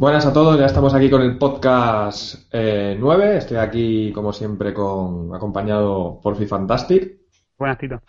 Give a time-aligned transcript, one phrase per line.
[0.00, 3.38] Buenas a todos, ya estamos aquí con el podcast eh, 9.
[3.38, 7.18] Estoy aquí, como siempre, con acompañado por Fantastic.
[7.58, 8.00] Buenas, Tito.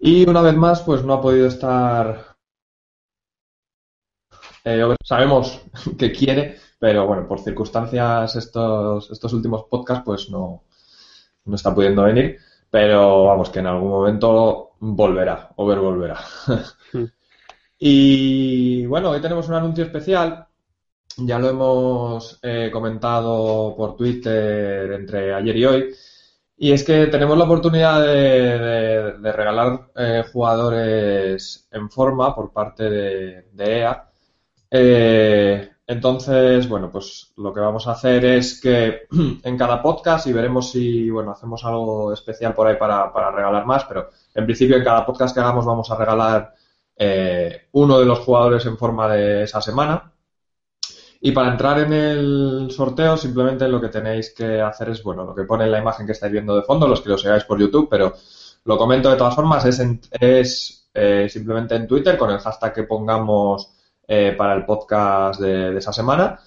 [0.00, 2.36] Y una vez más, pues no ha podido estar.
[4.64, 5.60] Eh, sabemos
[5.98, 10.64] que quiere, pero bueno, por circunstancias estos, estos últimos podcasts, pues no,
[11.44, 12.38] no está pudiendo venir.
[12.70, 16.18] Pero vamos, que en algún momento volverá, Over volverá.
[17.78, 20.48] y bueno, hoy tenemos un anuncio especial.
[21.18, 25.94] Ya lo hemos eh, comentado por Twitter entre ayer y hoy.
[26.56, 33.44] Y es que tenemos la oportunidad de, regalar eh, jugadores en forma por parte de,
[33.58, 34.10] EA.
[34.70, 39.02] Eh, entonces, bueno, pues lo que vamos a hacer es que
[39.42, 43.84] en cada podcast y veremos si, bueno, hacemos algo especial por ahí para, regalar más,
[43.84, 46.54] pero en principio en cada podcast que hagamos vamos a regalar
[46.96, 50.13] eh, uno de los jugadores en forma de esa semana.
[51.26, 55.34] Y para entrar en el sorteo, simplemente lo que tenéis que hacer es, bueno, lo
[55.34, 57.58] que pone en la imagen que estáis viendo de fondo, los que lo sigáis por
[57.58, 58.12] YouTube, pero
[58.64, 59.82] lo comento de todas formas, es,
[60.20, 63.72] es eh, simplemente en Twitter con el hashtag que pongamos
[64.06, 66.38] eh, para el podcast de, esa semana.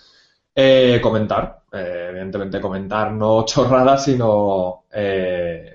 [0.53, 4.83] Eh, comentar, evidentemente comentar no chorradas, sino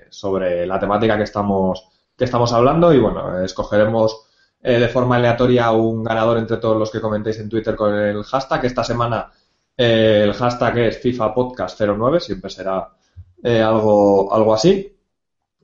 [0.09, 4.27] sobre la temática que estamos, que estamos hablando y bueno, escogeremos
[4.65, 8.23] eh, de forma aleatoria un ganador entre todos los que comentéis en Twitter con el
[8.23, 8.65] hashtag.
[8.65, 9.29] Esta semana
[9.75, 12.89] eh, el hashtag es FIFA Podcast 09, siempre será
[13.43, 14.95] eh, algo, algo así.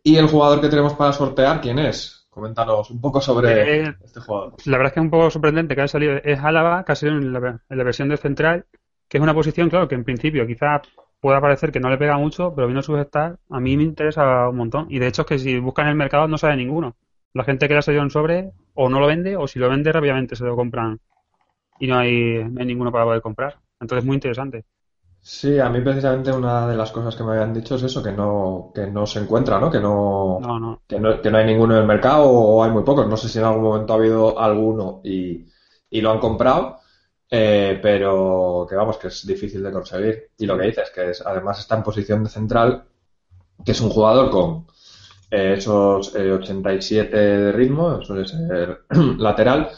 [0.03, 2.27] Y el jugador que tenemos para sortear, ¿quién es?
[2.29, 4.53] Coméntanos un poco sobre este jugador.
[4.65, 6.17] La verdad es que es un poco sorprendente que haya salido.
[6.23, 8.65] Es Álava, que ha salido en la, versión de central,
[9.07, 10.81] que es una posición, claro, que en principio quizás
[11.19, 14.49] pueda parecer que no le pega mucho, pero viendo su gestar, a mí me interesa
[14.49, 14.87] un montón.
[14.89, 16.95] Y de hecho es que si buscan en el mercado no sabe ninguno.
[17.33, 19.69] La gente que le ha salido un sobre o no lo vende o si lo
[19.69, 20.99] vende rápidamente se lo compran
[21.79, 23.57] y no hay, ninguno para poder comprar.
[23.79, 24.65] Entonces, muy interesante.
[25.21, 28.11] Sí, a mí precisamente una de las cosas que me habían dicho es eso, que
[28.11, 29.69] no, que no se encuentra, ¿no?
[29.69, 30.39] Que no,
[30.87, 33.07] Que no, que no hay ninguno en el mercado o hay muy pocos.
[33.07, 35.45] No sé si en algún momento ha habido alguno y,
[35.89, 36.79] y lo han comprado,
[37.29, 40.31] eh, pero que vamos, que es difícil de conseguir.
[40.37, 42.85] Y lo que dices, que es, además está en posición de central,
[43.63, 44.67] que es un jugador con,
[45.31, 48.85] eh, esos 87 eh, de ritmo, suele ser
[49.17, 49.69] lateral.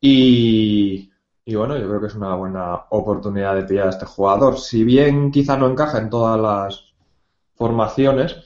[0.00, 1.10] Y,
[1.46, 4.58] bueno, yo creo que es una buena oportunidad de pillar a este jugador.
[4.58, 6.94] Si bien quizá no encaja en todas las
[7.54, 8.36] formaciones,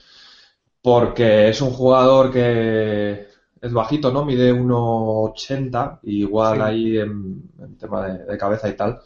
[0.82, 3.28] porque es un jugador que
[3.60, 4.24] es bajito, ¿no?
[4.24, 9.00] Mide 1,80, igual ahí en, tema de, cabeza y tal,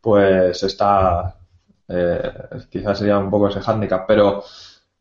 [0.00, 1.36] pues está,
[1.88, 2.32] eh,
[2.70, 4.44] quizás sería un poco ese hándicap, pero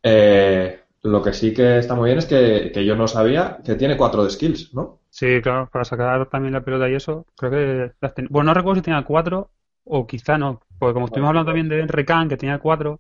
[0.04, 3.96] eh, lo que sí que está muy bien es que, yo no sabía que tiene
[3.96, 5.02] cuatro de skills, ¿no?
[5.10, 7.92] Sí, claro, para sacar también la pelota y eso, creo que...
[8.30, 9.52] Bueno, no recuerdo si tenía cuatro
[9.84, 13.00] o quizá no, porque como estuvimos hablando también de Recan, que tenía cuatro,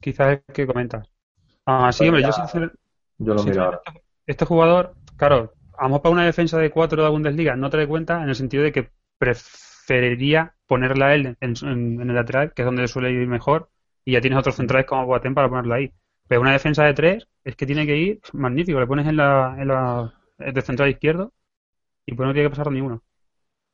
[0.00, 1.08] quizás es que comentas.
[1.66, 2.30] Ah, sí, hombre, yo
[3.18, 7.04] Yo lo miro este, este, jugador, claro, a lo para una defensa de cuatro de
[7.04, 11.54] la Bundesliga no te da cuenta en el sentido de que preferiría ponerla él en,
[11.62, 13.70] en, el lateral, que es donde suele ir mejor,
[14.04, 15.92] y ya tienes otros centrales como Boateng para ponerla ahí.
[16.28, 18.80] Pero una defensa de tres es que tiene que ir magnífico.
[18.80, 21.32] Le pones en la, en la de central izquierdo
[22.06, 23.02] y pues no tiene que pasar ninguno.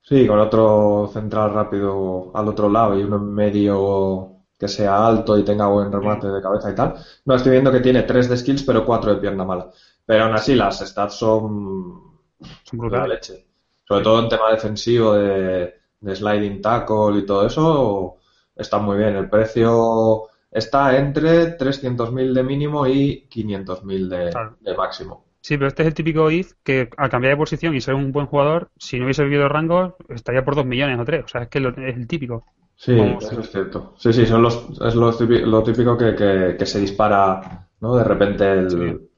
[0.03, 5.39] Sí, con otro central rápido al otro lado y uno en medio que sea alto
[5.39, 6.95] y tenga buen remate de cabeza y tal.
[7.25, 9.71] No, estoy viendo que tiene tres de skills pero cuatro de pierna mala.
[10.05, 12.19] Pero aún así las stats son,
[12.65, 13.09] son brutales.
[13.09, 13.47] leche.
[13.87, 18.17] Sobre todo en tema defensivo de, de sliding tackle y todo eso,
[18.57, 19.17] está muy bien.
[19.17, 25.25] El precio está entre 300.000 de mínimo y 500.000 de, de máximo.
[25.41, 28.13] Sí, pero este es el típico if que al cambiar de posición y ser un
[28.13, 31.25] buen jugador, si no hubiese vivido rango, estaría por 2 millones o 3.
[31.25, 32.45] O sea, es que es el típico.
[32.77, 33.95] Sí, eso es cierto.
[33.99, 37.97] Sí, sí, son los, es lo típico, que, que, se dispara ¿no?
[37.97, 39.09] de repente el,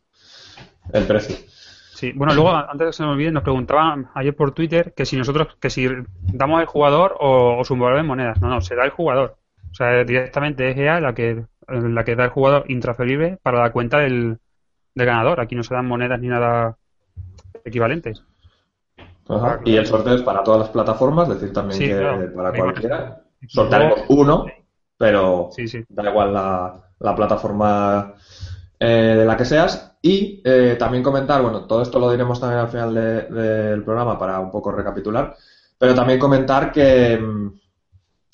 [0.92, 1.36] el precio.
[1.94, 5.06] Sí, bueno, luego, antes de que se me olvide, nos preguntaban ayer por Twitter que
[5.06, 5.88] si nosotros, que si
[6.22, 8.40] damos el jugador o, o su valor en monedas.
[8.40, 9.36] No, no, será el jugador.
[9.72, 13.72] O sea, directamente es EA la que, la que da el jugador intransferible para la
[13.72, 14.38] cuenta del,
[14.94, 15.40] ganador.
[15.40, 16.76] Aquí no se dan monedas ni nada
[17.64, 18.22] equivalentes.
[19.64, 23.22] Y el sorteo es para todas las plataformas, es decir, también que para cualquiera.
[23.48, 24.44] Sortearemos uno,
[24.98, 25.48] pero
[25.88, 28.14] da igual la, la plataforma
[28.78, 29.96] eh, de la que seas.
[30.02, 34.40] Y eh, también comentar, bueno, todo esto lo diremos también al final del programa para
[34.40, 35.34] un poco recapitular,
[35.78, 37.61] pero también comentar que mm,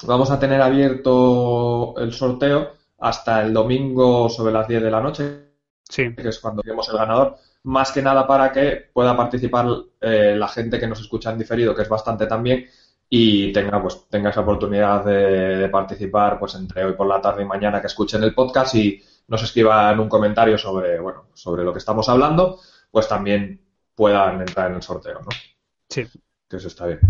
[0.04, 5.52] vamos a tener abierto el sorteo hasta el domingo sobre las 10 de la noche,
[5.88, 6.14] sí.
[6.14, 9.66] que es cuando vemos el ganador, más que nada para que pueda participar
[10.00, 12.66] eh, la gente que nos escucha en diferido, que es bastante también,
[13.10, 17.46] y tenga pues tenga esa oportunidad de, participar pues entre hoy por la tarde y
[17.46, 21.78] mañana que escuchen el podcast y nos escriban un comentario sobre bueno sobre lo que
[21.78, 22.60] estamos hablando
[22.90, 23.62] pues también
[23.94, 25.28] puedan entrar en el sorteo no
[25.88, 26.06] sí.
[26.48, 27.00] Que eso está bien.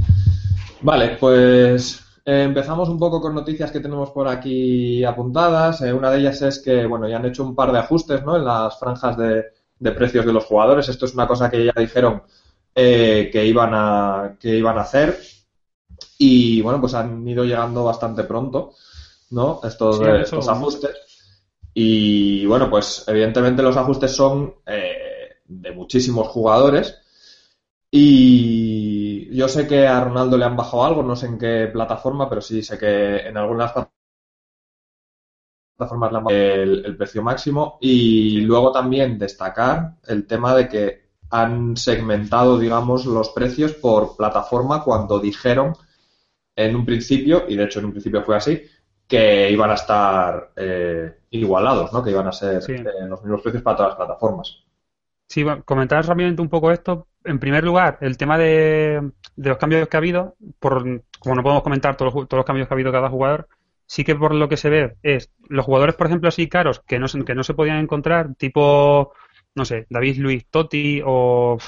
[0.80, 6.10] Vale pues eh, empezamos un poco con noticias que tenemos por aquí apuntadas eh, una
[6.10, 8.78] de ellas es que bueno ya han hecho un par de ajustes no en las
[8.78, 9.44] franjas de,
[9.78, 12.22] de precios de los jugadores esto es una cosa que ya dijeron
[12.74, 15.18] eh, que iban a que iban a hacer
[16.18, 18.74] y bueno, pues han ido llegando bastante pronto,
[19.30, 19.60] ¿no?
[19.62, 20.96] Estos, estos ajustes.
[21.72, 26.98] Y bueno, pues evidentemente los ajustes son eh, de muchísimos jugadores.
[27.90, 28.97] Y
[29.30, 32.40] yo sé que a Ronaldo le han bajado algo, no sé en qué plataforma, pero
[32.40, 33.72] sí sé que en algunas
[35.76, 37.78] plataformas le han bajado el, el precio máximo.
[37.80, 44.82] Y luego también destacar el tema de que han segmentado, digamos, los precios por plataforma
[44.82, 45.74] cuando dijeron
[46.56, 48.62] en un principio, y de hecho en un principio fue así,
[49.06, 52.02] que iban a estar eh, igualados, ¿no?
[52.02, 54.64] que iban a ser eh, los mismos precios para todas las plataformas.
[55.28, 57.06] Sí, bueno, rápidamente un poco esto.
[57.24, 61.62] En primer lugar, el tema de, los cambios que ha habido, por, como no podemos
[61.62, 63.48] comentar todos los, cambios que ha habido cada jugador,
[63.86, 66.98] sí que por lo que se ve es los jugadores, por ejemplo, así caros que
[66.98, 69.12] no, que no se podían encontrar, tipo,
[69.54, 71.58] no sé, David Luis Totti o,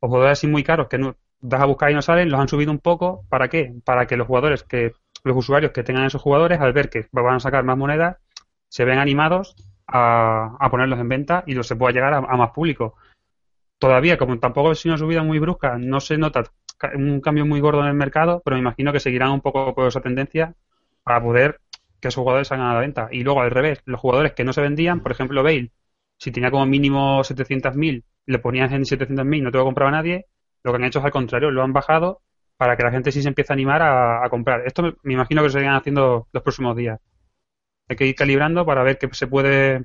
[0.00, 2.70] jugadores así muy caros que no, das a buscar y no salen, los han subido
[2.70, 3.24] un poco.
[3.28, 3.74] ¿Para qué?
[3.84, 4.92] Para que los jugadores, que
[5.24, 8.18] los usuarios que tengan esos jugadores, al ver que van a sacar más monedas,
[8.68, 9.56] se ven animados
[9.92, 12.96] a, ponerlos en venta y los se pueda llegar a, más público.
[13.78, 16.44] Todavía, como tampoco es una subida muy brusca, no se nota
[16.94, 19.88] un cambio muy gordo en el mercado, pero me imagino que seguirán un poco por
[19.88, 20.54] esa tendencia
[21.02, 21.60] para poder
[22.00, 23.08] que esos jugadores salgan a la venta.
[23.10, 25.70] Y luego, al revés, los jugadores que no se vendían, por ejemplo, Bale,
[26.16, 30.26] si tenía como mínimo 700.000, le ponías en 700.000, no te lo compraba nadie,
[30.62, 32.22] lo que han hecho es al contrario, lo han bajado
[32.56, 34.62] para que la gente sí se empiece a animar a, comprar.
[34.66, 37.00] Esto me, imagino que se seguirán haciendo los próximos días.
[37.90, 39.84] Hay que ir calibrando para ver qué se puede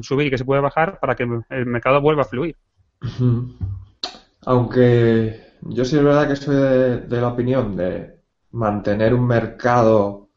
[0.00, 2.56] subir y qué se puede bajar para que el mercado vuelva a fluir.
[4.46, 8.22] Aunque yo sí es verdad que soy de, la opinión de
[8.52, 10.30] mantener un mercado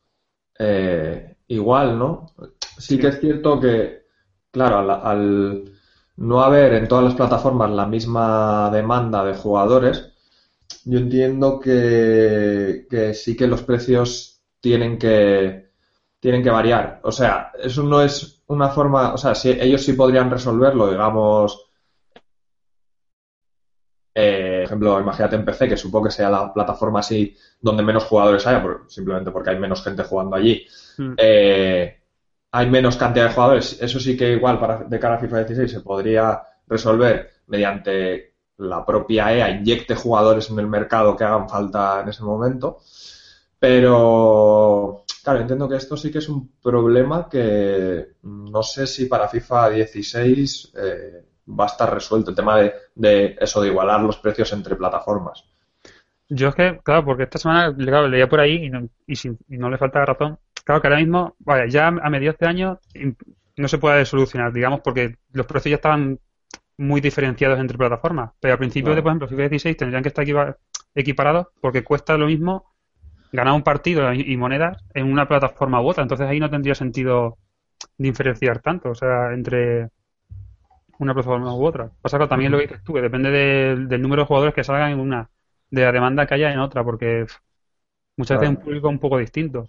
[0.60, 2.28] eh, igual, ¿no?
[2.78, 4.04] Sí, que es cierto que,
[4.52, 5.72] claro, al
[6.18, 10.12] no haber en todas las plataformas la misma demanda de jugadores,
[10.84, 15.72] yo entiendo que, sí que los precios tienen que,
[16.24, 17.02] tienen que variar.
[17.04, 21.70] O sea, eso no es una forma, o sea, si ellos sí podrían resolverlo, digamos,
[24.16, 28.06] eh, por ejemplo, imagínate en PC, que supongo que sea la plataforma así donde menos
[28.06, 30.66] jugadores haya, simplemente porque hay menos gente jugando allí.
[30.98, 31.16] Hmm.
[31.18, 32.00] Eh,
[32.54, 33.82] hay menos cantidad de jugadores.
[33.82, 38.86] Eso sí que igual para, de cara a FIFA 16 se podría resolver mediante la
[38.86, 42.80] propia EA inyecte jugadores en el mercado que hagan falta en ese momento.
[43.64, 49.30] Pero, claro, entiendo que esto sí que es un problema que no sé si para
[49.30, 54.52] FIFA 16 eh, va a estar resuelto, el tema de, eso, de igualar los precios
[54.52, 55.46] entre plataformas.
[56.28, 59.70] Yo es que, claro, porque esta semana leía por ahí y no, y, y no
[59.70, 62.82] le falta razón, Claro que ahora mismo, vaya, ya a mediados de año
[63.56, 66.20] no se puede solucionar, digamos, porque los precios ya estaban
[66.78, 68.32] muy diferenciados entre plataformas.
[68.42, 70.58] Pero al principio de, por ejemplo, FIFA 16 tendrían que estar
[70.96, 72.73] equiparados porque cuesta lo mismo
[73.34, 76.04] ganar un partido y monedas en una plataforma u otra.
[76.04, 77.40] Entonces ahí no tendría sentido
[77.98, 79.90] diferenciar tanto, o sea, entre
[81.00, 81.90] una plataforma u otra.
[82.00, 84.92] Pasa que también lo que dices tú, que depende del número de jugadores que salgan
[84.92, 85.30] en una,
[85.72, 87.26] de la demanda que haya en otra, porque
[88.18, 89.68] muchas veces un público un poco distinto.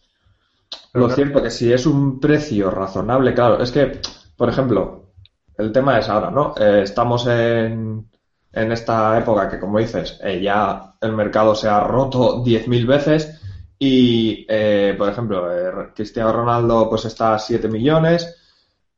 [0.93, 3.99] Lo cierto que si es un precio razonable, claro, es que,
[4.37, 5.15] por ejemplo,
[5.57, 6.55] el tema es ahora, ¿no?
[6.59, 8.11] Eh, estamos en,
[8.53, 13.41] en esta época que, como dices, eh, ya el mercado se ha roto 10.000 veces
[13.79, 15.49] y, eh, por ejemplo,
[15.95, 18.37] Cristiano Ronaldo pues está a 7 millones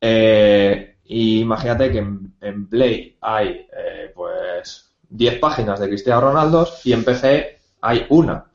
[0.01, 3.67] y imagínate que en, Play hay
[4.15, 8.51] pues 10 páginas de Cristiano Ronaldo y en PC hay una.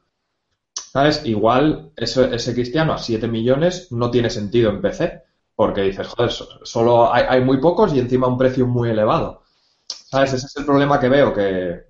[0.74, 1.22] ¿Sabes?
[1.26, 5.24] Igual ese cristiano a 7 millones no tiene sentido en PC,
[5.56, 9.44] porque dices, joder, solo hay, muy pocos y encima un precio muy elevado.
[9.88, 10.34] ¿Sabes?
[10.34, 11.84] Ese es el problema que veo, que,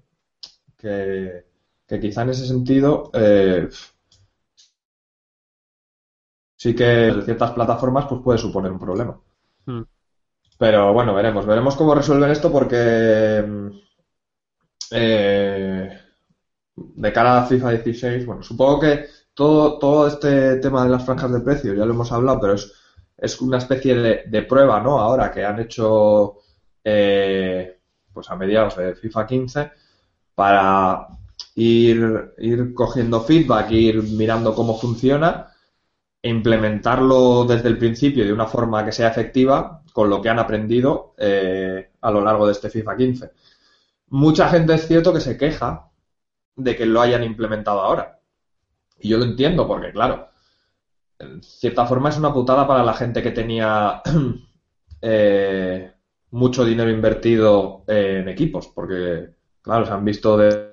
[0.78, 3.70] que, quizá en ese sentido eh,
[6.62, 9.20] sí que de ciertas plataformas pues puede suponer un problema.
[9.66, 9.82] Hmm.
[10.60, 13.68] Pero bueno, veremos, veremos cómo resuelven esto porque mm,
[14.92, 16.00] eh,
[16.76, 21.32] de cara a FIFA 16, bueno, supongo que todo, todo este tema de las franjas
[21.34, 22.72] de precios, ya lo hemos hablado, pero es,
[23.18, 25.00] es una especie de, prueba, ¿no?
[25.00, 26.42] Ahora que han hecho,
[26.84, 27.80] eh,
[28.14, 29.72] pues a mediados de FIFA 15,
[30.36, 31.08] para
[31.56, 35.51] ir, ir cogiendo feedback, ir mirando cómo funciona
[36.24, 41.16] implementarlo desde el principio de una forma que sea efectiva con lo que han aprendido
[41.18, 43.32] eh, a lo largo de este FIFA 15.
[44.10, 45.90] Mucha gente es cierto que se queja
[46.56, 48.20] de que lo hayan implementado ahora.
[49.00, 50.30] Y yo lo entiendo porque, claro,
[51.18, 54.02] en cierta forma es una putada para la gente que tenía
[55.02, 55.92] eh,
[56.32, 59.30] mucho dinero invertido en equipos, porque,
[59.62, 60.72] claro, se han visto de,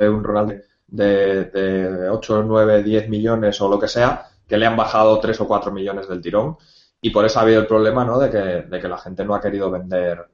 [0.00, 0.54] un Ronaldo
[0.86, 5.40] de, de 8, 9, 10 millones o lo que sea, que le han bajado 3
[5.40, 6.56] o 4 millones del tirón.
[7.00, 8.18] Y por eso ha habido el problema, ¿no?
[8.18, 10.26] De que, de que la gente no ha querido vender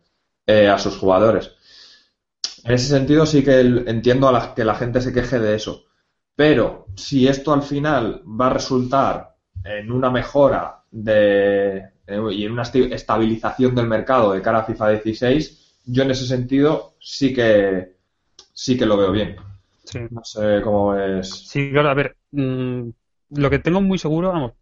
[0.46, 1.52] eh, a sus jugadores.
[2.64, 5.84] En ese sentido sí que entiendo a la, que la gente se queje de eso.
[6.34, 12.62] Pero si esto al final va a resultar en una mejora de, y en una
[12.62, 17.96] estabilización del mercado de cara a FIFA 16, yo en ese sentido sí que
[18.52, 19.36] sí que lo veo bien.
[19.84, 19.98] Sí.
[20.10, 21.28] No sé cómo es.
[21.28, 22.88] Sí, claro, a ver, mm,
[23.30, 24.52] lo que tengo muy seguro, vamos,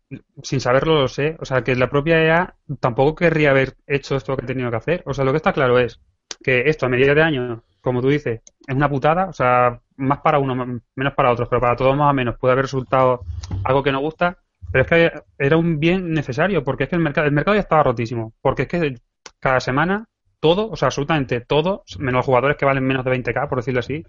[0.43, 4.37] sin saberlo lo sé, o sea, que la propia EA tampoco querría haber hecho esto
[4.37, 5.03] que ha tenido que hacer.
[5.07, 6.01] O sea, lo que está claro es
[6.43, 10.21] que esto a medida de año, como tú dices, es una putada, o sea, más
[10.21, 10.55] para uno,
[10.95, 13.23] menos para otros, pero para todos más o menos puede haber resultado
[13.65, 14.39] algo que no gusta,
[14.71, 17.63] pero es que era un bien necesario, porque es que el mercado, el mercado ya
[17.63, 18.95] estaba rotísimo, porque es que
[19.39, 20.07] cada semana
[20.41, 23.81] todo, o sea, absolutamente todo, menos los jugadores que valen menos de 20k, por decirlo
[23.81, 24.05] así,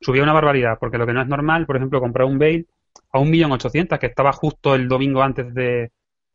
[0.00, 2.66] subía una barbaridad, porque lo que no es normal, por ejemplo, comprar un Bale
[3.12, 5.92] a un millón ochocientos, que estaba justo el domingo antes de,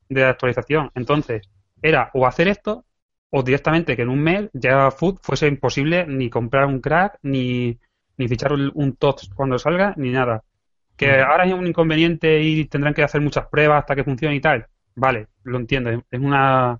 [0.09, 0.91] de la actualización.
[0.95, 1.49] Entonces,
[1.81, 2.85] era o hacer esto,
[3.29, 7.77] o directamente que en un mes ya Food fuese imposible ni comprar un crack, ni,
[8.17, 10.43] ni fichar un, un TOTS cuando salga, ni nada.
[10.97, 14.41] Que ahora hay un inconveniente y tendrán que hacer muchas pruebas hasta que funcione y
[14.41, 14.67] tal.
[14.95, 15.89] Vale, lo entiendo.
[15.89, 16.79] Es una.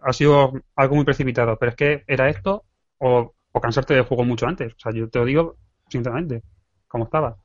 [0.00, 2.64] Ha sido algo muy precipitado, pero es que era esto
[2.98, 4.72] o, o cansarte del juego mucho antes.
[4.74, 5.56] O sea, yo te lo digo
[5.88, 6.42] sinceramente,
[6.88, 7.36] como estaba.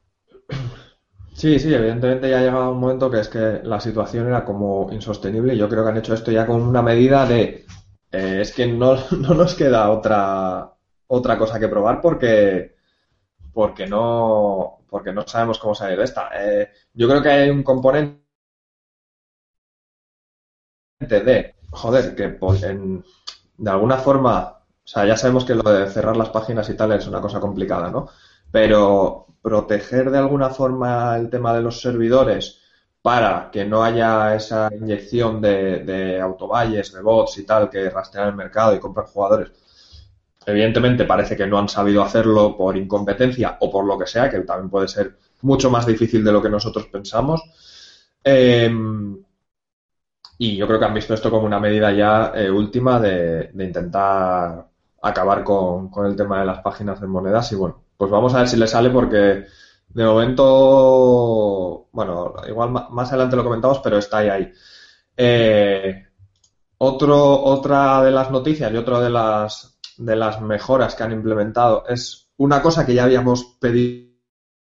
[1.36, 4.90] Sí, sí, evidentemente ya ha llegado un momento que es que la situación era como
[4.92, 5.58] insostenible.
[5.58, 7.66] Yo creo que han hecho esto ya con una medida de
[8.12, 10.72] eh, es que no, no, nos queda otra
[11.08, 12.76] otra cosa que probar porque
[13.54, 16.30] porque no porque no sabemos cómo salir de esta.
[16.36, 18.22] Eh, yo creo que hay un componente
[21.00, 22.28] de joder que
[23.58, 26.92] de alguna forma, o sea, ya sabemos que lo de cerrar las páginas y tal
[26.94, 28.10] es una cosa complicada, ¿no?
[28.52, 32.62] Pero proteger de alguna forma el tema de los servidores
[33.02, 38.36] para que no haya esa inyección de, de de bots y tal que rastrean el
[38.36, 39.52] mercado y compran jugadores.
[40.46, 44.40] Evidentemente parece que no han sabido hacerlo por incompetencia o por lo que sea, que
[44.40, 47.42] también puede ser mucho más difícil de lo que nosotros pensamos.
[48.24, 49.22] Em,
[50.38, 53.66] y yo creo que han visto esto como una medida ya eh, última de, de,
[53.66, 54.68] intentar
[55.02, 58.40] acabar con, con el tema de las páginas de monedas y bueno, pues vamos a
[58.40, 59.46] ver si le sale porque
[59.94, 64.52] de momento, bueno, igual más adelante lo comentamos, pero está ahí ahí.
[65.16, 66.04] Eh,
[66.80, 71.86] otro, otra de las noticias y otra de las, de las mejoras que han implementado
[71.88, 74.10] es una cosa que ya habíamos pedido,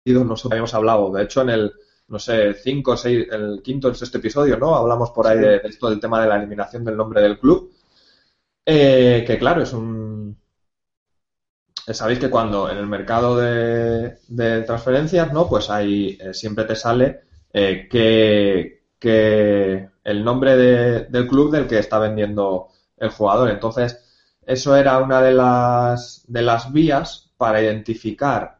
[0.06, 1.74] nosotros habíamos hablado, de hecho en el,
[2.10, 4.75] no sé, 5 6, el quinto o sexto episodio, ¿no?
[4.75, 7.72] Hablamos por ahí de, de, esto del tema de la eliminación del nombre del club,
[8.65, 10.38] eh, que claro, es un,
[11.91, 15.49] sabéis que cuando en el mercado de, de transferencias, ¿no?
[15.49, 17.21] Pues ahí eh, siempre te sale
[17.53, 18.81] eh, que,
[20.03, 23.49] el nombre de, del club del que está vendiendo el jugador.
[23.49, 23.99] Entonces,
[24.45, 28.59] eso era una de las, de las vías para identificar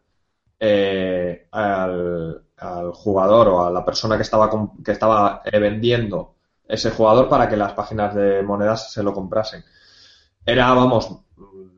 [0.59, 4.49] eh, al, al, jugador o a la persona que estaba,
[4.83, 6.35] que estaba eh, vendiendo
[6.67, 9.63] ese jugador para que las páginas de monedas se lo comprasen.
[10.45, 11.19] Era, vamos,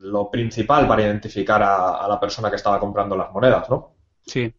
[0.06, 3.94] lo principal para identificar a, la persona que estaba comprando las monedas, ¿no?
[4.24, 4.52] Sí.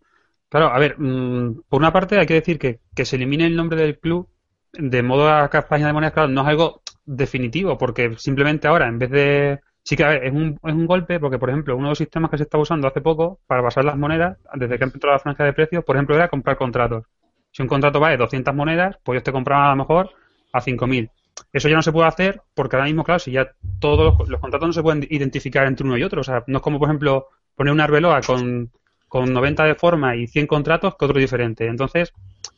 [0.50, 3.56] Claro, a ver, mmm, por una parte hay que decir que, que se elimine el
[3.56, 4.30] nombre del club
[4.74, 9.00] de modo a campaña de monedas, claro, no es algo definitivo, porque simplemente ahora, en
[9.00, 9.60] vez de...
[9.84, 11.98] Sí que a ver, es un, es un golpe, porque por ejemplo, uno de los
[11.98, 15.20] sistemas que se está usando hace poco para basar las monedas, desde que entrado la
[15.20, 17.06] franja de precios, por ejemplo, era comprar contratos.
[17.52, 20.10] Si un contrato vale 200 monedas, pues ellos te compraban a lo mejor
[20.52, 21.10] a 5.000.
[21.54, 24.42] Eso ya no se puede hacer porque ahora mismo, claro, si ya todos los, los,
[24.42, 26.22] contratos no se pueden identificar entre uno y otro.
[26.22, 28.72] O sea, no es como, por ejemplo, poner una arbeloa con,
[29.08, 31.68] con 90 de forma y 100 contratos que otro diferente.
[31.68, 32.14] Entonces,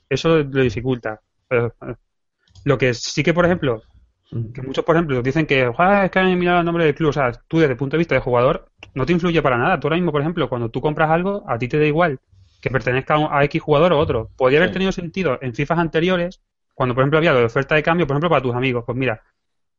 [0.09, 1.21] eso lo dificulta.
[1.48, 1.74] Pero,
[2.65, 3.81] lo que sí que, por ejemplo,
[4.53, 7.09] que muchos, por ejemplo, dicen que ah, es que han mirado el nombre del club.
[7.09, 9.79] O sea, tú desde el punto de vista de jugador no te influye para nada.
[9.79, 12.19] Tú ahora mismo, por ejemplo, cuando tú compras algo, a ti te da igual
[12.62, 14.29] que pertenezca a X jugador o otro.
[14.38, 16.41] Podría haber tenido sentido en FIFAs anteriores
[16.79, 19.21] cuando por ejemplo había la oferta de cambio, por ejemplo, para tus amigos, pues mira,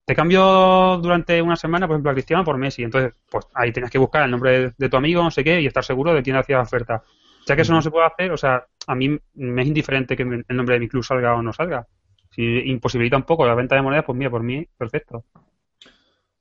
[0.04, 2.82] te cambio durante una semana, por ejemplo, a Cristiano por Messi.
[2.82, 5.66] Entonces, pues ahí tienes que buscar el nombre de, tu amigo, no sé qué, y
[5.66, 7.02] estar seguro de quién hacía la oferta.
[7.46, 10.24] Ya que eso no se puede hacer, o sea, a mí me es indiferente que
[10.24, 11.86] el nombre de mi club salga o no salga.
[12.32, 15.24] Si imposibilita un poco la venta de monedas, pues mira, por mí, perfecto.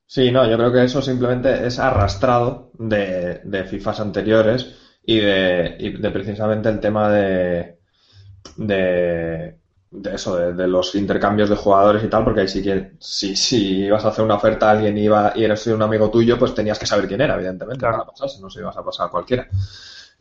[0.04, 5.76] Sí, no, yo creo que eso simplemente es arrastrado de, de FIFAs anteriores y de,
[5.78, 7.78] y de precisamente el tema de,
[8.58, 9.59] de,
[9.90, 13.84] de eso, de, los intercambios de jugadores y tal, porque ahí sí que si, si
[13.84, 16.78] ibas a hacer una oferta a alguien iba, y eres un amigo tuyo, pues tenías
[16.78, 19.48] que saber quién era, evidentemente, para pasarse, no se ibas a pasar a cualquiera.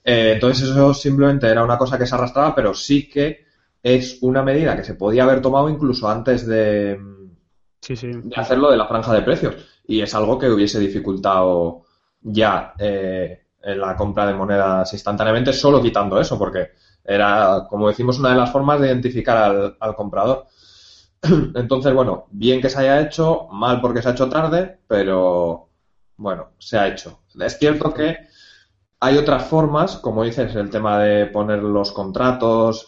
[0.04, 3.46] Eh, entonces eso simplemente era una cosa que se arrastraba, pero sí que
[3.84, 7.00] es una medida que se podía haber tomado incluso antes de,
[7.88, 9.56] de hacerlo de la franja de precios.
[9.86, 11.84] Y es algo que hubiese dificultado
[12.22, 16.72] ya eh, en la compra de monedas instantáneamente, solo quitando eso, porque
[17.10, 20.46] era, como decimos, una de las formas de identificar al, comprador.
[21.56, 25.70] Entonces, bueno, bien que se haya hecho, mal porque se ha hecho tarde, pero
[26.18, 27.22] bueno, se ha hecho.
[27.40, 28.18] Es cierto que
[29.00, 32.88] hay otras formas, como dices, el tema de poner los contratos,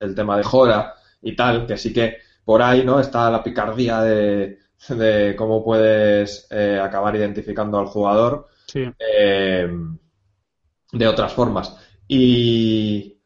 [0.00, 4.02] el tema de Jora y tal, que sí que por ahí no está la picardía
[4.02, 4.58] de,
[5.36, 8.48] cómo puedes eh, acabar identificando al jugador.
[8.66, 8.90] Sí.
[8.98, 9.68] Eh,
[10.92, 11.76] de otras formas.
[12.08, 13.20] Y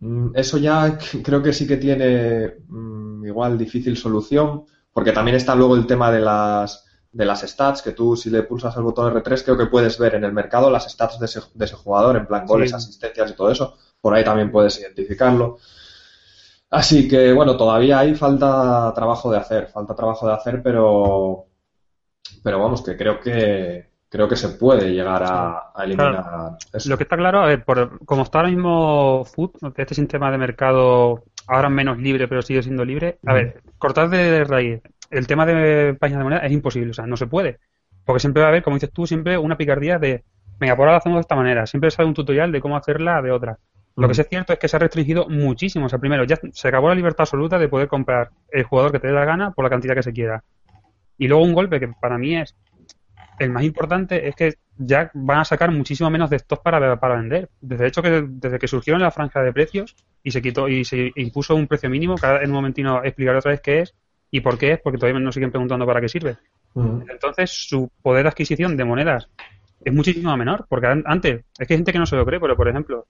[0.00, 5.54] mm, eso ya creo que sí que tiene mm, igual difícil solución, porque también está
[5.54, 9.12] luego el tema de las, de las stats, que tú si le pulsas el botón
[9.12, 12.16] R3 creo que puedes ver en el mercado las stats de ese, de ese jugador,
[12.16, 13.76] en plan goles, asistencias y todo eso.
[14.00, 15.58] Por ahí también puedes identificarlo.
[16.70, 21.46] Así que bueno, todavía hay falta trabajo de hacer, falta trabajo de hacer, pero,
[22.42, 26.88] pero vamos, que creo que, creo que se puede llegar a, eliminar eso.
[26.88, 30.38] Lo que está claro, a ver, por, como está ahora mismo Food, este sistema de
[30.38, 34.80] mercado ahora menos libre, pero sigue siendo libre, a ver, cortar de raíz
[35.10, 37.58] el tema de páginas de moneda es imposible, o sea, no se puede.
[38.04, 40.24] Porque siempre va a haber, como dices tú, siempre una picardía de,
[40.58, 43.20] venga, por ahora lo hacemos de esta manera, siempre sale un tutorial de cómo hacerla
[43.22, 43.58] de otra.
[43.96, 45.86] Lo que sí es cierto es que se ha restringido muchísimo.
[45.86, 48.98] O sea, primero, ya se acabó la libertad absoluta de poder comprar el jugador que
[48.98, 50.42] te dé la gana por la cantidad que se quiera.
[51.16, 52.56] Y luego un golpe que para mí es
[53.38, 57.16] el más importante es que ya van a sacar muchísimo menos de estos para, para
[57.16, 57.50] vender.
[57.60, 61.12] Desde hecho que desde que surgieron la franja de precios y se quitó y se
[61.16, 63.94] impuso un precio mínimo, cada en un momentino explicaré otra vez qué es
[64.30, 66.36] y por qué es, porque todavía nos siguen preguntando para qué sirve.
[66.76, 69.28] Entonces su poder de adquisición de monedas
[69.84, 72.56] es muchísimo menor, porque antes, es que hay gente que no se lo cree, pero
[72.56, 73.06] por ejemplo,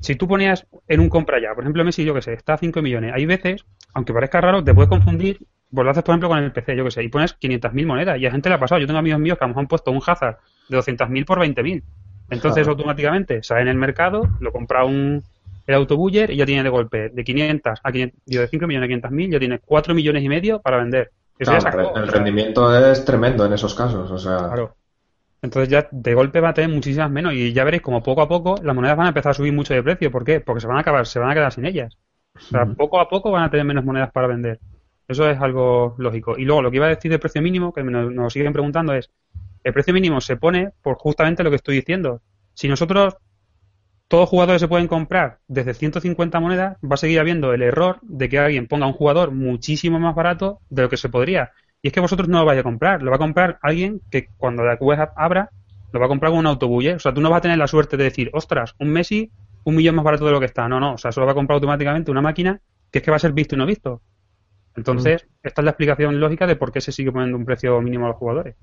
[0.00, 2.58] si tú ponías en un compra ya, por ejemplo Messi, yo que sé, está a
[2.58, 5.38] 5 millones, hay veces, aunque parezca raro, te puedes confundir
[5.70, 8.18] pues lo haces, por ejemplo, con el PC, yo que sé, y pones 500.000 monedas
[8.18, 8.80] y a gente le ha pasado.
[8.80, 11.38] Yo tengo amigos míos que a lo mejor han puesto un Hazard de 200.000 por
[11.40, 11.82] 20.000.
[12.30, 15.22] Entonces, automáticamente sale en el mercado, lo compra un,
[15.66, 19.08] el autobuller y ya tiene de golpe de 500 a 500, de 5 millones a
[19.08, 21.10] 500.000, ya tiene 4 millones y medio para vender.
[21.38, 24.38] el rendimiento es tremendo en esos casos, o sea...
[24.38, 24.74] Claro.
[25.40, 28.28] Entonces ya de golpe va a tener muchísimas menos y ya veréis como poco a
[28.28, 30.10] poco las monedas van a empezar a subir mucho de precio.
[30.10, 30.40] ¿Por qué?
[30.40, 31.96] Porque se van a acabar, se van a quedar sin ellas.
[32.34, 34.60] O sea, poco a poco van a tener menos monedas para vender.
[35.06, 36.36] Eso es algo lógico.
[36.36, 38.92] Y luego lo que iba a decir del precio mínimo, que nos, nos siguen preguntando,
[38.92, 39.10] es,
[39.64, 42.20] el precio mínimo se pone por justamente lo que estoy diciendo.
[42.54, 43.16] Si nosotros,
[44.08, 48.28] todos jugadores se pueden comprar desde 150 monedas, va a seguir habiendo el error de
[48.28, 51.52] que alguien ponga un jugador muchísimo más barato de lo que se podría.
[51.82, 54.28] Y es que vosotros no lo vais a comprar, lo va a comprar alguien que
[54.36, 55.50] cuando la web abra,
[55.92, 56.94] lo va a comprar con un autobulle.
[56.94, 59.30] O sea, tú no vas a tener la suerte de decir, ostras, un Messi
[59.64, 60.66] un millón más barato de lo que está.
[60.68, 62.60] No, no, o sea, eso lo va a comprar automáticamente una máquina
[62.90, 64.00] que es que va a ser visto y no visto.
[64.74, 68.06] Entonces, esta es la explicación lógica de por qué se sigue poniendo un precio mínimo
[68.06, 68.56] a los jugadores.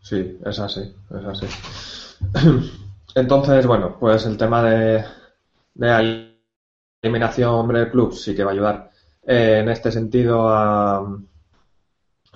[0.00, 1.46] Sí, es así, es así.
[3.14, 5.04] Entonces, bueno, pues el tema de,
[5.74, 6.26] de
[7.00, 8.90] eliminación hombre club sí que va a ayudar
[9.26, 11.18] eh, en este sentido a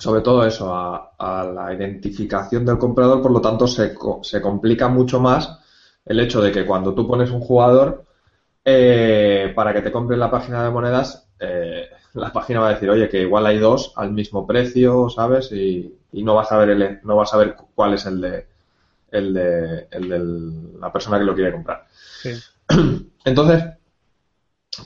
[0.01, 5.21] sobre todo eso, a, la identificación del comprador, por lo tanto se, se, complica mucho
[5.21, 5.59] más
[6.07, 8.05] el hecho de que cuando tú pones un jugador,
[8.65, 12.89] eh, para que te compre la página de monedas, eh, la página va a decir,
[12.89, 15.53] oye, que igual hay dos al mismo precio, ¿sabes?
[15.53, 18.47] Y, no vas a ver el, no vas a ver cuál es el de
[19.13, 21.87] el de, el de la persona que lo quiere comprar.
[23.25, 23.65] Entonces,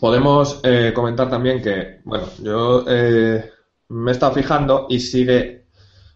[0.01, 3.54] podemos eh, comentar también que, bueno, yo eh,
[3.95, 5.65] me he estado fijando y sigue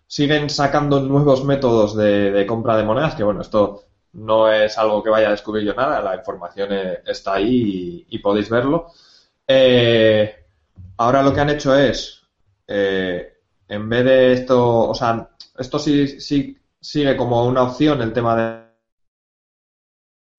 [0.06, 5.10] siguen sacando nuevos métodos de, compra de monedas, que bueno, esto no es algo que
[5.10, 8.86] vaya a descubrir yo nada, la información eh, está ahí y, podéis verlo.
[9.46, 10.38] Eh,
[10.98, 12.22] Ahora lo que han hecho es,
[12.66, 13.38] eh,
[13.68, 18.68] en vez de esto, o sea, esto sí, sí sigue como una opción el tema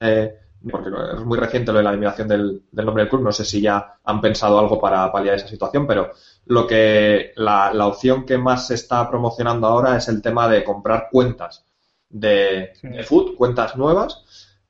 [0.02, 3.46] de, porque es muy reciente lo de la eliminación del, nombre del club, no sé
[3.46, 6.12] si ya han pensado algo para paliar esa situación, pero
[6.46, 10.64] lo que la, la opción que más se está promocionando ahora es el tema de
[10.64, 11.66] comprar cuentas
[12.10, 12.74] de,
[13.06, 14.24] food, cuentas nuevas,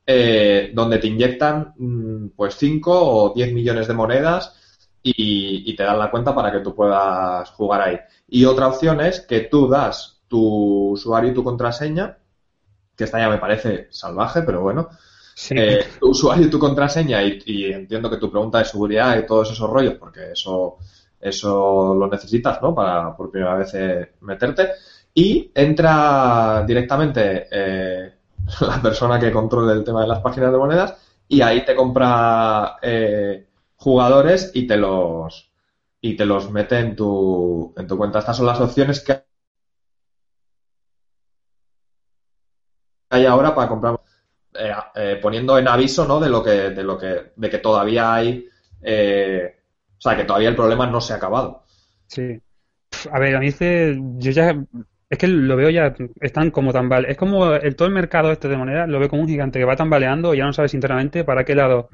[0.06, 4.56] eh, donde te inyectan mm, pues 5 o 10 millones de monedas
[5.02, 8.00] y, te dan la cuenta para que tú puedas jugar ahí.
[8.28, 12.18] Y otra opción es que tú das tu usuario y tu contraseña,
[12.96, 14.90] que esta ya me parece salvaje, pero bueno,
[15.52, 19.52] eh, tu usuario y tu contraseña, y, entiendo que tu pregunta de seguridad y todos
[19.52, 20.78] esos rollos, porque eso,
[21.20, 22.74] eso lo necesitas, ¿no?
[22.76, 24.70] Para por primera vez eh, meterte.
[25.14, 28.14] Y entra directamente eh,
[28.62, 30.96] la persona que controla el tema de las páginas de monedas
[31.28, 32.78] y ahí te compra
[33.76, 35.50] jugadores y te los
[36.02, 38.20] y te los mete en tu, en tu cuenta.
[38.20, 39.22] Estas son las opciones que
[43.10, 43.99] hay ahora para comprar
[44.60, 46.20] eh, eh, poniendo en aviso ¿no?
[46.20, 48.46] de lo que de lo que de que todavía hay
[48.82, 49.56] eh,
[49.98, 51.64] o sea que todavía el problema no se ha acabado
[52.08, 52.42] sí
[53.10, 54.56] a ver a mí dice yo ya
[55.10, 58.50] es que lo veo ya están como tambal es como el todo el mercado este
[58.50, 61.24] de monedas lo veo como un gigante que va tambaleando y ya no sabes internamente
[61.24, 61.90] para qué lado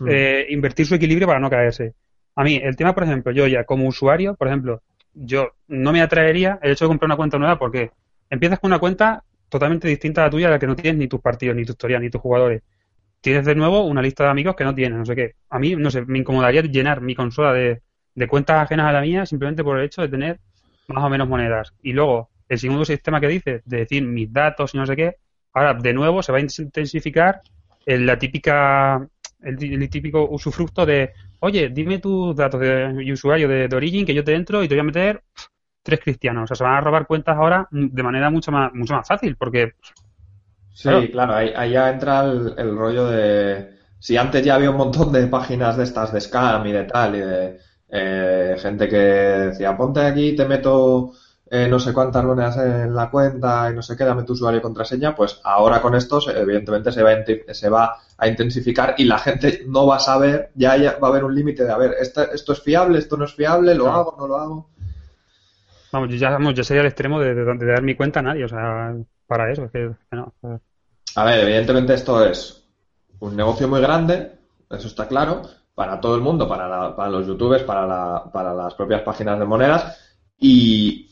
[0.00, 0.08] hmm.
[0.48, 1.94] invertir su equilibrio para no caerse
[2.34, 4.80] a mí el tema por ejemplo yo ya como usuario por ejemplo
[5.12, 7.90] yo no me atraería el hecho de comprar una cuenta nueva porque
[8.30, 11.20] empiezas con una cuenta totalmente distinta a la tuya, la que no tienes ni tus
[11.20, 12.62] partidos, ni tu historia, ni tus jugadores.
[13.20, 15.34] Tienes de nuevo una lista de amigos que no tienes, no sé qué.
[15.50, 17.80] A mí, no sé, me incomodaría llenar mi consola de,
[18.28, 20.40] cuentas ajenas a la mía simplemente por el hecho de tener
[20.88, 21.74] más o menos monedas.
[21.82, 25.16] Y luego, el segundo sistema que dices, de decir mis datos y no sé qué,
[25.52, 27.40] ahora de nuevo se va a intensificar
[27.84, 29.06] en la típica,
[29.42, 34.24] el, típico usufructo de, oye, dime tus datos de usuario de, de, Origin que yo
[34.24, 35.22] te entro y te voy a meter
[35.86, 36.44] tres cristianos.
[36.44, 39.36] O sea, se van a robar cuentas ahora de manera mucho más, mucho más fácil,
[39.36, 39.74] porque...
[40.74, 43.76] Sí, claro, ahí, ya entra el, rollo de...
[43.98, 47.16] Si antes ya había un montón de páginas de estas de scam y de tal,
[47.16, 51.12] y de eh, gente que decía, ponte aquí, te meto
[51.48, 54.58] eh, no sé cuántas monedas en la cuenta y no sé qué, dame tu usuario
[54.58, 59.04] y contraseña, pues ahora con estos, evidentemente, se va, a, se va a intensificar y
[59.04, 61.94] la gente no va a saber, ya, va a haber un límite de, a ver,
[62.00, 64.68] esto, esto es fiable, esto no es fiable, lo hago, no lo hago.
[65.96, 68.94] Vamos, ya, vamos, yo sería el extremo de, dar mi cuenta a nadie, o sea,
[69.26, 69.70] para eso.
[69.70, 69.92] que,
[71.14, 72.68] A ver, evidentemente esto es
[73.20, 74.32] un negocio muy grande,
[74.68, 75.40] eso está claro,
[75.74, 79.46] para todo el mundo, para, para los youtubers, para, la, para las propias páginas de
[79.46, 79.98] monedas,
[80.38, 81.10] y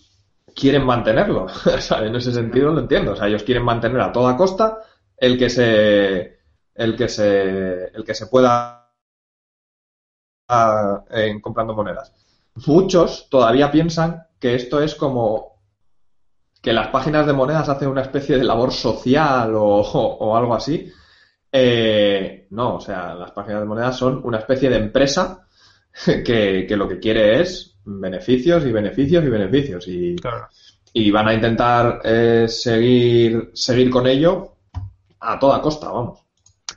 [0.55, 1.47] quieren mantenerlo.
[1.81, 3.12] sea, en ese sentido lo entiendo.
[3.12, 4.81] O sea, ellos quieren mantener a toda costa
[5.16, 6.40] el que se
[6.75, 8.90] el que se el que se pueda
[10.49, 12.24] ah, en comprando monedas.
[12.67, 15.55] Muchos todavía piensan que esto es como
[16.62, 20.90] que las páginas de monedas hacen una especie de labor social o, algo así.
[21.53, 25.47] Eh, no, o sea, las páginas de monedas son una especie de empresa
[26.25, 29.88] que, lo que quiere es beneficios y beneficios y beneficios.
[29.88, 30.17] Y,
[30.95, 34.57] y van a intentar eh, seguir, seguir con ello
[35.21, 36.25] a toda costa, vamos.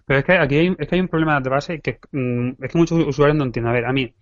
[0.05, 2.71] Pero es que aquí hay, es que hay un problema de base que mm, es
[2.71, 3.69] que muchos usuarios no entienden.
[3.69, 4.13] A ver, a mí,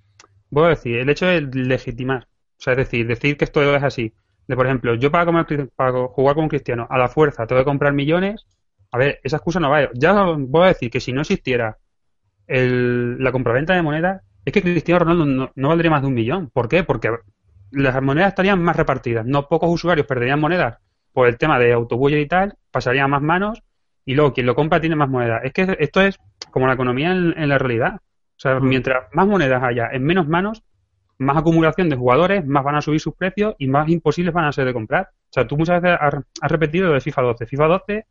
[0.61, 3.83] voy a decir, el hecho de legitimar o sea, es decir, decir que esto es
[3.83, 4.13] así.
[4.47, 7.61] De, por ejemplo, yo para, comer, para jugar con un cristiano a la fuerza tengo
[7.61, 8.45] que comprar millones.
[8.91, 9.89] A ver, esa excusa no vale.
[9.95, 11.77] Ya voy a decir que si no existiera
[12.47, 16.49] el, la compraventa de monedas, es que Cristiano Ronaldo no, valdría más de un millón.
[16.51, 16.83] ¿Por qué?
[16.83, 17.09] Porque
[17.71, 19.25] las monedas estarían más repartidas.
[19.25, 20.77] No pocos usuarios perderían monedas
[21.11, 23.63] por el tema de autobús y tal, pasaría a más manos
[24.05, 25.41] y luego quien lo compra tiene más monedas.
[25.43, 26.19] Es que esto es
[26.51, 27.99] como la economía en la realidad.
[28.37, 30.63] O sea, mientras más monedas haya en menos manos,
[31.17, 34.51] más acumulación de jugadores, más van a subir sus precios y más imposibles van a
[34.51, 35.09] ser de comprar.
[35.11, 37.45] O sea, tú muchas veces has, repetido de FIFA 12.
[37.45, 38.05] FIFA 12,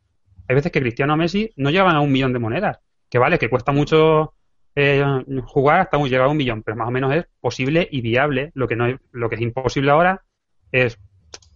[0.47, 2.79] hay veces que Cristiano o Messi no llegan a un millón de monedas.
[3.09, 4.33] Que vale, que cuesta mucho
[4.75, 5.03] eh,
[5.45, 8.51] jugar hasta llegar a un millón, pero más o menos es posible y viable.
[8.55, 10.23] Lo que, no es, lo que es imposible ahora
[10.71, 10.99] es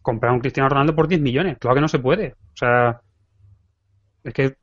[0.02, 1.58] comprar un Cristiano Ronaldo por 10 millones.
[1.58, 2.36] Claro que no se puede.
[2.54, 3.02] O sea,
[4.24, 4.56] es que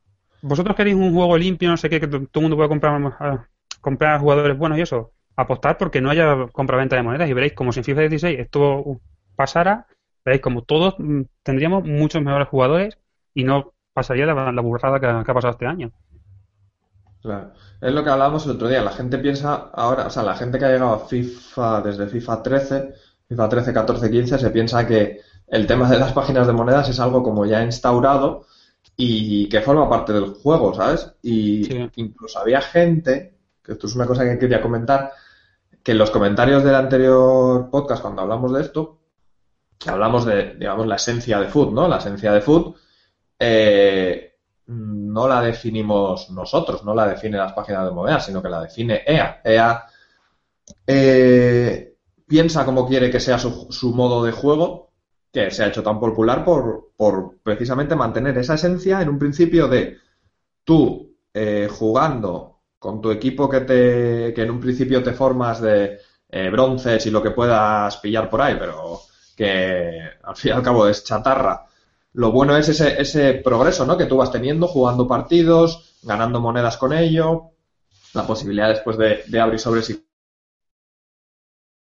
[0.43, 3.49] vosotros queréis un juego limpio, no sé qué, que todo el mundo pueda comprar,
[3.87, 7.71] comprar jugadores buenos y eso apostar porque no haya compraventa de monedas y veréis como
[7.71, 9.01] si en FIFA 16 esto
[9.37, 9.87] pasara,
[10.25, 12.99] veréis como todos mm, tendríamos muchos mejores jugadores
[13.33, 15.93] y no pasaría la, la burrada que, ha pasado este año.
[17.23, 17.53] Claro.
[17.81, 18.83] Es lo que hablábamos el otro día.
[18.83, 22.43] La gente piensa ahora, o sea, la gente que ha llegado a FIFA desde FIFA
[22.43, 22.95] 13,
[23.29, 26.99] FIFA 13, 14, 15, se piensa que el tema de las páginas de monedas es
[26.99, 28.47] algo como ya instaurado
[28.97, 31.13] y que forma parte del juego, ¿sabes?
[31.23, 33.36] Y incluso había gente,
[33.67, 35.13] esto es una cosa que quería comentar,
[35.83, 39.01] que en los comentarios del anterior podcast, cuando hablamos de esto,
[39.87, 41.89] hablamos de, digamos, la esencia de Food, ¿no?
[41.89, 42.75] La esencia de Food,
[43.39, 48.63] eh, no la definimos nosotros, no la define las páginas de monedas, sino que la
[48.63, 49.41] define EA.
[49.45, 49.87] EA
[50.87, 54.93] eh, piensa cómo quiere que sea su, modo de juego,
[55.33, 59.69] que se ha hecho tan popular por, por, precisamente mantener esa esencia en un principio
[59.69, 59.99] de
[60.65, 62.56] tú eh, jugando
[62.87, 67.11] con tu equipo que, te, que en un principio te formas de eh, bronces y
[67.11, 69.01] lo que puedas pillar por ahí, pero
[69.37, 71.67] que al fin y al cabo es chatarra
[72.13, 73.99] lo bueno es ese, ese progreso, ¿no?
[73.99, 77.51] Que tú vas teniendo, jugando partidos, ganando monedas con ello,
[78.15, 80.07] la posibilidad después de, abrir sobres y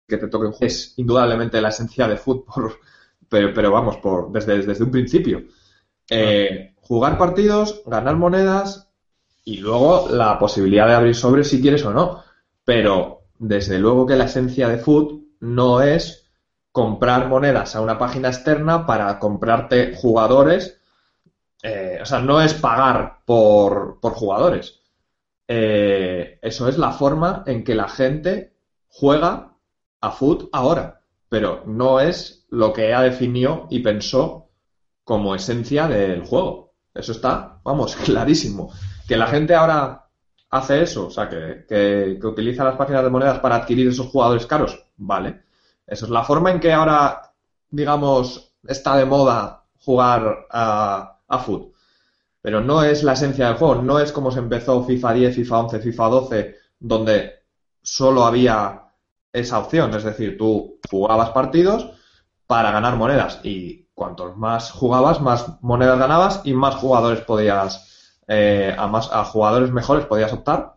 [0.08, 0.66] que te toque un juego.
[0.66, 2.78] Es indudablemente la esencia de fútbol,
[3.28, 5.42] pero, pero vamos, por, desde, desde un principio.
[6.08, 8.91] Eh, jugar partidos, ganar monedas
[9.44, 12.22] y luego la posibilidad de abrir sobres si quieres o no.
[12.64, 16.30] Pero desde luego que la esencia de fútbol no es
[16.70, 20.78] comprar monedas a una página externa para comprarte jugadores.
[21.62, 24.80] Eh, o sea, no es pagar por, jugadores.
[25.46, 28.54] Eh, eso es la forma en que la gente
[28.88, 29.54] juega
[30.00, 34.48] a foot ahora, pero no es lo que ella definió y pensó
[35.04, 36.74] como esencia del juego.
[36.94, 38.72] Eso está, vamos, clarísimo.
[39.06, 40.08] Que la gente ahora
[40.50, 44.46] hace eso, o sea, que, que utiliza las páginas de monedas para adquirir esos jugadores
[44.46, 45.42] caros, vale.
[45.86, 47.32] Eso es la forma en que ahora,
[47.70, 51.72] digamos, está de moda jugar a, a foot.
[52.40, 55.58] Pero no es la esencia del juego, no es como se empezó FIFA 10, FIFA
[55.60, 57.42] 11, FIFA 12, donde
[57.82, 58.82] solo había
[59.32, 59.94] esa opción.
[59.94, 61.90] Es decir, tú jugabas partidos
[62.46, 67.91] para ganar monedas y cuantos más jugabas, más monedas ganabas y más jugadores podías,
[68.34, 70.74] eh, a más a jugadores mejores podías optar.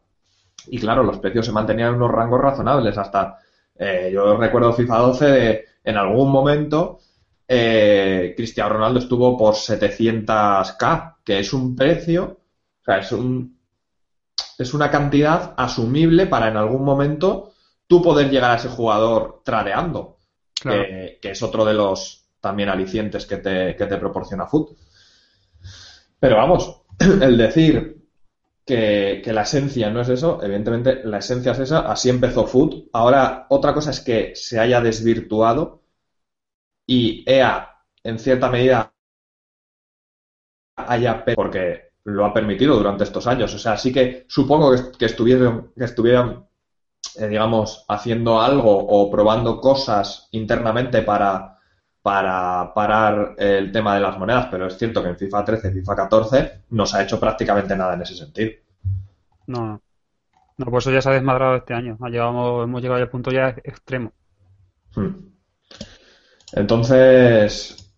[0.67, 3.39] Y claro, los precios se mantenían en unos rangos razonables hasta
[3.77, 6.99] eh, yo recuerdo FIFA 12 de, en algún momento
[7.47, 12.39] eh, Cristiano Ronaldo estuvo por 700k, que es un precio,
[12.81, 13.57] o sea, es, un,
[14.57, 17.53] es una cantidad asumible para en algún momento
[17.87, 20.17] tú poder llegar a ese jugador tradeando,
[20.61, 24.75] que, es otro de los también alicientes que te, que te proporciona Foot.
[26.19, 26.84] Pero vamos,
[27.21, 27.95] el decir
[28.65, 32.89] que, la esencia no es eso, evidentemente la esencia es esa, así empezó Food.
[32.93, 35.83] Ahora, otra cosa es que se haya desvirtuado
[36.87, 37.69] y EA,
[38.03, 38.93] en cierta medida,
[40.75, 43.53] haya porque lo ha permitido durante estos años.
[43.53, 46.47] O sea, sí que supongo que, estuvieron, que estuvieran,
[47.15, 51.54] eh, digamos, haciendo algo o probando cosas internamente para
[52.05, 55.71] para parar el tema de las monedas, pero es cierto que en FIFA 13 y
[55.71, 58.51] FIFA 14 no se ha hecho prácticamente nada en ese sentido.
[59.47, 59.81] No,
[60.55, 61.97] no, por eso ya se ha desmadrado este año.
[61.99, 64.13] hemos llegado al punto ya extremo.
[64.95, 65.15] Hmm.
[66.53, 67.91] Entonces,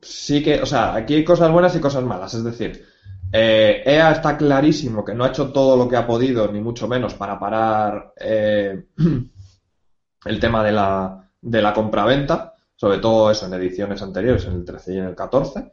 [0.00, 2.32] sí que, o sea, aquí hay cosas buenas y cosas malas.
[2.34, 2.86] Es decir,
[3.32, 6.60] EA eh, e está clarísimo que no ha hecho todo lo que ha podido, ni
[6.60, 8.84] mucho menos, para parar eh,
[10.24, 12.49] el tema de la, de la compraventa
[12.80, 15.70] sobre todo eso en ediciones anteriores, en el 13 y en el 14.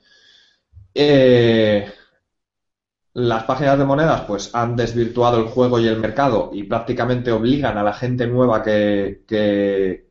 [0.93, 1.89] Eh,
[3.13, 7.77] las páginas de monedas pues han desvirtuado el juego y el mercado y prácticamente obligan
[7.77, 10.09] a la gente nueva que, que,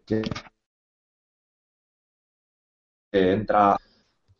[3.12, 3.76] entra.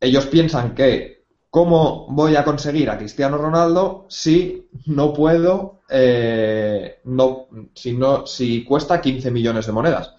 [0.00, 7.48] Ellos piensan que ¿cómo voy a conseguir a Cristiano Ronaldo si no puedo, eh, no,
[7.74, 10.15] si, no, si cuesta 15 millones de monedas?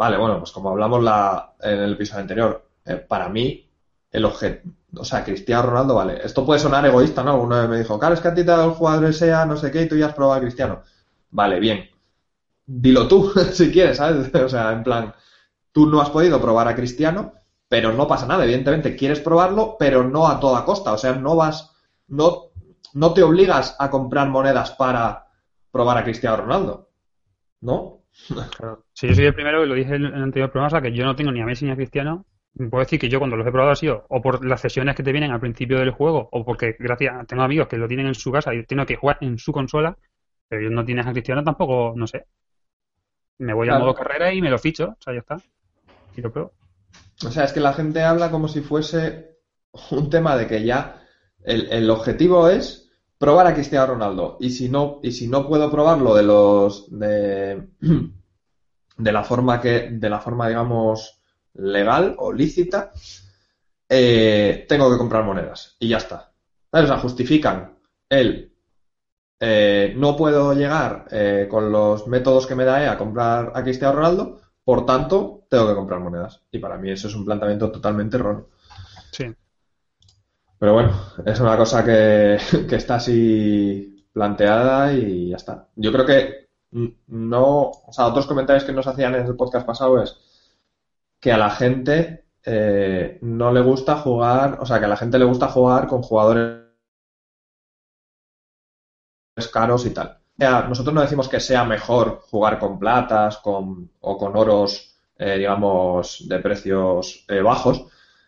[0.00, 3.68] Vale, bueno, pues como hablamos la, en el episodio anterior, eh, para mí
[4.10, 7.38] el objeto, o sea, Cristiano Ronaldo, vale, esto puede sonar egoísta, ¿no?
[7.38, 9.82] Uno me dijo, claro, es que a ti te el jugador sea, no sé qué,
[9.82, 10.80] y tú ya has probado a Cristiano.
[11.32, 11.90] Vale, bien.
[12.64, 14.34] Dilo tú, si quieres, ¿sabes?
[14.42, 15.14] O sea, en plan,
[15.70, 17.34] tú no has podido probar a Cristiano,
[17.68, 21.36] pero no pasa nada, evidentemente quieres probarlo, pero no a toda costa, o sea, no
[21.36, 21.72] vas,
[22.08, 22.52] no,
[22.94, 25.26] no te obligas a comprar monedas para
[25.70, 26.88] probar a Cristiano Ronaldo,
[27.60, 27.99] ¿no?
[28.92, 30.92] Si yo soy el primero, que lo dije en el anterior programa, o sea, que
[30.92, 32.26] yo no tengo ni a Messi ni a Cristiano.
[32.54, 35.04] Puedo decir que yo cuando los he probado ha sido o por las sesiones que
[35.04, 38.14] te vienen al principio del juego o porque gracias tengo amigos que lo tienen en
[38.14, 39.96] su casa y tengo que jugar en su consola,
[40.48, 42.26] pero yo no tienes a Cristiano tampoco, no sé.
[43.38, 45.36] Me voy a modo carrera y me lo ficho, o sea, ya está.
[46.16, 46.52] Y lo pruebo.
[47.24, 49.38] O sea, es que la gente habla como si fuese
[49.92, 51.06] un tema de que ya
[51.44, 52.79] el, el objetivo es
[53.20, 54.38] probar a Cristiano Ronaldo.
[54.40, 57.68] Y si no, y si no puedo probarlo de los de,
[58.96, 61.20] de la forma que, de la forma, digamos,
[61.52, 62.92] legal o lícita,
[63.86, 65.76] eh, tengo que comprar monedas.
[65.78, 66.32] Y ya está.
[66.70, 67.76] O sea, justifican
[68.08, 68.54] el
[69.38, 73.96] eh, no puedo llegar eh, con los métodos que me da a comprar a Cristiano
[73.96, 76.40] Ronaldo, por tanto, tengo que comprar monedas.
[76.50, 78.48] Y para mí eso es un planteamiento totalmente erróneo.
[79.12, 79.26] Sí.
[80.60, 80.92] Pero bueno,
[81.24, 82.34] es una cosa que,
[82.76, 85.68] está así planteada y ya está.
[85.74, 86.50] Yo creo que
[87.08, 90.16] no, o sea, otros comentarios que nos hacían en el podcast pasado es
[91.18, 95.18] que a la gente eh, no le gusta jugar, o sea, que a la gente
[95.18, 96.60] le gusta jugar con jugadores
[99.52, 100.18] caros y tal.
[100.68, 106.24] nosotros no decimos que sea mejor jugar con platas con, o con oros, eh, digamos,
[106.28, 107.82] de precios eh, bajos,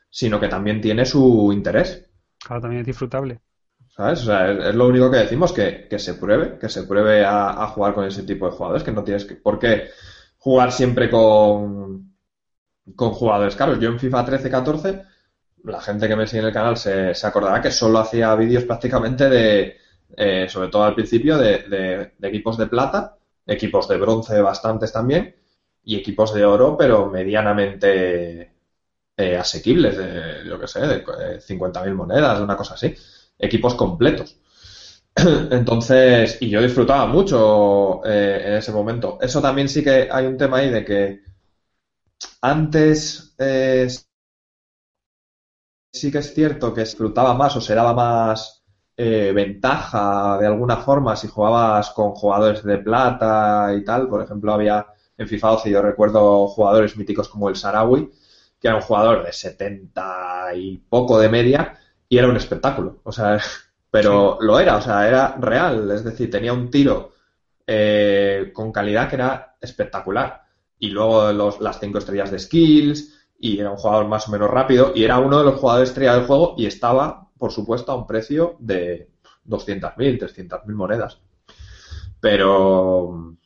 [0.08, 2.08] sino que también tiene su interés.
[2.44, 3.40] Claro, también es disfrutable.
[3.88, 4.22] ¿Sabes?
[4.22, 7.66] O sea, es, lo único que decimos, que, que, se pruebe, que se pruebe a,
[7.68, 9.90] jugar con ese tipo de jugadores, que no tienes que, por qué
[10.38, 12.14] jugar siempre con,
[12.96, 13.78] con jugadores caros.
[13.78, 15.06] Yo en FIFA 13-14,
[15.64, 18.64] la gente que me sigue en el canal se, se acordará que solo hacía vídeos
[18.64, 19.76] prácticamente de,
[20.16, 25.34] eh, sobre todo al principio, de, equipos de plata, equipos de bronce bastantes también,
[25.84, 28.51] y equipos de oro, pero medianamente
[29.22, 31.04] eh, asequibles, de, yo que sé, de
[31.40, 32.94] 50.000 eh, monedas, una cosa así
[33.38, 34.36] equipos completos.
[35.50, 39.18] Entonces, y yo disfrutaba mucho eh, en ese momento.
[39.20, 41.20] Eso también sí que hay un tema ahí de que
[42.42, 43.88] antes eh,
[45.92, 48.60] sí que es cierto que disfrutaba más o se daba más
[48.96, 54.08] ventaja de alguna forma si jugabas con jugadores de plata y tal.
[54.08, 54.86] Por ejemplo, había
[55.18, 58.10] en FIFA 12 yo recuerdo jugadores míticos como el Sarawi,
[58.62, 61.76] que era un jugador de 70 y poco de media
[62.08, 63.00] y era un espectáculo.
[63.02, 63.40] O sea,
[63.90, 65.90] pero lo era, o sea, era real.
[65.90, 67.10] Es decir, tenía un tiro
[67.66, 70.42] eh, con calidad que era espectacular.
[70.78, 74.48] Y luego los, las cinco estrellas de skills, y era un jugador más o menos
[74.48, 77.96] rápido, y era uno de los jugadores estrella del juego, y estaba, por supuesto, a
[77.96, 79.10] un precio de
[79.46, 81.18] 200.000, 300.000 monedas.
[82.20, 83.36] Pero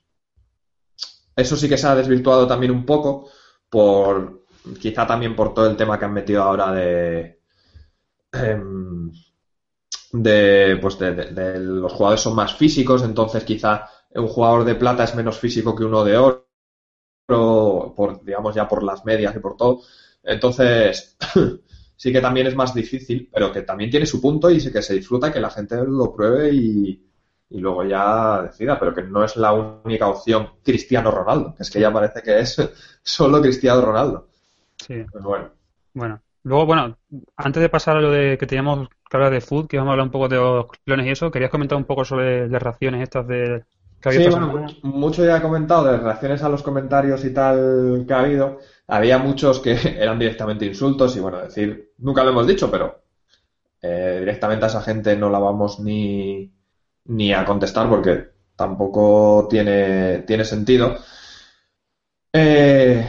[1.35, 3.29] eso sí que se ha desvirtuado también un poco
[3.68, 4.46] por
[4.81, 7.37] quizá también por todo el tema que han metido ahora de,
[8.33, 9.12] Em,
[10.12, 15.14] de, pues de, los jugadores son más físicos, entonces quizá un jugador de plata es
[15.14, 16.46] menos físico que uno de oro,
[17.96, 19.81] por, digamos ya por las medias y por todo.
[20.22, 21.16] Entonces,
[21.96, 24.83] sí que también es más difícil, pero que también tiene su punto y sí que
[24.83, 27.02] se disfruta que la gente lo pruebe y,
[27.50, 31.92] luego ya decida, pero que no es la única opción Cristiano Ronaldo, es que ya
[31.92, 32.57] parece que es
[33.02, 34.29] solo Cristiano Ronaldo.
[34.79, 35.05] Sí.
[35.11, 35.51] Pues bueno.
[35.95, 36.97] Bueno, Luego, bueno,
[37.37, 39.93] antes de pasar a lo de que teníamos que hablar de food, que vamos a
[39.95, 43.03] hablar un poco de los clones y eso, querías comentar un poco sobre las reacciones
[43.03, 43.65] estas de
[44.01, 48.15] que Sí, bueno, mucho ya he comentado de reacciones a los comentarios y tal que
[48.15, 48.61] ha habido.
[48.87, 53.03] Había muchos que eran directamente insultos y bueno, decir, nunca lo hemos dicho, pero
[53.83, 56.53] eh, directamente a esa gente no la vamos ni,
[57.07, 60.97] ni a contestar porque tampoco tiene, tiene sentido.
[62.33, 63.05] Eh,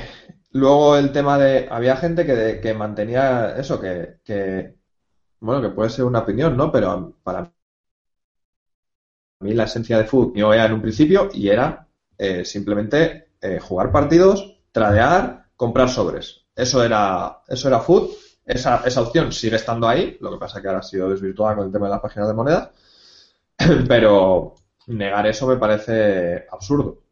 [0.52, 4.76] Luego el tema de, había gente que, que mantenía eso, que,
[5.40, 6.72] bueno, que puede ser una opinión, ¿no?
[6.72, 7.52] Pero para
[9.40, 13.60] mí la esencia de fútbol yo era en un principio y era eh, simplemente eh,
[13.60, 16.46] jugar partidos, tradear, comprar sobres.
[16.56, 18.10] Eso era, eso era food.
[18.46, 21.66] Esa, esa opción sigue estando ahí, lo que pasa que ahora ha sido desvirtuada con
[21.68, 22.72] el tema de las páginas de moneda,
[23.88, 24.56] pero
[24.88, 27.04] negar eso me parece absurdo.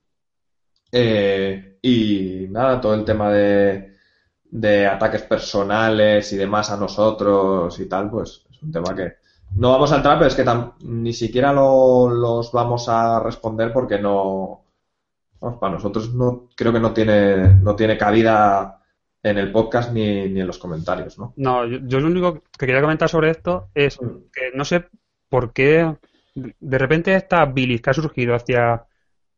[0.97, 3.95] Eh, y nada, todo el tema de,
[4.45, 9.15] de ataques personales y demás a nosotros y tal, pues es un tema que
[9.57, 10.45] no vamos a entrar, pero es que
[10.85, 14.63] ni siquiera los vamos a responder porque no,
[15.59, 18.81] para nosotros no creo que no tiene no tiene cabida
[19.21, 21.33] en el podcast ni, ni en los comentarios, ¿no?
[21.35, 24.31] No, yo, lo único que quería comentar sobre esto es mm.
[24.31, 24.85] que no sé
[25.27, 25.93] por qué
[26.33, 28.85] de repente esta bilis que ha surgido hacia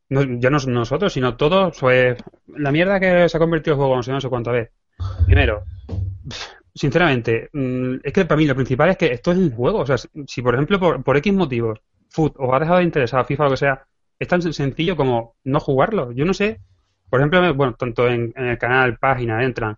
[0.10, 2.18] no, ya no nosotros, sino todos, pues
[2.48, 4.72] la mierda que se ha convertido el juego, no sé, no sé.
[5.26, 5.64] Primero,
[6.74, 9.80] sinceramente, mm, es que para mí lo principal es que esto es un juego.
[9.80, 13.26] O sea, si por ejemplo por, por X motivos Foot os ha dejado de interesar
[13.26, 13.86] FIFA o lo que sea,
[14.20, 16.12] es tan sencillo como no jugarlo.
[16.12, 16.62] Yo no sé,
[17.10, 19.78] por ejemplo, bueno, tanto en, en el canal, página, entran,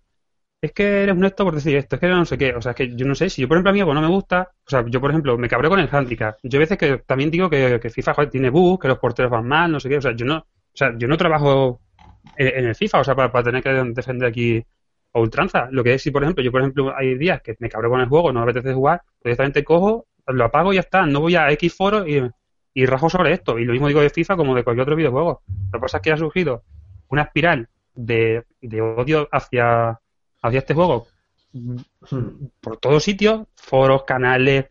[0.62, 2.76] es que eres honesto por decir esto, es que no sé qué, o sea, es
[2.76, 4.70] que yo no sé, si yo por ejemplo a mí algo no me gusta, o
[4.70, 7.48] sea, yo por ejemplo me cabreo con el handicap, yo a veces que también digo
[7.48, 10.26] que, FIFA tiene bugs, que los porteros van mal, no sé qué, o sea, yo
[10.26, 11.80] no, o sea, yo no trabajo
[12.36, 14.62] en, el FIFA, o sea, para, tener que defender aquí
[15.14, 17.70] a ultranza, lo que es si por ejemplo, yo por ejemplo hay días que me
[17.70, 20.80] cabreo con el juego, no me apetece jugar, pues directamente cojo, lo apago y ya
[20.80, 22.22] está, no voy a X foro y,
[22.74, 25.42] y rajo sobre esto, y lo mismo digo de FIFA como de cualquier otro videojuego,
[25.72, 26.64] lo que pasa es que ha surgido
[27.08, 29.98] una espiral de, de odio hacia
[30.42, 31.06] hacia este juego
[32.60, 34.66] por todos sitios, foros, canales,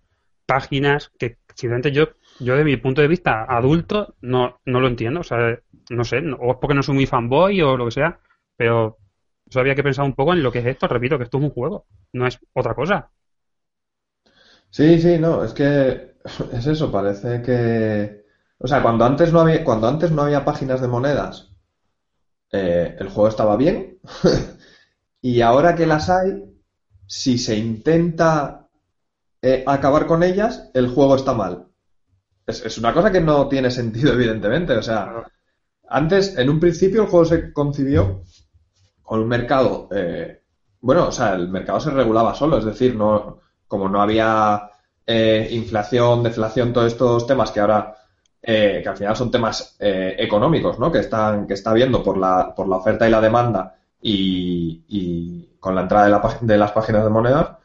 [0.45, 2.09] páginas, que simplemente yo,
[2.39, 5.59] yo de mi punto de vista adulto no, no lo entiendo, o sea,
[5.89, 8.20] no sé, o es porque no soy muy fanboy o lo que sea,
[8.55, 8.97] pero
[9.47, 11.43] eso había que pensar un poco en lo que es esto, repito, que esto es
[11.43, 13.09] un juego, no es otra cosa.
[14.70, 16.13] Sí, sí, no, es que
[16.53, 18.26] es eso, parece que...
[18.59, 21.49] O sea, cuando antes no había, cuando antes no había páginas de monedas,
[22.51, 23.99] eh, el juego estaba bien.
[25.22, 26.43] y ahora que las hay,
[27.07, 28.70] si se intenta
[29.41, 31.67] eh, acabar con ellas, el juego está mal.
[32.47, 34.74] Es, es una cosa que no tiene sentido, evidentemente.
[34.78, 35.26] O sea,
[35.89, 38.24] antes, en un principio, el juego se concibió
[39.03, 39.88] con un mercado.
[39.91, 40.41] eh,
[40.82, 44.70] bueno, o sea, el mercado se regulaba solo, es decir, no, como no había
[45.05, 47.95] eh, inflación, deflación, todos estos temas que ahora,
[48.41, 50.91] eh, que al final son temas eh, económicos, ¿no?
[50.91, 55.50] Que están, que está habiendo por la, por la oferta y la demanda y, y
[55.60, 57.58] con la entrada de, la pag- de las páginas de monedas,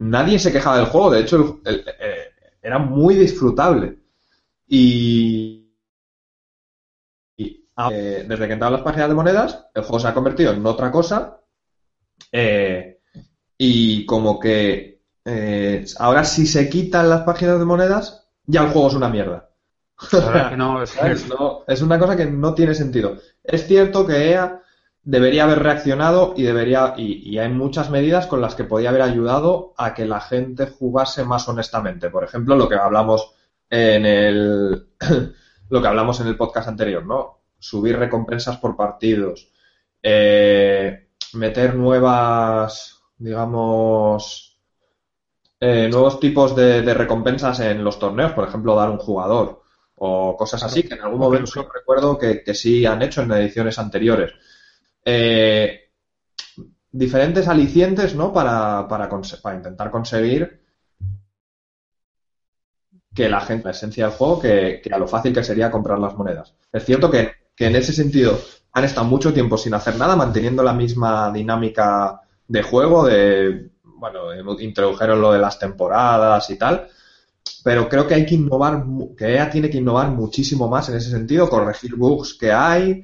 [0.00, 1.10] nadie se quejaba del juego.
[1.10, 2.32] De hecho, el- el- eh,
[2.62, 3.98] era muy disfrutable.
[4.68, 5.68] Y,
[7.36, 10.64] y, eh, desde que entraron las páginas de monedas, el juego se ha convertido en
[10.66, 11.40] otra cosa.
[12.32, 12.98] eh,
[13.58, 18.88] y como que eh, ahora si se quitan las páginas de monedas, ya el juego
[18.88, 19.50] es una mierda.
[20.36, 21.28] Es que no, es- ¿Sabes?
[21.28, 23.18] No, es una cosa que no tiene sentido.
[23.44, 24.62] Es cierto que EA
[25.08, 29.00] debería haber reaccionado y debería y, y hay muchas medidas con las que podía haber
[29.00, 32.10] ayudado a que la gente jugase más honestamente.
[32.10, 33.32] Por ejemplo, lo que hablamos
[33.70, 34.88] en el
[35.70, 37.38] lo que hablamos en el podcast anterior, ¿no?
[37.58, 39.48] Subir recompensas por partidos,
[40.02, 44.60] eh, meter nuevas, digamos,
[45.58, 49.62] eh, nuevos tipos de, de recompensas en los torneos, por ejemplo, dar un jugador
[49.94, 53.78] o cosas así, que en algún momento recuerdo que, que sí han hecho en ediciones
[53.78, 54.34] anteriores.
[55.04, 55.90] Eh,
[56.90, 58.32] diferentes alicientes, ¿no?
[58.32, 59.08] Para, para,
[59.54, 60.62] intentar conseguir
[63.14, 65.98] que la gente, la esencia del juego, que, que a lo fácil que sería comprar
[65.98, 66.54] las monedas.
[66.72, 68.38] Es cierto que, que en ese sentido
[68.72, 74.32] han estado mucho tiempo sin hacer nada, manteniendo la misma dinámica de juego, de, bueno,
[74.60, 76.88] introdujeron lo de las temporadas y tal,
[77.64, 78.84] pero creo que hay que innovar,
[79.16, 83.02] que EA tiene que innovar muchísimo más en ese sentido, corregir bugs que hay,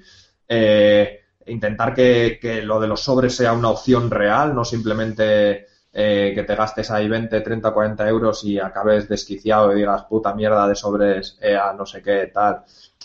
[0.49, 6.32] eh, intentar que, que lo de los sobres sea una opción real, no simplemente eh,
[6.34, 10.66] que te gastes ahí 20, 30, 40 euros y acabes desquiciado y digas puta mierda
[10.68, 12.62] de sobres, EA, no sé qué, tal,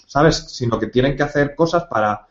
[0.08, 0.38] ¿sabes?
[0.38, 2.26] Sino que tienen que hacer cosas para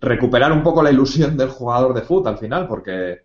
[0.00, 3.24] recuperar un poco la ilusión del jugador de fútbol al final, porque,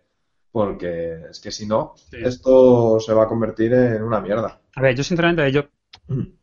[0.50, 2.16] porque es que si no, Sí.
[2.22, 4.58] esto se va a convertir en una mierda.
[4.74, 5.64] A ver, yo sinceramente, yo,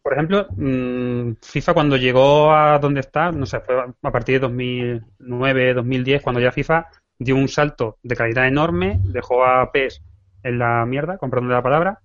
[0.02, 4.40] por ejemplo, mm, FIFA cuando llegó a donde está, no sé, fue a partir de
[4.40, 6.88] 2009, 2010, cuando ya FIFA
[7.18, 10.02] dio un salto de calidad enorme, dejó a PES
[10.44, 12.00] en la mierda, comprando la palabra,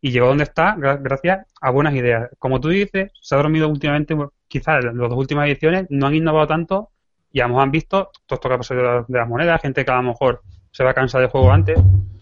[0.00, 2.30] y llegó donde está gra- gracias a buenas ideas.
[2.38, 4.16] Como tú dices, se ha dormido últimamente,
[4.48, 6.90] quizás en las dos últimas ediciones no han innovado tanto
[7.32, 9.84] y a mejor han visto todo esto que ha pasado de, de las monedas, gente
[9.84, 11.78] que a lo mejor se va a cansar del juego antes.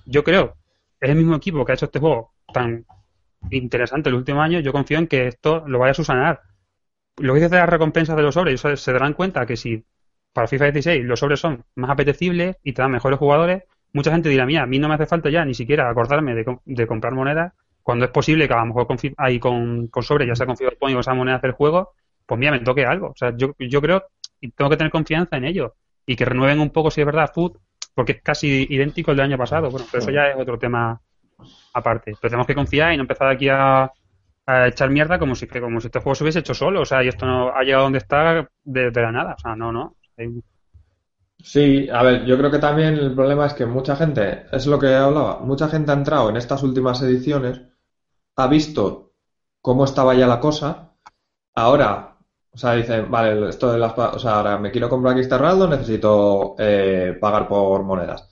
[0.07, 0.55] Yo creo,
[1.01, 2.85] es el mismo equipo que ha hecho este juego tan
[3.51, 6.43] interesante el último año, yo confío en que esto lo vaya a subsanar.
[7.19, 9.85] Lo que dices de las recompensas de los sobres, se, darán cuenta que si
[10.33, 14.29] para FIFA 16 los sobres son más apetecibles y te dan mejores jugadores, mucha gente
[14.29, 17.15] dirá, mira, a mí no me hace falta ya ni siquiera acordarme de, de comprar
[17.15, 20.45] monedas, cuando es posible que a lo mejor con, ahí con, con sobres, ya sea
[20.45, 21.95] con Point o esa moneda del juego,
[22.27, 23.09] pues mira, me toque algo.
[23.09, 24.05] O sea, yo, yo creo
[24.41, 25.75] y tengo que tener confianza en ello
[26.05, 27.57] y que renueven un poco, si es verdad, Food,
[27.95, 29.71] porque es casi idéntico al del año pasado.
[29.71, 31.01] Bueno, pero eso ya es otro tema
[31.75, 32.13] aparte.
[32.21, 33.91] Pero tenemos que confiar y no empezar aquí a,
[34.67, 36.83] echar mierda como si, como si este juego se hubiese hecho solo.
[36.83, 39.35] O sea, y esto no ha llegado donde está de, la nada.
[39.35, 39.97] O sea, no, no.
[41.39, 44.79] Sí, a ver, yo creo que también el problema es que mucha gente, es lo
[44.79, 47.63] que hablaba, mucha gente ha entrado en estas últimas ediciones,
[48.37, 49.13] ha visto
[49.61, 50.95] cómo estaba ya la cosa,
[51.55, 52.19] ahora,
[52.51, 55.69] o sea, dicen, vale, esto de las, o sea, ahora me quiero comprar Cristiano Ronaldo,
[55.69, 58.29] necesito eh, pagar por monedas.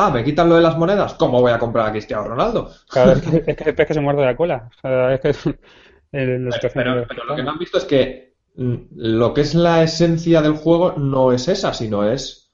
[0.00, 1.14] Ah, ¿me quitan lo de las monedas?
[1.14, 2.70] ¿Cómo voy a comprar a Cristiano Ronaldo?
[2.90, 4.70] Claro, es que, es que el pez que se muerde la cola.
[4.76, 5.28] O sea, es que
[6.12, 9.54] el- la situación Pero, lo que no han visto es que mm, lo que es
[9.54, 12.50] la esencia del juego no es esa, sino es,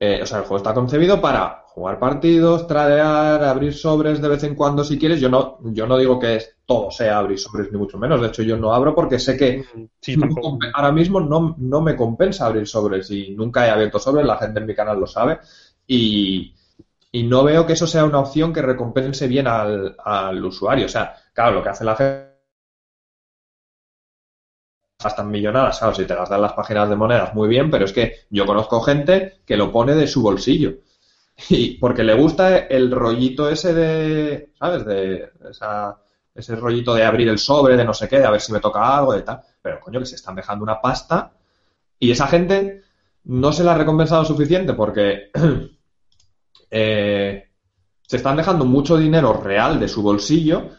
[0.00, 4.44] eh, o sea, el juego está concebido para jugar partidos, tradear, abrir sobres de vez
[4.44, 5.20] en cuando si quieres.
[5.20, 8.20] Yo no, yo no digo que es- todo sea abrir sobres ni mucho menos.
[8.20, 9.64] De hecho, yo no abro porque sé que
[10.00, 10.58] Sí, tampoco.
[10.58, 14.38] compe- ahora mismo no, no me compensa abrir sobres y nunca he abierto sobres, la
[14.38, 15.40] gente en mi canal lo sabe.
[15.86, 16.54] Y,
[17.12, 20.86] y no veo que eso sea una opción que recompense bien al, al usuario.
[20.86, 22.32] O sea, claro, lo que hace la gente
[25.02, 28.26] gastan millonadas, claro, si te gastan las páginas de monedas, muy bien, pero es que
[28.30, 30.74] yo conozco gente que lo pone de su bolsillo.
[31.48, 34.84] Y porque le gusta el rollito ese de, ¿sabes?
[34.84, 35.98] De esa,
[36.34, 38.60] ese rollito de abrir el sobre, de no sé qué, de a ver si me
[38.60, 39.40] toca algo, de tal.
[39.60, 41.32] Pero coño, que se están dejando una pasta.
[41.98, 42.82] Y esa gente
[43.24, 45.30] no se la ha recompensado suficiente porque
[46.74, 47.50] eh,
[48.00, 50.70] se están dejando mucho dinero real de su bolsillo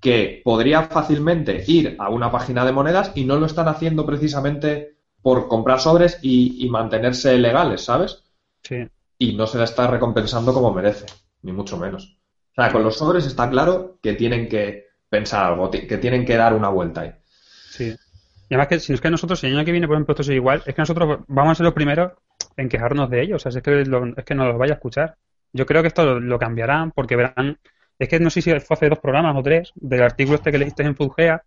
[0.00, 4.96] que podría fácilmente ir a una página de monedas y no lo están haciendo precisamente
[5.20, 8.22] por comprar sobres y, mantenerse legales, ¿sabes?
[8.62, 8.88] Sí.
[9.18, 11.06] Y no se le está recompensando como merece,
[11.42, 12.16] ni mucho menos.
[12.52, 16.36] O sea, con los sobres está claro que tienen que pensar algo, que tienen que
[16.36, 17.12] dar una vuelta ahí.
[17.70, 17.94] Sí.
[18.48, 20.30] Y además que si es que nosotros, el año que viene, por ejemplo, esto es
[20.30, 22.12] igual, es que nosotros vamos a ser los primeros
[22.56, 23.44] en quejarnos de ellos.
[23.44, 25.16] O sea, es que, es que no los vaya a escuchar.
[25.52, 27.58] Yo creo que esto lo, cambiarán porque verán.
[27.98, 30.58] Es que no sé si fue hace dos programas o tres del artículo este que
[30.58, 31.42] leíste en Fulgea.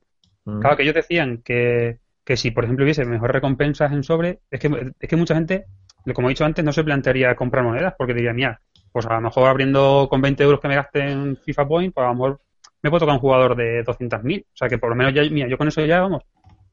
[0.45, 0.59] Mm.
[0.59, 4.59] Claro, que ellos decían que, que si, por ejemplo, hubiese mejores recompensas en sobre, es
[4.59, 5.65] que, es que mucha gente,
[6.13, 9.21] como he dicho antes, no se plantearía comprar monedas porque diría, mira, pues a lo
[9.21, 12.41] mejor abriendo con 20 euros que me gaste en FIFA Point, pues a lo mejor
[12.83, 14.43] me puedo tocar un jugador de 200.000.
[14.43, 16.23] O sea que por lo menos ya, mira, yo con eso ya, vamos,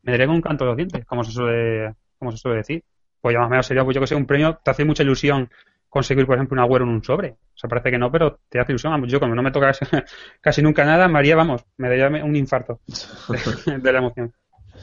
[0.02, 2.84] me daría con un canto de los dientes, como se suele, como se suele decir.
[3.20, 5.02] Pues ya más o menos sería, pues yo que sé, un premio, te hace mucha
[5.02, 5.48] ilusión
[5.90, 7.30] conseguir, por ejemplo, un agüero en un sobre.
[7.30, 9.04] O sea, parece que no, pero te hace ilusión.
[9.06, 9.72] Yo, como no me toca
[10.40, 12.80] casi nunca nada, María, vamos, me daría un infarto
[13.66, 14.32] de, la emoción.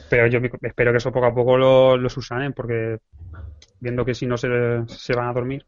[0.08, 2.98] Pero yo espero que eso poco a poco lo, lo susanen, porque
[3.80, 4.48] viendo que si no se,
[4.86, 5.66] se van a dormir.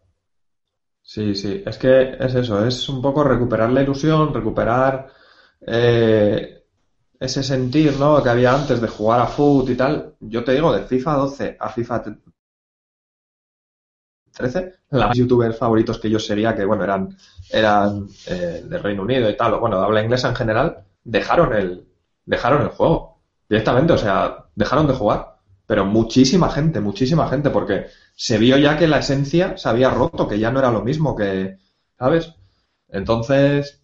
[1.03, 5.09] Sí, sí, es que es eso, es un poco recuperar la ilusión, recuperar
[5.67, 6.63] eh,
[7.19, 8.23] ese sentir, ¿no?
[8.23, 10.15] Que había antes de jugar a foot y tal.
[10.21, 12.03] Yo te digo, de FIFA 12 a FIFA
[14.41, 17.17] 13, los youtubers favoritos que yo sería, que bueno, eran,
[17.51, 21.53] eran eh, de Reino Unido y tal, o bueno, de habla inglesa en general, dejaron
[21.55, 21.87] el,
[22.25, 25.37] dejaron el juego directamente, o sea, dejaron de jugar.
[25.67, 27.87] Pero muchísima gente, muchísima gente, porque
[28.17, 31.15] se vio ya que la esencia se había roto, que ya no era lo mismo
[31.15, 31.59] que,
[31.97, 32.35] ¿sabes?
[32.89, 33.81] Entonces,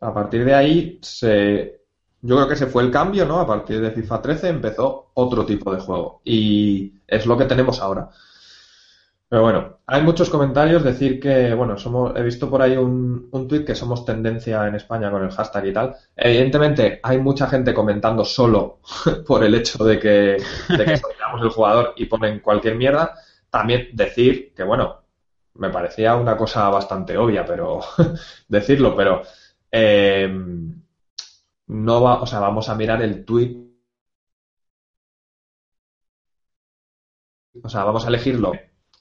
[0.00, 1.80] a partir de ahí se,
[2.20, 3.40] yo creo que se fue el cambio, ¿no?
[3.40, 7.80] A partir de FIFA 13 empezó otro tipo de juego y es lo que tenemos
[7.80, 8.10] ahora.
[9.28, 13.48] Pero bueno, hay muchos comentarios decir que, bueno, somos, he visto por ahí un, un
[13.48, 15.96] tuit que somos tendencia en España con el hashtag y tal.
[16.14, 18.80] Evidentemente, hay mucha gente comentando solo
[19.26, 20.08] por el hecho de que,
[20.68, 20.92] de que
[21.42, 23.14] el jugador y ponen cualquier mierda.
[23.50, 25.02] También decir que, bueno,
[25.54, 27.80] me parecía una cosa bastante obvia, pero
[28.48, 29.22] decirlo, pero
[29.72, 30.28] eh,
[31.68, 33.56] no va, o sea, vamos a mirar el tweet.
[37.62, 38.52] O sea, vamos a elegirlo.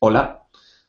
[0.08, 0.46] Hola.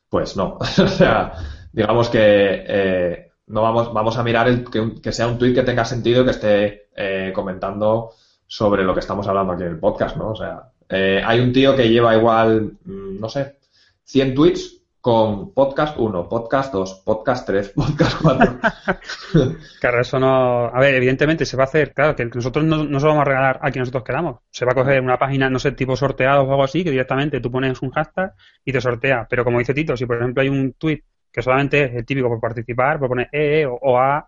[0.09, 0.57] Pues no.
[0.59, 1.33] o sea,
[1.71, 4.63] digamos que eh, no vamos, vamos a mirar el,
[5.01, 8.11] que, sea un tweet que tenga sentido que esté eh, comentando
[8.45, 10.33] sobre lo que estamos hablando aquí en el podcast, ¿no?
[10.33, 13.57] O sea, eh, hay un tío que lleva igual, mm, no sé,
[14.03, 14.76] 100 tweets
[15.07, 18.59] con podcast 1, podcast 2, podcast 3, podcast 4.
[19.79, 20.65] claro, eso no.
[20.65, 23.21] A ver, evidentemente se va a hacer, claro, que nosotros no, no se lo vamos
[23.21, 24.41] a regalar a quien nosotros queramos.
[24.51, 27.39] Se va a coger una página, no sé, tipo sorteado o algo así, que directamente
[27.39, 28.33] tú pones un hashtag
[28.65, 29.25] y te sortea.
[29.29, 31.01] Pero como dice Tito, si por ejemplo hay un tweet
[31.31, 34.27] que solamente es el típico por participar, por poner EE o, o A,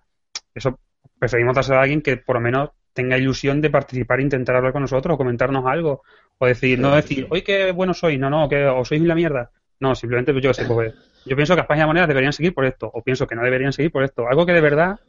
[0.55, 0.79] eso
[1.19, 4.71] preferimos dárselo a alguien que por lo menos tenga ilusión de participar e intentar hablar
[4.71, 6.03] con nosotros o comentarnos algo.
[6.37, 9.51] O decir, no decir, hoy qué bueno soy, no, no, que o sois la mierda
[9.79, 10.93] no, simplemente yo sé, pues,
[11.25, 13.73] yo pienso que a España Monedas deberían seguir por esto, o pienso que no deberían
[13.73, 14.27] seguir por esto.
[14.27, 14.99] Algo que de verdad,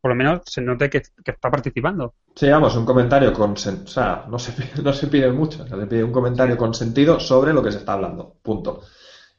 [0.00, 2.14] por lo menos, se note que, está participando.
[2.34, 3.52] Sí, vamos, un comentario con...
[3.52, 4.52] O sea, no se,
[4.82, 7.94] no se pide mucho, se pide un comentario con sentido sobre lo que se está
[7.94, 8.36] hablando.
[8.42, 8.82] Punto.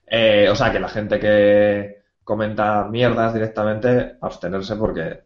[0.05, 5.21] Eh, o sea, que la gente que comenta mierdas directamente, abstenerse porque...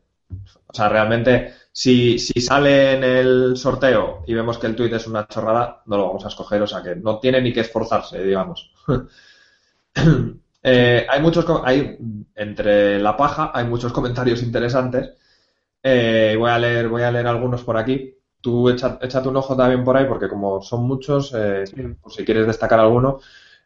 [0.68, 5.08] O sea, realmente, si, si sale en el sorteo y vemos que el tuit es
[5.08, 8.24] una chorrada, no lo vamos a escoger, o sea que no tiene ni que esforzarse,
[8.24, 8.74] digamos.
[10.68, 11.96] Eh, hay muchos, hay,
[12.34, 15.12] entre la paja hay muchos comentarios interesantes.
[15.84, 18.18] Eh, voy a leer, voy a leer algunos por aquí.
[18.42, 21.66] Tú échate un ojo también por ahí, porque como son muchos, eh,
[22.02, 23.20] por si quieres destacar alguno.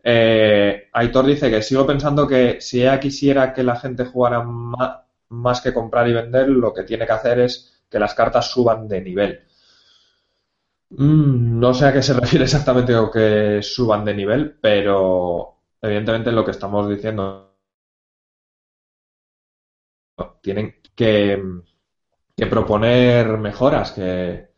[0.03, 5.73] Aitor dice que sigo pensando que si ella quisiera que la gente jugara más, que
[5.73, 9.39] comprar y vender, lo que tiene que hacer es que las cartas suban de nivel.
[10.89, 16.32] Mm, no sé a qué se refiere exactamente o que suban de nivel, pero evidentemente
[16.32, 17.57] lo que estamos diciendo
[20.41, 21.41] tienen que,
[22.49, 24.49] proponer mejoras que,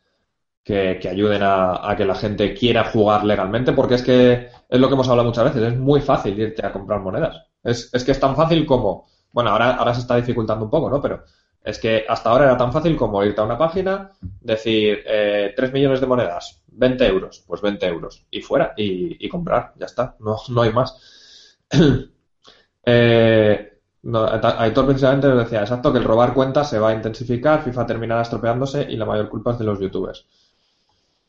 [0.62, 4.94] que, ayuden a, que la gente quiera jugar legalmente, porque es que es lo que
[4.94, 7.46] hemos hablado muchas veces, es muy fácil irte a comprar monedas.
[7.62, 10.90] Es, es que es tan fácil como, bueno, ahora, ahora se está dificultando un poco,
[10.90, 11.00] ¿no?
[11.00, 11.24] Pero
[11.64, 14.10] es que hasta ahora era tan fácil como irte a una página,
[14.40, 19.72] decir eh, 3 millones de monedas, 20 euros, pues 20 euros, y fuera, y, comprar,
[19.78, 21.58] ya está, no, no hay más.
[22.84, 23.72] eh,
[24.04, 28.22] Aitor precisamente nos decía, exacto, que el robar cuentas se va a intensificar, FIFA terminará
[28.22, 30.26] estropeándose y la mayor culpa es de los youtubers.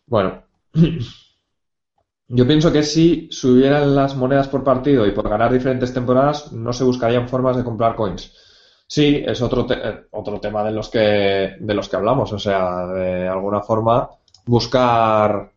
[0.07, 0.43] Bueno,
[2.27, 6.73] yo pienso que si subieran las monedas por partido y por ganar diferentes temporadas, no
[6.73, 8.33] se buscarían formas de comprar coins.
[8.93, 10.99] Sí, es otro, eh, otro tema de los que
[11.59, 14.07] de los que hablamos, o sea, de alguna forma
[14.45, 15.51] buscar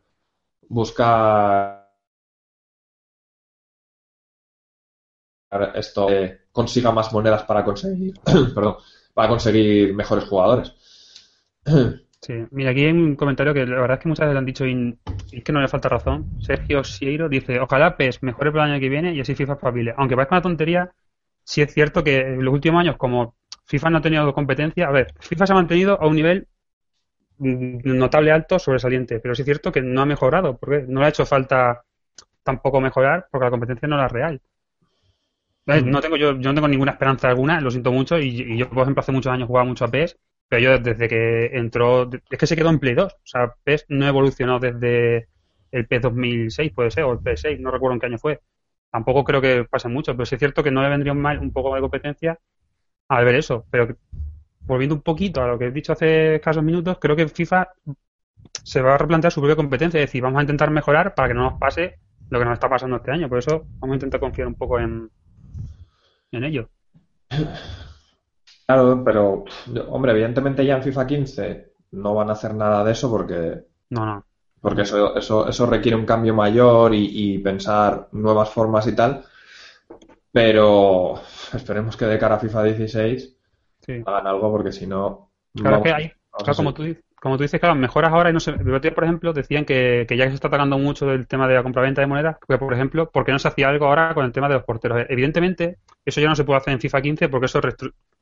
[0.68, 1.86] buscar
[5.74, 6.08] esto
[6.50, 8.14] consiga más monedas para conseguir,
[8.54, 8.76] perdón,
[9.12, 10.72] para conseguir mejores jugadores.
[12.18, 14.66] Sí, mira, aquí hay un comentario que la verdad es que muchas veces han dicho
[14.66, 14.98] y,
[15.30, 16.26] es que no le falta razón.
[16.40, 19.94] Sergio Sieiro dice, ojalá PES mejore para el año que viene y así FIFA espabile.
[19.96, 20.90] Aunque parezca una tontería,
[21.46, 23.36] sí es cierto que en los últimos años, como
[23.66, 26.48] FIFA no ha tenido competencia, a ver, FIFA se ha mantenido a un nivel
[27.38, 31.06] mm, notable alto sobresaliente, pero sí es cierto que no ha mejorado, porque no le
[31.06, 31.82] ha hecho falta
[32.42, 34.40] tampoco mejorar, porque la competencia no era real.
[35.66, 38.82] No tengo yo, yo no tengo ninguna esperanza alguna, lo siento mucho, y, yo, por
[38.82, 40.18] ejemplo, hace muchos años jugaba mucho a PES,
[40.48, 43.86] pero yo desde que entró, es que se quedó en Play 2, o sea, PES
[43.88, 45.28] no evolucionó desde
[45.72, 48.40] el PES 2006, puede ser, o el PS6, no recuerdo en qué año fue.
[48.96, 51.52] Tampoco creo que pase mucho, pero sí es cierto que no le vendría mal un
[51.52, 52.38] poco de competencia
[53.08, 53.66] al ver eso.
[53.70, 53.94] Pero
[54.62, 57.68] volviendo un poquito a lo que he dicho hace escasos minutos, creo que FIFA
[58.64, 61.34] se va a replantear su propia competencia, es decir, vamos a intentar mejorar para que
[61.34, 61.98] no nos pase
[62.30, 63.28] lo que nos está pasando este año.
[63.28, 65.10] Por eso vamos a intentar confiar un poco en,
[66.32, 66.70] en ello.
[68.66, 69.44] Claro, pero,
[69.90, 73.60] hombre, evidentemente ya en FIFA 15 no van a hacer nada de eso porque.
[73.90, 74.24] No, no.
[74.66, 79.22] Porque eso, eso, eso requiere un cambio mayor y, pensar nuevas formas y tal.
[80.32, 81.20] Pero
[81.54, 83.36] esperemos que de cara a FIFA 16
[84.04, 85.30] hagan algo porque si no.
[85.54, 86.12] Claro que hay,
[86.56, 86.82] como tú
[87.20, 90.30] como tú dices, claro, mejoras ahora y no sé, por ejemplo, decían que, ya que
[90.30, 93.24] se está atacando mucho del tema de la compraventa de monedas, que por ejemplo, ¿por
[93.24, 95.06] qué no se hacía algo ahora con el tema de los porteros?
[95.08, 97.60] Evidentemente, eso ya no se puede hacer en FIFA 15 porque eso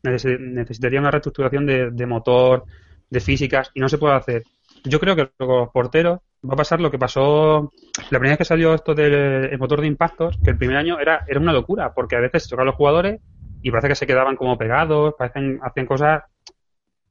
[0.02, 2.64] necesitaría una reestructuración de, motor,
[3.08, 4.42] de físicas, y no se puede hacer.
[4.84, 7.72] Yo creo que los porteros va a pasar lo que pasó
[8.10, 11.24] la primera vez que salió esto del motor de impactos, que el primer año era,
[11.26, 13.20] era una locura, porque a veces chocaban los jugadores
[13.62, 16.22] y parece que se quedaban como pegados, parecen, hacían cosas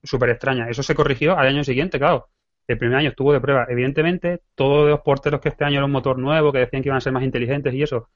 [0.04, 0.70] súper extraña.
[0.70, 2.30] Eso se corrigió al año siguiente, claro.
[2.68, 3.66] El primer año estuvo de prueba.
[3.68, 6.98] Evidentemente, todos los porteros que este año era un motor nuevo, que decían que iban
[6.98, 8.10] a ser más inteligentes y eso,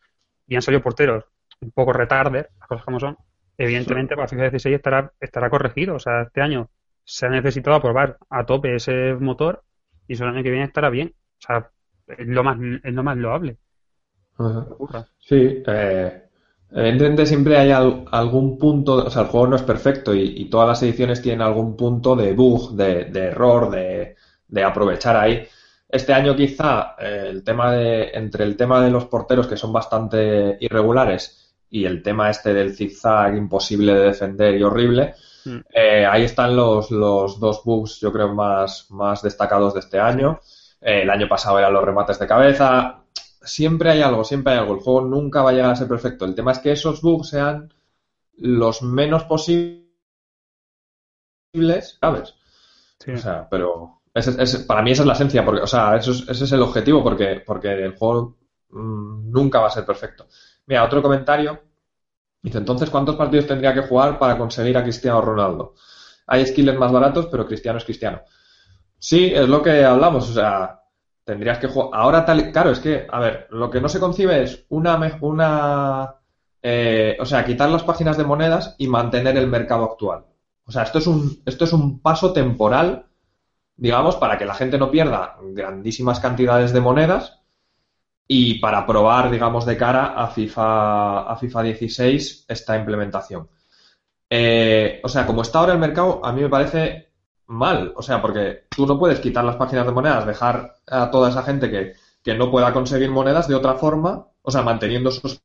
[0.48, 1.26] y han salido porteros
[1.62, 3.18] un poco retarder, las cosas como son,
[3.58, 5.96] evidentemente para FIFA 16 estará, estará corregido.
[5.96, 6.70] O sea, este año
[7.04, 9.64] se ha necesitado aprobar a tope ese motor
[10.08, 11.14] y el año que viene estará bien.
[11.16, 11.70] O sea,
[12.08, 13.58] es lo más, es lo más loable.
[15.20, 16.28] Sí, eh,
[16.70, 20.84] Evidentemente siempre hay algún punto, o sea, el juego no es perfecto y, todas las
[20.84, 25.48] ediciones tienen algún punto de bug, de, error, de, aprovechar ahí.
[25.88, 29.72] Este año quizá eh, el tema de, entre el tema de los porteros que son
[29.72, 35.14] bastante irregulares y el tema este del zigzag imposible de defender y horrible,
[35.48, 35.64] mm.
[35.74, 40.40] eh, ahí están los, los dos bugs yo creo más, más destacados de este año.
[40.82, 43.04] Eh, el año pasado eran los remates de cabeza,
[43.42, 44.76] siempre hay algo, siempre hay algo.
[44.76, 46.26] El juego nunca va a llegar a ser perfecto.
[46.26, 47.74] El tema es que esos bugs sean
[48.38, 49.88] los menos posibles,
[52.00, 52.36] ¿sabes?
[53.08, 54.02] O sea, pero
[54.68, 57.42] para mí esa es la esencia, porque, o sea, eso ese es el objetivo, porque,
[57.46, 58.38] porque el juego
[58.70, 60.28] mm, nunca va a ser perfecto.
[60.66, 61.62] Mira, otro comentario.
[62.48, 65.76] Dice, entonces, ¿cuántos partidos tendría que jugar para conseguir a Cristiano Ronaldo?
[66.28, 68.22] Hay skillers más baratos, pero Cristiano es Cristiano.
[68.98, 70.80] Sí, es lo que hablamos, o sea,
[71.26, 71.90] tendrías que jugar.
[72.00, 72.50] Ahora tal.
[72.54, 75.18] Claro, es que, a ver, lo que no se concibe es una.
[75.20, 76.16] una
[76.62, 80.24] eh, o sea, quitar las páginas de monedas y mantener el mercado actual.
[80.66, 83.08] O sea, esto es un, esto es un paso temporal,
[83.76, 87.37] digamos, para que la gente no pierda grandísimas cantidades de monedas
[88.28, 93.48] y para probar, digamos, de cara a FIFA, a FIFA 16 esta implementación.
[94.30, 97.08] Eh, o sea, como está ahora el mercado, a mí me parece
[97.48, 97.94] mal.
[97.96, 101.44] O sea, porque tú no puedes quitar las páginas de monedas, dejar a toda esa
[101.44, 101.94] gente que,
[102.36, 105.40] no pueda conseguir monedas de otra forma, o sea, manteniendo sus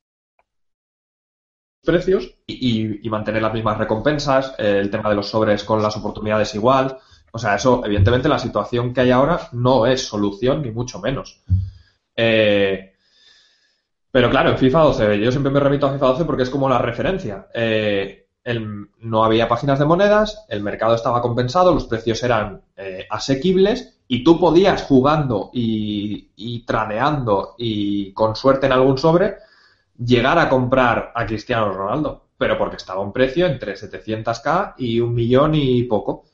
[1.81, 6.53] precios y, mantener las mismas recompensas, eh, el tema de los sobres con las oportunidades
[6.55, 6.97] igual.
[7.31, 11.41] O sea, eso, evidentemente, la situación que hay ahora no es solución, ni mucho menos.
[12.15, 12.93] Eh,
[14.11, 16.69] pero claro, en FIFA 12, yo siempre me remito a FIFA 12 porque es como
[16.69, 17.47] la referencia.
[17.53, 18.23] Eh,
[18.99, 24.23] no había páginas de monedas, el mercado estaba compensado, los precios eran eh, asequibles y
[24.23, 29.35] tú podías jugando y, tradeando y con suerte en algún sobre
[29.97, 35.13] llegar a comprar a Cristiano Ronaldo, pero porque estaba un precio entre 700k y un
[35.13, 36.25] millón y poco.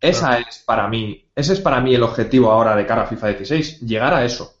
[0.00, 3.28] Esa es para mí, ese es para mí el objetivo ahora de cara a FIFA
[3.28, 4.54] 16, llegar a eso,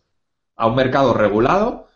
[0.56, 1.88] a un mercado regulado,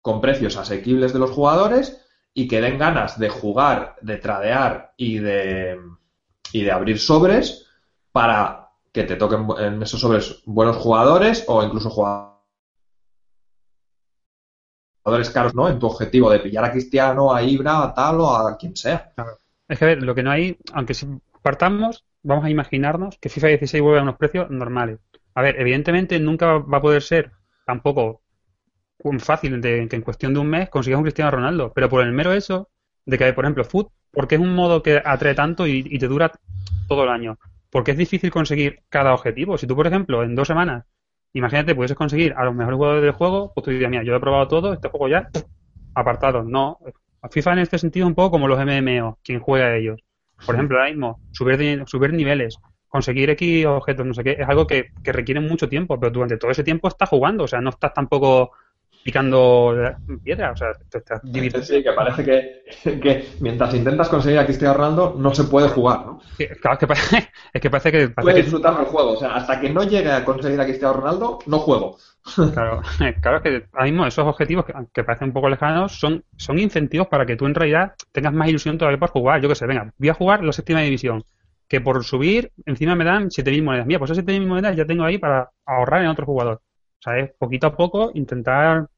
[0.00, 2.00] con precios asequibles de los jugadores
[2.34, 5.78] y que den ganas de jugar, de tradear y de,
[6.52, 7.66] y de abrir sobres
[8.10, 12.32] para que te toquen en esos sobres buenos jugadores o incluso jugadores
[15.32, 15.68] caros, ¿no?
[15.68, 19.12] En tu objetivo de pillar a Cristiano, a Ibra, a tal o a quien sea.
[19.68, 21.06] Es que a ver, lo que no hay, aunque si
[21.40, 25.00] partamos, vamos a imaginarnos que FIFA 16 vuelve a unos precios normales.
[25.34, 27.32] A ver, evidentemente nunca va a poder ser
[27.64, 28.22] tampoco
[29.18, 32.12] fácil de que en cuestión de un mes consigas un Cristiano Ronaldo, pero por el
[32.12, 32.68] mero hecho
[33.04, 36.30] de que, por ejemplo, Foot, porque es un modo que atrae tanto y, te dura
[36.86, 37.38] todo el año,
[37.70, 39.58] porque es difícil conseguir cada objetivo.
[39.58, 40.84] Si tú, por ejemplo, en dos semanas,
[41.32, 44.20] imagínate, pudieses conseguir a los mejores jugadores del juego, pues tú dirías, mira, yo he
[44.20, 45.28] probado todo, este juego ya,
[45.94, 46.44] apartado.
[46.44, 46.78] No,
[47.30, 50.00] FIFA en este sentido un poco como los MMO, quien juega a ellos.
[50.44, 52.58] Por ejemplo, ahora mismo, subir, subir niveles,
[52.92, 56.36] conseguir X objetos, no sé qué, es algo que, que requiere mucho tiempo, pero durante
[56.36, 58.52] todo ese tiempo estás jugando, o sea, no estás tampoco
[59.02, 59.74] picando
[60.22, 61.66] piedra, o sea, te estás divirtiendo.
[61.66, 66.20] Sí, que parece que, mientras intentas conseguir a Cristiano Ronaldo no se puede jugar, ¿no?
[66.60, 67.16] claro, es que parece,
[67.52, 68.12] es que, parece que...
[68.34, 71.58] Disfrutar del juego, o sea, hasta que no llegue a conseguir a Cristiano Ronaldo, no
[71.58, 71.96] juego.
[72.52, 72.82] Claro,
[73.20, 77.26] claro que ahora mismo esos objetivos que, parecen un poco lejanos son, son incentivos para
[77.26, 79.40] que tú en realidad tengas más ilusión todavía por jugar.
[79.40, 81.24] Yo que sé, venga, voy a jugar la séptima división,
[81.72, 83.86] que por subir encima me dan 7.000 monedas.
[83.86, 86.56] Mira, pues esas 7.000 monedas ya tengo ahí para ahorrar en otro jugador.
[86.56, 88.88] O sea, es poquito a poco intentar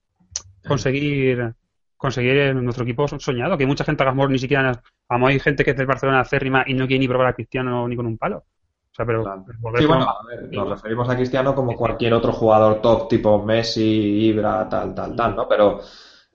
[0.66, 1.54] conseguir
[1.96, 3.56] conseguir nuestro equipo soñado.
[3.56, 4.82] Que mucha gente a Gasmor ni siquiera.
[5.08, 7.86] A hay gente que es del Barcelona acérrima y no quiere ni probar a Cristiano
[7.86, 8.38] ni con un palo.
[8.38, 8.44] O
[8.92, 9.22] sea, pero.
[9.76, 14.26] Sí, bueno, a ver, nos referimos a Cristiano como cualquier otro jugador top, tipo Messi,
[14.26, 15.46] Ibra, tal, tal, tal, ¿no?
[15.46, 15.78] Pero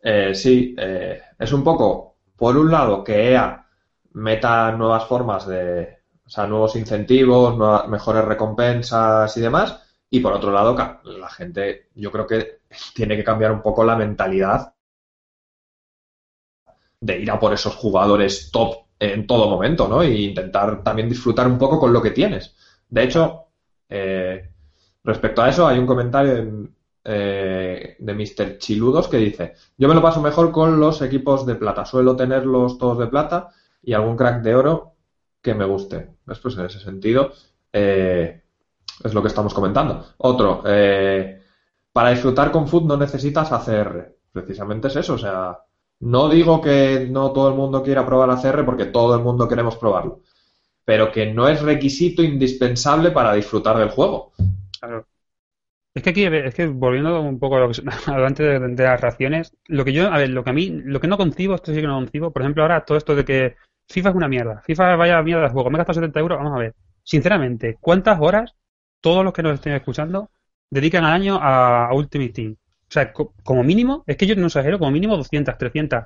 [0.02, 3.66] eh, sí, eh, es un poco, por un lado, que EA
[4.14, 5.99] meta nuevas formas de.
[6.30, 7.58] O sea, nuevos incentivos,
[7.90, 12.62] mejores recompensas y demás y por otro lado, la gente, yo creo que
[12.94, 14.74] tiene que cambiar un poco la mentalidad
[17.02, 20.02] de ir a por esos jugadores top en todo momento, ¿no?
[20.04, 22.56] E intentar también disfrutar un poco con lo que tienes.
[22.90, 23.48] De hecho,
[23.88, 24.52] eh,
[25.04, 26.70] respecto a eso, hay un comentario
[27.04, 28.58] eh, de Mr.
[28.58, 31.86] Chiludos que dice: Yo me lo paso mejor con los equipos de plata.
[31.86, 33.50] Suelo tenerlos todos de plata
[33.82, 34.89] y algún crack de oro
[35.42, 36.10] que me guste.
[36.26, 37.32] Después, en ese sentido,
[37.72, 38.42] eh,
[39.04, 40.06] es lo que estamos comentando.
[40.18, 41.42] Otro, eh,
[41.92, 44.16] para disfrutar con food no necesitas ACR.
[44.32, 45.14] Precisamente es eso.
[45.14, 45.58] O sea,
[46.02, 49.78] no digo que no todo el mundo quiera probar ACR porque todo el mundo queremos
[49.78, 50.22] probarlo.
[50.86, 54.32] Pero que no es requisito indispensable para disfrutar del juego.
[54.80, 55.06] Claro.
[55.94, 57.82] Es que aquí, es que volviendo un poco a lo que
[58.12, 61.00] antes de, de, las raciones, lo que yo, a ver, lo que a mí, lo
[61.00, 63.56] que no concibo, esto sí que no concibo, por ejemplo, ahora todo esto de que
[63.90, 66.56] FIFA es una mierda, FIFA vaya mierda de juego, me he gastado 70 euros, vamos
[66.56, 68.56] a ver, sinceramente, ¿cuántas horas
[69.02, 70.30] todos los que nos estén escuchando
[70.70, 72.54] dedican al año a, Ultimate Team.
[72.54, 76.06] O sea, como mínimo, es que yo no exagero, como mínimo 200, 300,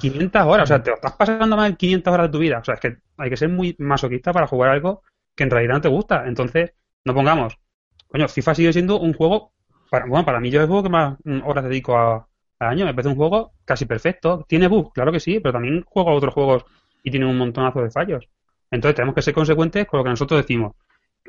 [0.00, 0.64] 500 horas.
[0.64, 2.58] O sea, te estás pasando más de 500 horas de tu vida.
[2.58, 5.02] O sea, es que hay que ser muy masoquista para jugar algo
[5.34, 6.24] que en realidad no te gusta.
[6.26, 6.72] Entonces,
[7.04, 7.56] no pongamos.
[8.08, 9.52] Coño, FIFA sigue siendo un juego.
[9.90, 12.24] Para, bueno, para mí yo es el juego que más horas dedico al
[12.58, 12.84] año.
[12.84, 14.44] Me parece un juego casi perfecto.
[14.48, 16.64] Tiene bugs, claro que sí, pero también juego a otros juegos
[17.04, 18.28] y tiene un montonazo de fallos.
[18.68, 20.72] Entonces, tenemos que ser consecuentes con lo que nosotros decimos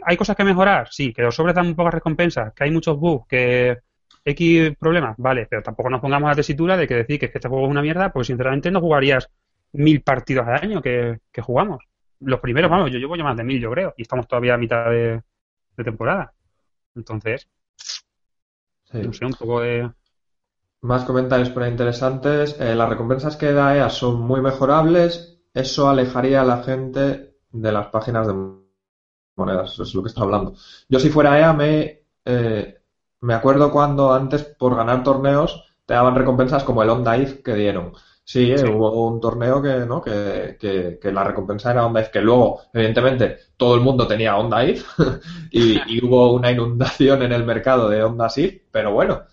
[0.03, 3.28] hay cosas que mejorar, sí, que los sobres dan pocas recompensas, que hay muchos bugs,
[3.28, 3.78] que
[4.23, 7.65] X problemas, vale, pero tampoco nos pongamos la tesitura de que decir que, este juego
[7.65, 9.30] es una mierda, porque sinceramente no jugarías
[9.73, 11.84] mil partidos al año que, jugamos.
[12.19, 14.57] Los primeros, vamos, yo llevo ya más de mil, yo creo, y estamos todavía a
[14.57, 15.21] mitad de,
[15.84, 16.34] temporada.
[16.95, 17.49] Entonces,
[18.93, 19.89] no sé, un poco de...
[20.82, 22.59] Más comentarios por ahí interesantes.
[22.59, 25.34] Eh, las recompensas que da EA son muy mejorables.
[25.56, 28.34] Eso alejaría a la gente de las páginas de
[29.38, 30.53] monedas, eso es lo que está hablando.
[30.89, 32.78] Yo si fuera EA me, eh,
[33.22, 37.56] me acuerdo cuando antes por ganar torneos te daban recompensas como el On Dive que
[37.56, 37.93] dieron.
[38.26, 40.01] Sí, eh, hubo un torneo que, ¿no?
[40.01, 44.49] Que, que, la recompensa era On Dive, que luego, evidentemente, todo el mundo tenía On
[44.49, 44.82] Dive
[45.51, 49.24] y, hubo una inundación en el mercado de Onda Shift, pero bueno,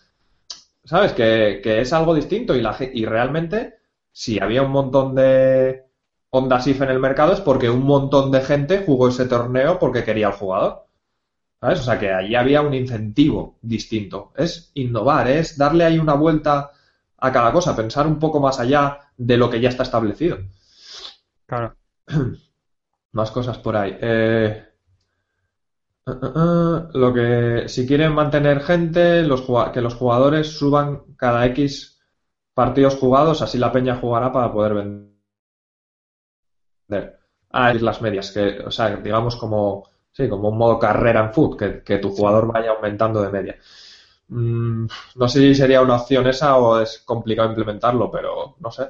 [0.85, 1.15] ¿sabes?
[1.15, 3.79] Que, que es algo distinto y, la, y realmente,
[4.13, 5.92] si había un montón de,
[6.35, 10.03] Honda SIF en el mercado es porque un montón de gente jugó ese torneo porque
[10.03, 10.87] quería el jugador.
[11.61, 11.81] ¿Sabes?
[11.81, 14.33] O sea que allí había un incentivo distinto.
[14.35, 16.73] Es innovar, es darle ahí una vuelta
[17.19, 20.39] a cada cosa, pensar un poco más allá de lo que ya está establecido.
[21.47, 21.77] Claro.
[23.13, 23.99] Más cosas por ahí.
[24.01, 24.65] Eh,
[26.07, 31.45] uh, uh, uh, lo que si quieren mantener gente, los, que los jugadores suban cada
[31.49, 32.01] X
[32.55, 35.12] partidos jugados, así la peña jugará para poder vender
[37.53, 41.83] a las medias, que, o sea, digamos como, sí, como un modo carrera en foot,
[41.85, 43.57] que, tu jugador vaya aumentando de media.
[44.29, 44.87] Mm,
[45.17, 48.87] no sé si sería una opción esa o es complicado implementarlo, pero no sé.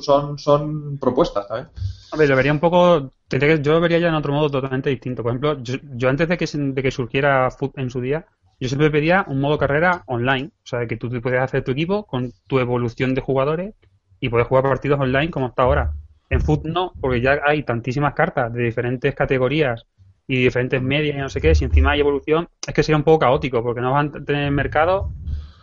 [0.00, 1.68] son, son, propuestas también.
[2.10, 3.10] A ver, lo vería un poco.
[3.30, 5.22] Yo lo vería ya en otro modo totalmente distinto.
[5.22, 8.26] Por ejemplo, yo, antes de que, de que surgiera Foot en su día,
[8.58, 10.50] yo siempre pedía un modo carrera online.
[10.64, 13.74] O sea, que tú te puedes hacer tu equipo con tu evolución de jugadores
[14.18, 15.94] y puedes jugar partidos online como hasta ahora.
[16.30, 19.86] En Foot no, porque ya hay tantísimas cartas de diferentes categorías
[20.26, 23.04] y diferentes medias y no sé qué, si encima hay evolución, es que sería un
[23.04, 25.12] poco caótico, porque no van a tener en mercado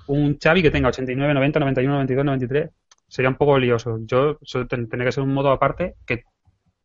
[0.08, 2.70] un Xavi que tenga 89, 90, 91, 92, 93.
[3.08, 4.00] Sería un poco lioso.
[4.06, 4.38] Yo
[4.68, 6.24] tendría que ser un modo aparte que,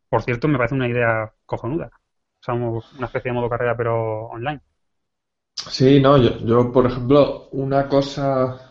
[0.08, 1.90] por cierto, me parece una idea cojonuda.
[2.40, 4.60] O sea, una especie de modo carrera, pero online.
[5.54, 8.70] Sí, no, yo, yo por ejemplo, una cosa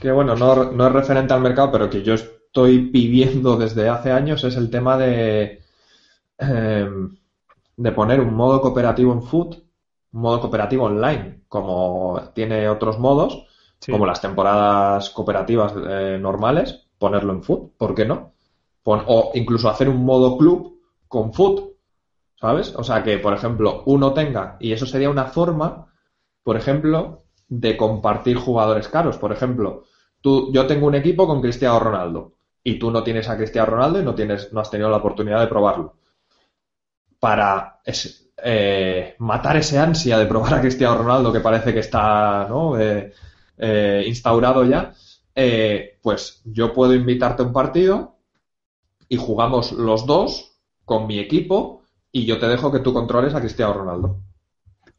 [0.00, 2.14] que, bueno, no, no es referente al mercado, pero que yo
[2.54, 5.60] estoy pidiendo desde hace años es el tema de,
[6.38, 7.16] em,
[7.76, 9.56] de poner un modo cooperativo en Foot,
[10.12, 13.44] un modo cooperativo online, como tiene otros modos,
[13.90, 18.32] como las temporadas cooperativas eh, normales, ponerlo en Foot, ¿por qué no?
[18.84, 20.78] o incluso hacer un modo club
[21.08, 21.72] con Foot,
[22.40, 22.72] ¿sabes?
[22.76, 25.86] O sea, que, por ejemplo, uno tenga, y eso sería una forma,
[26.44, 29.16] por ejemplo, de compartir jugadores caros.
[29.16, 29.84] Por ejemplo,
[30.20, 32.34] tú, yo tengo un equipo con Cristiano Ronaldo
[32.64, 35.40] y tú no tienes a Cristiano Ronaldo y no, tienes, no has tenido la oportunidad
[35.40, 35.94] de probarlo.
[37.20, 37.80] Para
[38.42, 42.78] eh, matar ese ansia de probar a Cristiano Ronaldo que parece que está ¿no?
[42.80, 43.12] Eh,
[43.58, 44.92] eh, instaurado ya,
[46.02, 48.16] pues yo puedo invitarte a un partido
[49.08, 53.40] y jugamos los dos con mi equipo y yo te dejo que tú controles a
[53.40, 54.20] Cristiano Ronaldo.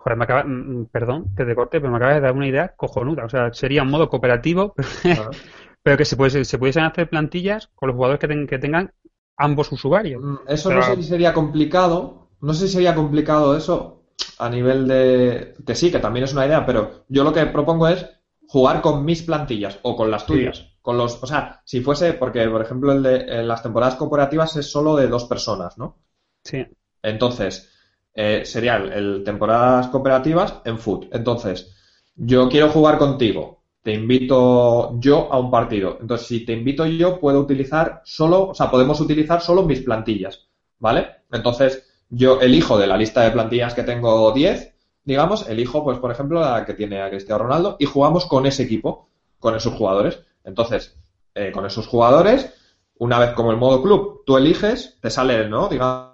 [0.06, 2.48] Joder, me acaba, mm, mm, perdón que te corte, pero me acabas de dar una
[2.48, 3.26] idea cojonuda.
[3.26, 4.76] O sea, sería un modo cooperativo,
[5.86, 8.92] pero que se, puede, se pudiesen hacer plantillas con los jugadores que, que tengan
[9.38, 10.20] ambos usuarios.
[10.20, 12.32] Mm, eso no sé si sería complicado.
[12.42, 14.08] No sé si sería complicado eso
[14.40, 15.54] a nivel de.
[15.64, 18.04] Que sí, que también es una idea, pero yo lo que propongo es
[18.48, 20.72] jugar con mis plantillas o con las tuyas.
[20.82, 24.66] Con los, o sea, si fuese, porque por ejemplo el de las temporadas cooperativas es
[24.66, 26.00] solo de dos personas, ¿no?
[26.44, 26.66] Sí.
[27.04, 27.72] Entonces,
[28.16, 31.14] eh, sería el, temporadas cooperativas en foot.
[31.14, 31.76] Entonces,
[32.16, 33.55] yo quiero jugar contigo,
[33.86, 36.00] te invito yo a un partido.
[36.02, 40.48] Entonces, si te invito yo, puedo utilizar solo, o sea, podemos utilizar solo mis plantillas,
[40.80, 41.18] ¿vale?
[41.32, 44.74] Entonces, yo elijo de la lista de plantillas que tengo 10,
[45.04, 48.64] digamos, elijo, pues, por ejemplo, la que tiene a Cristiano Ronaldo y jugamos con ese
[48.64, 49.08] equipo,
[49.38, 50.20] con esos jugadores.
[50.44, 50.98] Entonces,
[51.36, 52.52] eh, con esos jugadores,
[52.98, 55.68] una vez como el modo club, tú eliges, te sale, ¿no?
[55.70, 56.10] Digamos,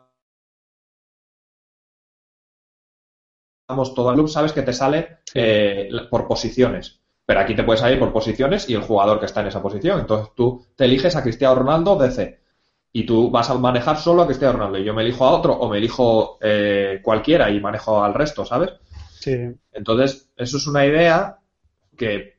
[3.96, 7.01] todo el club, sabes que te sale eh, por posiciones.
[7.26, 10.00] Pero aquí te puedes salir por posiciones y el jugador que está en esa posición.
[10.00, 12.40] Entonces tú te eliges a Cristiano Ronaldo DC.
[12.94, 14.80] Y tú vas a manejar solo a Cristiano Ronaldo.
[14.80, 18.44] Y yo me elijo a otro o me elijo eh, cualquiera y manejo al resto,
[18.44, 18.72] ¿sabes?
[19.20, 19.38] Sí.
[19.72, 21.38] Entonces, eso es una idea
[21.96, 22.34] que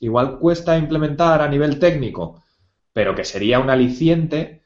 [0.00, 2.42] igual cuesta implementar a nivel técnico,
[2.92, 4.62] pero que sería un aliciente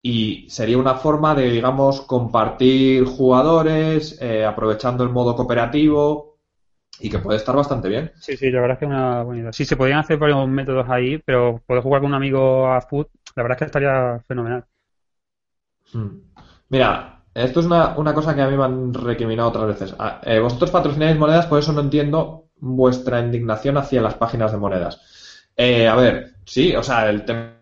[0.00, 6.31] y sería una forma de, digamos, compartir jugadores, eh, aprovechando el modo cooperativo
[7.00, 8.12] y que puede estar bastante bien.
[8.20, 9.52] Sí, sí, la verdad es que es una buena idea.
[9.52, 13.08] Sí, se podrían hacer varios métodos ahí, pero poder jugar con un amigo a foot,
[13.34, 14.64] la verdad es que estaría fenomenal.
[15.92, 16.20] Hmm.
[16.68, 19.94] Mira, esto es una, una, cosa que a mí me han recriminado otras veces.
[19.98, 24.58] Ah, eh, vosotros patrocináis monedas, por eso no entiendo vuestra indignación hacia las páginas de
[24.58, 25.00] monedas.
[25.56, 27.56] Eh, a ver, sí, o sea, el tema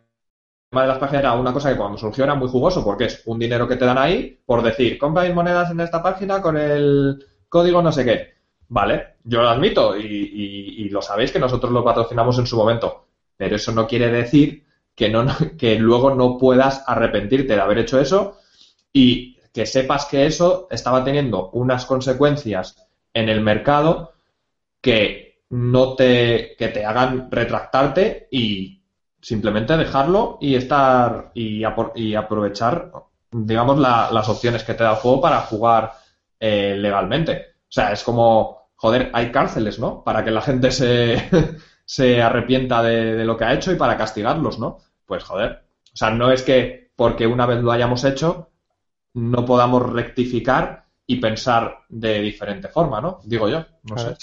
[0.73, 3.39] de las páginas era una cosa que cuando surgió era muy jugoso porque es un
[3.39, 7.83] dinero que te dan ahí por decir, compráis monedas en esta página con el código
[7.83, 8.40] no sé qué.
[8.71, 13.07] Vale, yo lo admito y, lo sabéis que nosotros lo patrocinamos en su momento,
[13.37, 14.65] pero eso no quiere decir
[14.95, 15.27] que, no,
[15.59, 18.39] que luego no puedas arrepentirte de haber hecho eso
[18.93, 22.77] y que sepas que eso estaba teniendo unas consecuencias
[23.13, 24.13] en el mercado
[24.81, 28.83] que no te, que te hagan retractarte y
[29.21, 31.65] simplemente dejarlo y estar y,
[31.97, 32.93] y aprovechar,
[33.33, 35.93] digamos, las opciones que te da el juego para jugar
[36.39, 37.47] eh, legalmente.
[37.63, 40.03] O sea, es como, joder, hay cárceles, ¿no?
[40.03, 41.29] Para que la gente se,
[41.85, 44.79] se arrepienta de, de, lo que ha hecho y para castigarlos, ¿no?
[45.07, 45.65] Pues joder.
[45.93, 48.51] O sea, no es que porque una vez lo hayamos hecho
[49.15, 53.19] no podamos rectificar y pensar de diferente forma, ¿no?
[53.25, 53.67] Digo yo.
[53.83, 54.15] No sé.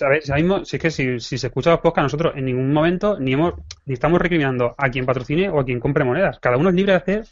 [0.63, 3.55] si es que si, se escucha los podcasts, nosotros en ningún momento ni, hemos,
[3.85, 6.39] ni estamos recriminando a quien patrocine o a quien compre monedas.
[6.39, 7.27] Cada uno es libre de hacer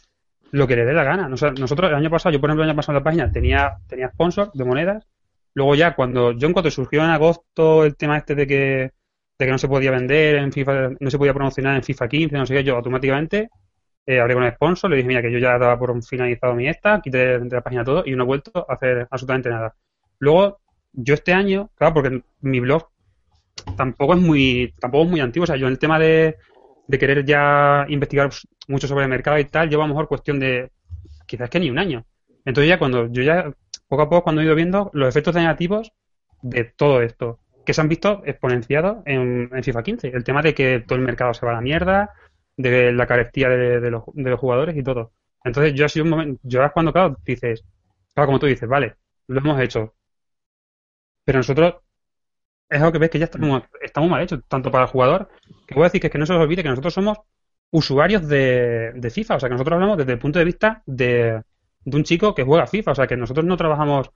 [0.50, 1.28] lo que le dé la gana.
[1.28, 4.10] Nosotros, el año pasado, yo por ejemplo, el año pasado en la página tenía, tenía
[4.10, 5.06] sponsor de monedas.
[5.56, 8.90] Luego ya, cuando yo en cuanto surgió en agosto el tema este de que,
[9.38, 12.36] de que no se podía vender en FIFA, no se podía promocionar en FIFA 15,
[12.36, 13.48] no sé qué, yo automáticamente
[14.04, 16.68] eh, hablé con el sponsor, le dije, mira, que yo ya daba por finalizado mi
[16.68, 19.74] esta, quité de la página todo y no he vuelto a hacer absolutamente nada.
[20.18, 20.58] Luego,
[20.92, 22.88] yo este año, claro, porque mi blog
[23.78, 26.36] tampoco es muy tampoco es muy antiguo, o sea, yo en el tema de,
[26.86, 28.28] de querer ya investigar
[28.68, 30.70] mucho sobre el mercado y tal, llevo a lo mejor cuestión de
[31.26, 32.04] quizás que ni un año.
[32.44, 33.50] Entonces ya cuando yo ya
[33.88, 35.92] poco a poco cuando he ido viendo los efectos negativos
[36.42, 40.80] de todo esto, que se han visto exponenciados en, FIFA 15, el tema de que
[40.86, 42.10] todo el mercado se va a la mierda,
[42.56, 45.12] de la carestía de, los, de, los, jugadores y todo.
[45.44, 47.64] Entonces yo así un momento, yo es cuando, claro, dices,
[48.14, 49.94] como tú dices, vale, lo hemos hecho.
[51.24, 51.74] Pero nosotros
[52.68, 55.28] es algo que ves que ya está, muy mal hecho, tanto para el jugador,
[55.66, 57.18] que voy a decir que, es que no se os olvide que nosotros somos
[57.70, 61.42] usuarios de, de FIFA, o sea que nosotros hablamos desde el punto de vista de,
[61.86, 64.10] de un chico que juega FIFA, o sea que nosotros no trabajamos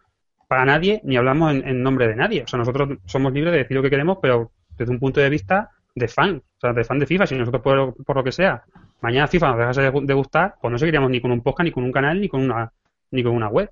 [0.49, 3.77] para nadie ni hablamos en, nombre de nadie, o sea nosotros somos libres de decir
[3.77, 6.99] lo que queremos, pero desde un punto de vista de fan, o sea de fan
[6.99, 8.65] de FIFA, si nosotros por, por lo que sea,
[9.01, 11.85] mañana FIFA nos dejase de gustar, pues no seguiríamos ni con un podcast, ni con
[11.85, 12.73] un canal, ni con una,
[13.13, 13.71] ni con una web.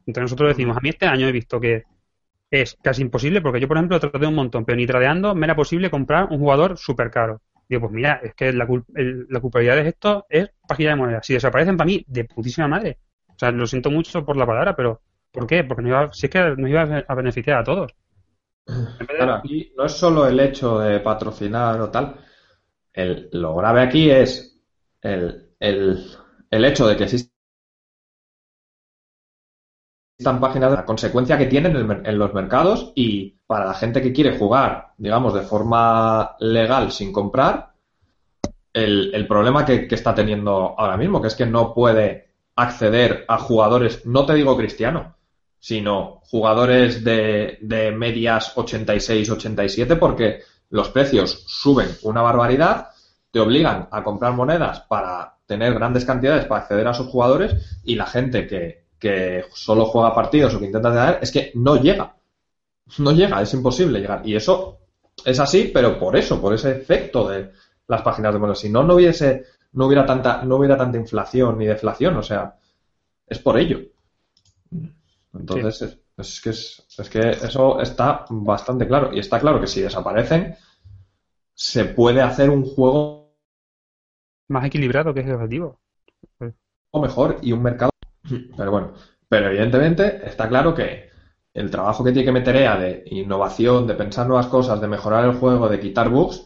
[0.00, 1.84] Entonces nosotros decimos, a mí este año he visto que
[2.50, 5.54] es casi imposible, porque yo, por ejemplo, traté un montón, pero ni tradeando me era
[5.54, 7.42] posible comprar un jugador súper caro.
[7.68, 8.66] Digo, pues mira, es que la,
[9.28, 11.22] la culpabilidad de esto es página de moneda.
[11.22, 12.98] Si desaparecen para mí, de putísima madre.
[13.36, 15.62] O sea, lo siento mucho por la palabra, pero ¿por qué?
[15.62, 17.92] Porque no iba, si es que nos iba a beneficiar a todos.
[18.64, 22.16] Claro, aquí no es solo el hecho de patrocinar o tal.
[22.92, 24.58] El, lo grave aquí es
[25.02, 27.36] el, el hecho de que existe
[30.18, 34.12] están páginas de la consecuencia que tienen en, los mercados y para la gente que
[34.12, 37.72] quiere jugar, digamos, de forma legal sin comprar,
[38.72, 42.25] el, problema que, está teniendo ahora mismo, que es que no puede
[42.56, 45.14] acceder a jugadores, no te digo cristiano,
[45.58, 50.40] sino jugadores de, de medias 86-87 porque
[50.70, 52.88] los precios suben una barbaridad,
[53.30, 57.94] te obligan a comprar monedas para tener grandes cantidades para acceder a esos jugadores y
[57.94, 62.16] la gente que, que solo juega partidos o que intenta tener, es que no llega.
[62.98, 64.22] No llega, es imposible llegar.
[64.26, 64.78] Y eso
[65.24, 67.50] es así, pero por eso, por ese efecto de
[67.88, 68.60] las páginas de monedas.
[68.60, 69.44] Si no, no hubiese,
[69.76, 72.56] no hubiera tanta, no hubiera tanta inflación ni deflación, o sea,
[73.26, 73.80] es por ello.
[75.34, 79.12] Entonces, es, que es, que eso está bastante claro.
[79.12, 80.56] Y está claro que si desaparecen,
[81.52, 83.36] se puede hacer un juego
[84.48, 85.78] más equilibrado que es el objetivo.
[86.90, 87.90] O mejor, y un mercado
[88.56, 88.94] pero bueno,
[89.28, 91.10] pero evidentemente está claro que
[91.54, 95.24] el trabajo que tiene que meter EA de innovación, de pensar nuevas cosas, de mejorar
[95.26, 96.44] el juego, de quitar bugs,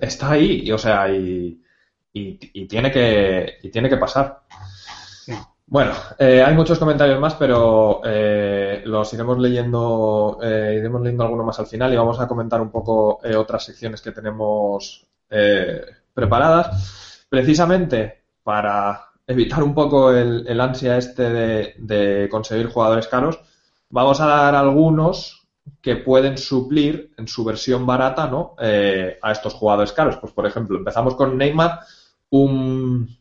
[0.00, 1.62] está ahí, y, o sea, y,
[2.52, 4.40] y, tiene que y tiene que pasar.
[5.66, 11.44] Bueno, eh, hay muchos comentarios más, pero eh, los iremos leyendo, eh, iremos leyendo alguno
[11.44, 15.06] más al final y vamos a comentar un poco otras secciones que tenemos
[16.14, 17.26] preparadas.
[17.28, 23.38] Precisamente para evitar un poco el, ansia este de, conseguir jugadores caros,
[23.90, 25.46] vamos a dar algunos
[25.82, 28.56] que pueden suplir en su versión barata ¿no?
[28.58, 30.16] Eh, a estos jugadores caros.
[30.16, 31.80] Pues por ejemplo, empezamos con Neymar,
[32.30, 33.18] un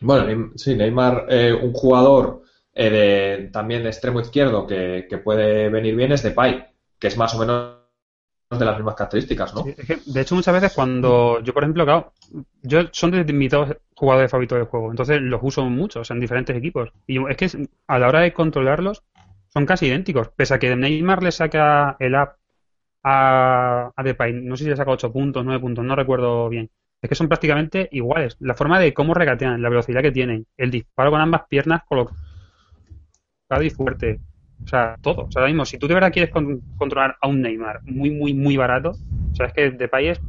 [0.00, 5.68] bueno, sí, Neymar, eh, un jugador eh, de, también de extremo izquierdo que, que, puede
[5.68, 6.66] venir bien es de Pai,
[6.98, 7.78] que es más o menos
[8.50, 9.64] de las mismas características, ¿no?
[9.64, 12.12] de hecho, muchas veces cuando yo, por ejemplo, claro,
[12.62, 16.56] yo son de mis dos jugadores favoritos del juego, entonces los uso mucho, en diferentes
[16.56, 16.90] equipos.
[17.06, 19.02] Y es que a la hora de controlarlos
[19.48, 22.38] son casi idénticos, pese a que Neymar le saca el app
[23.02, 26.70] a, a Depay, no sé si le saca 8 puntos, 9 puntos, no recuerdo bien.
[27.00, 28.36] Es que son prácticamente iguales.
[28.40, 32.16] La forma de cómo regatean, la velocidad que tienen, el disparo con ambas piernas colocado
[33.62, 34.20] y fuerte,
[34.64, 35.26] o sea, todo.
[35.26, 38.34] O sea, ahora mismo, si tú de verdad quieres controlar a un Neymar muy, muy,
[38.34, 38.94] muy barato,
[39.32, 40.20] sabes que Depay es,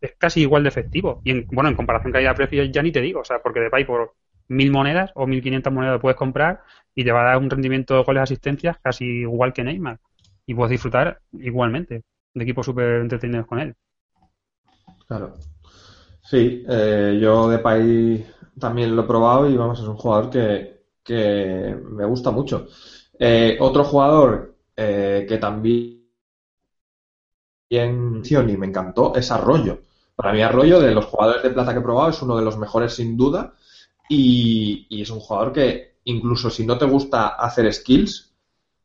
[0.00, 1.20] es casi igual de efectivo.
[1.24, 4.14] Y en, bueno, en comparación calidad-precio ya ni te digo, o sea, porque Depay por
[4.48, 6.60] mil monedas o mil quinientas monedas puedes comprar
[6.94, 9.98] y te va a dar un rendimiento de goles asistencias casi igual que Neymar.
[10.46, 12.02] Y puedes disfrutar igualmente
[12.34, 13.74] de equipos súper entretenidos con él.
[15.06, 15.34] Claro.
[16.22, 18.26] Sí, eh, yo Depay
[18.58, 22.68] también lo he probado y vamos, es un jugador que, que me gusta mucho.
[23.18, 26.00] Eh, otro jugador eh, que también
[27.70, 29.80] y me encantó es Arroyo.
[30.16, 32.58] Para mí Arroyo, de los jugadores de plata que he probado, es uno de los
[32.58, 33.54] mejores sin duda
[34.08, 38.34] y, es un jugador que incluso si no te gusta hacer skills,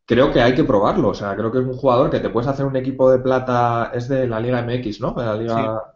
[0.05, 1.09] creo que hay que probarlo.
[1.09, 3.91] O sea, creo que es un jugador que te puedes hacer un equipo de plata,
[3.93, 5.11] es de la Liga MX, ¿no?
[5.13, 5.94] De la Liga...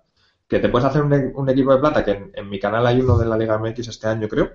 [0.50, 3.18] Que te puedes hacer un, equipo de plata, que en, en, mi canal hay uno
[3.18, 4.50] de la Liga MX este año, creo.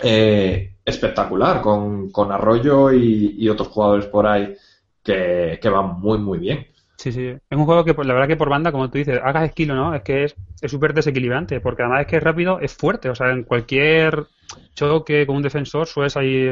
[0.00, 4.54] Eh, espectacular, con, con Arroyo y, otros jugadores por ahí
[5.02, 6.66] que, van muy, muy bien.
[6.96, 7.26] Sí, sí.
[7.26, 9.94] Es un juego que, la verdad, que por banda, como tú dices, hagas esquilo, ¿no?
[9.94, 10.36] Es que es
[10.66, 13.10] súper desequilibrante, porque además es que es rápido, es fuerte.
[13.10, 14.26] O sea, en cualquier
[14.74, 16.48] choque con un defensor sueles ahí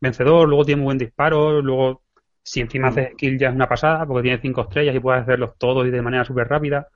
[0.00, 2.02] vencedor, luego tiene muy buen disparo, luego
[2.42, 5.52] si encima haces skill ya es una pasada, porque tiene cinco estrellas y puedes hacerlos
[5.58, 6.88] todos y de manera súper rápida.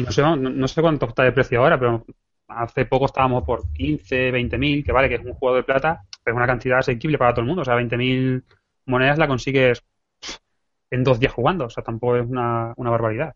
[0.00, 2.06] Y no sé, no sé cuánto está de precio ahora, pero
[2.48, 6.04] hace poco estábamos por 15, 20 mil, que vale, que es un juego de plata,
[6.24, 7.60] pero es una cantidad asequible para todo el mundo.
[7.62, 8.42] O sea, 20 mil
[8.86, 9.84] monedas la consigues
[10.90, 11.66] en dos días jugando.
[11.66, 13.34] O sea, tampoco es una, barbaridad.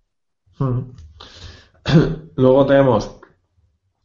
[2.37, 3.21] Luego tenemos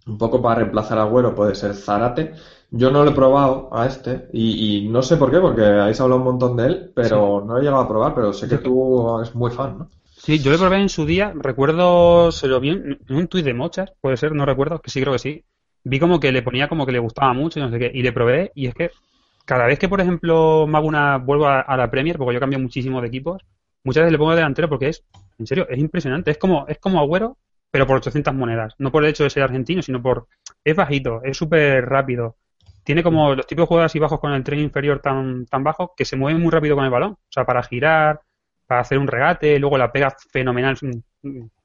[0.05, 2.33] un poco para reemplazar a Agüero puede ser Zarate.
[2.71, 6.19] Yo no lo he probado a este y, no sé por qué, porque habéis hablado
[6.19, 9.33] un montón de él, pero no he llegado a probar, pero sé que tú eres
[9.33, 9.89] muy fan, ¿no?
[10.29, 13.55] Sí, yo lo probé en su día, recuerdo, se lo vi en un tuit de
[13.55, 15.43] Mochas, puede ser, no recuerdo, que sí creo que sí.
[15.83, 18.03] Vi como que le ponía como que le gustaba mucho y no sé qué, y
[18.03, 18.91] le probé y es que
[19.43, 20.91] cada vez que, por ejemplo, me hago
[21.25, 23.41] vuelvo a, la Premier, porque yo cambio muchísimo de equipos,
[23.83, 25.03] muchas veces le pongo delantero porque es,
[25.39, 27.39] en serio, es impresionante, es como, es como Agüero,
[27.71, 28.75] pero por 800 monedas.
[28.77, 30.27] No por el hecho de ser argentino, sino por...
[30.63, 32.35] Es bajito, es súper rápido.
[32.83, 35.95] Tiene como los tipos de jugadas y bajos con el tren inferior tan, tan bajo
[35.97, 37.13] que se mueve muy rápido con el balón.
[37.13, 38.21] O sea, para girar,
[38.69, 40.77] para hacer un regate, luego la pega fenomenal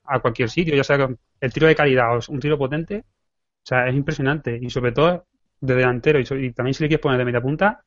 [0.05, 1.07] a cualquier sitio, ya sea
[1.39, 3.05] el tiro de calidad o un tiro potente.
[3.07, 4.59] O sea, es impresionante.
[4.59, 5.27] Y sobre todo
[5.61, 7.85] de delantero y, también si le quieres poner de media punta,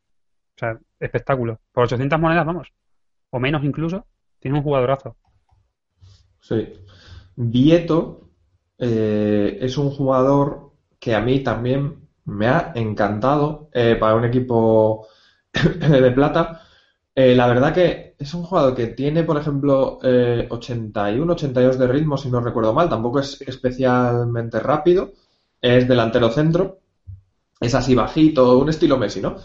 [0.56, 1.60] o sea, espectáculo.
[1.72, 2.68] Por 800 monedas, vamos.
[3.32, 4.06] O menos incluso,
[4.40, 5.18] tiene un jugadorazo.
[6.40, 6.74] Sí.
[7.36, 8.30] Vieto
[8.78, 15.08] eh, es un jugador que a mí también me ha encantado eh, para un equipo
[15.54, 16.67] de plata.
[17.20, 19.98] Eh, la verdad que es un jugador que tiene, por ejemplo,
[20.50, 22.90] 81, 82 de ritmo, si no recuerdo mal.
[22.90, 25.14] Tampoco es especialmente rápido.
[25.60, 26.80] Es delantero centro.
[27.60, 29.36] Es así bajito, un estilo Messi, ¿no?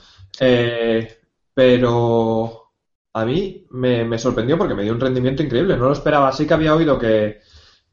[1.54, 2.72] pero
[3.12, 5.76] a mí me, me, sorprendió porque me dio un rendimiento increíble.
[5.76, 6.32] No lo esperaba.
[6.32, 7.40] Sí que había oído que,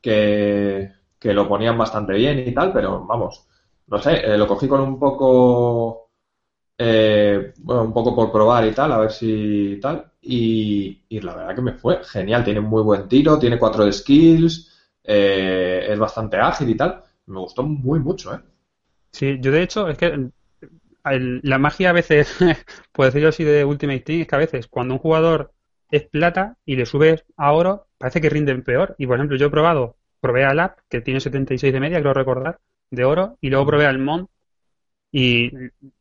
[0.01, 0.91] que,
[1.33, 3.45] lo ponían bastante bien y tal, pero vamos,
[3.87, 5.98] no sé, eh, lo cogí con un poco,
[6.81, 11.55] eh, bueno, un poco por probar y tal, a ver si tal, y, la verdad
[11.55, 16.69] que me fue genial, tiene muy buen tiro, tiene cuatro skills, eh, es bastante ágil
[16.69, 18.39] y tal, me gustó muy mucho, ¿eh?
[19.11, 20.29] Sí, yo de hecho, es que
[21.03, 22.37] la magia a veces,
[22.93, 25.51] puedo decirlo así de Ultimate Team, es que a veces cuando un jugador
[25.91, 28.95] es plata y le subes a oro, parece que rinden peor.
[28.97, 32.13] Y por ejemplo, yo he probado, probé al App, que tiene 76 de media, creo
[32.13, 32.59] recordar,
[32.91, 34.29] de oro, y luego probé al Mont
[35.11, 35.51] y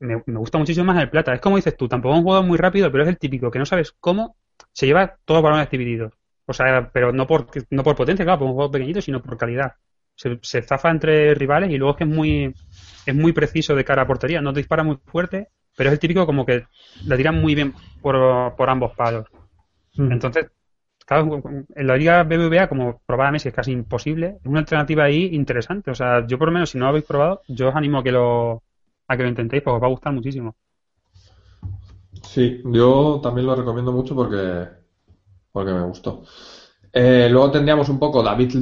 [0.00, 1.34] me, gusta muchísimo más el plata.
[1.34, 3.59] Es como dices tú, tampoco es un juego muy rápido, pero es el típico que
[3.59, 4.36] no sabes cómo
[4.72, 6.12] se lleva todos los balones divididos.
[6.46, 9.36] O sea, pero no por, no por potencia, claro, por un juego pequeñito, sino por
[9.36, 9.74] calidad.
[10.14, 12.54] Se, se zafa entre rivales y luego es que es muy,
[13.06, 14.40] es muy preciso de cara a portería.
[14.40, 16.66] No te dispara muy fuerte, pero es el típico como que
[17.06, 19.26] la tiran muy bien por, por ambos palos.
[19.96, 20.46] Entonces,
[21.04, 21.42] claro,
[21.74, 25.30] en la Liga BBVA, como probar a Messi es casi imposible, es una alternativa ahí
[25.32, 25.90] interesante.
[25.90, 28.04] O sea, yo por lo menos, si no lo habéis probado, yo os animo a
[28.04, 28.62] que lo,
[29.09, 30.56] a que lo intentéis, porque os va a gustar muchísimo.
[32.22, 34.68] Sí, yo también lo recomiendo mucho porque,
[35.52, 36.24] porque me gustó.
[36.92, 38.54] Eh, luego tendríamos un poco David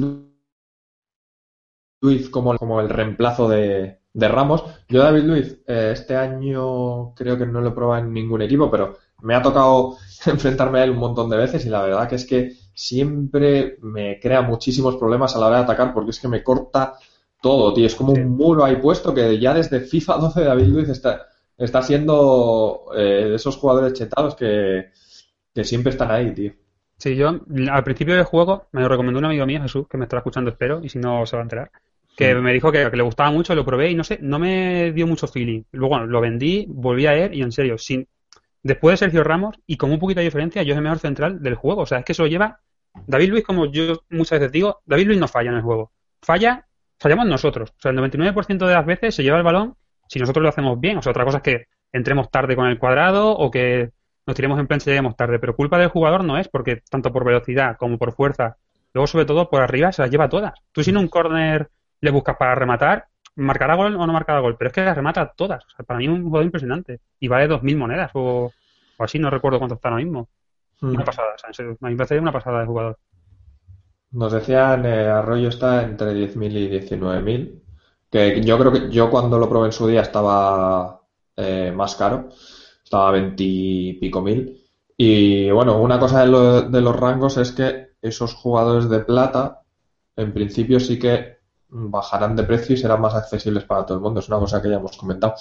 [2.01, 4.63] Luiz como, como el reemplazo de, de Ramos.
[4.87, 8.69] Yo David Luiz eh, este año creo que no lo he probado en ningún equipo,
[8.71, 12.15] pero me ha tocado enfrentarme a él un montón de veces y la verdad que
[12.15, 16.27] es que siempre me crea muchísimos problemas a la hora de atacar porque es que
[16.27, 16.93] me corta
[17.41, 17.85] todo, tío.
[17.85, 21.27] Es como un muro ahí puesto que ya desde FIFA 12 David Luiz está,
[21.57, 24.91] está siendo eh, de esos jugadores chetados que,
[25.63, 26.53] siempre están ahí, tío.
[26.97, 27.29] Sí, yo
[27.71, 30.51] al principio del juego me lo recomendó un amigo mío, Jesús, que me está escuchando,
[30.51, 31.71] espero, y si no se va a enterar,
[32.15, 34.91] que me dijo que, que, le gustaba mucho, lo probé y no sé, no me
[34.91, 35.63] dio mucho feeling.
[35.71, 38.07] Luego lo vendí, volví a él y en serio, sin,
[38.67, 41.41] después de Sergio Ramos y con un poquito de diferencia, yo es el mejor central
[41.41, 41.81] del juego.
[41.81, 42.59] O sea, es que eso lo lleva.
[43.05, 45.91] David Luis, como yo muchas veces digo, David Luis no falla en el juego.
[46.21, 46.66] Falla,
[46.99, 47.71] fallamos nosotros.
[47.71, 49.75] O sea, el 99% de las veces se lleva el balón
[50.07, 50.97] si nosotros lo hacemos bien.
[50.97, 53.91] O sea, otra cosa es que entremos tarde con el cuadrado o que
[54.25, 55.39] nos tiremos en plancha y lleguemos tarde.
[55.39, 58.57] Pero culpa del jugador no es porque tanto por velocidad como por fuerza,
[58.93, 60.53] luego sobre todo por arriba se las lleva todas.
[60.71, 61.69] Tú si en un corner
[62.01, 65.33] le buscas para rematar, marcará gol o no marcará gol, pero es que las remata
[65.35, 65.63] todas.
[65.65, 66.99] O sea, para mí es un juego impresionante.
[67.19, 68.51] Y vale 2.000 monedas o,
[68.99, 70.27] así, no recuerdo cuánto está ahora mismo.
[70.81, 70.89] Mm.
[70.89, 72.97] Una pasada, o sea, me parece una pasada de jugador.
[74.11, 77.61] Nos decían, eh, Arroyo está entre 10.000 y 19.000.
[78.09, 81.01] Que yo creo que yo cuando lo probé en su día estaba
[81.35, 82.29] eh, más caro.
[82.83, 84.63] Estaba a 20 y pico mil.
[84.97, 89.61] Y bueno, una cosa de, de los rangos es que esos jugadores de plata,
[90.15, 91.37] en principio sí que
[91.69, 94.21] bajarán de precio y serán más accesibles para todo el mundo.
[94.21, 95.35] Es una cosa que ya hemos comentado.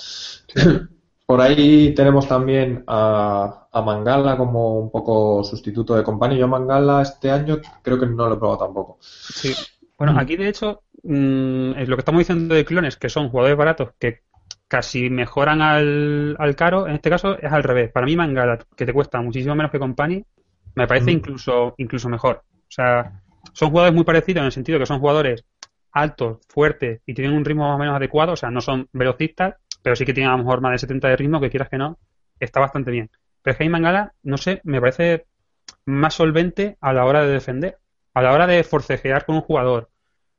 [1.27, 6.39] Por ahí tenemos también a, Mangala como un poco sustituto de compañía.
[6.39, 8.99] Yo Mangala este año creo que no lo he probado tampoco.
[9.01, 9.53] Sí.
[9.99, 10.19] Bueno, mm.
[10.19, 13.91] aquí de hecho, mm, es lo que estamos diciendo de clones, que son jugadores baratos
[13.99, 14.21] que
[14.69, 17.91] casi mejoran al, al, caro, en este caso es al revés.
[17.91, 20.25] Para mí Mangala, que te cuesta muchísimo menos que Company,
[20.77, 21.15] me parece mm.
[21.15, 22.45] incluso, incluso mejor.
[22.55, 23.21] O sea,
[23.53, 25.45] son jugadores muy parecidos en el sentido que son jugadores
[25.91, 29.55] altos, fuertes y tienen un ritmo más o menos adecuado, o sea, no son velocistas,
[29.87, 31.79] pero sí que tienen a lo mejor más de 70 de ritmo, que quieras que
[31.79, 31.97] no,
[32.41, 33.09] está bastante bien.
[33.41, 35.27] Pero es que Mangala, no sé, me parece
[35.85, 37.79] más solvente a la hora de defender,
[38.13, 39.89] a la hora de forcejear con un jugador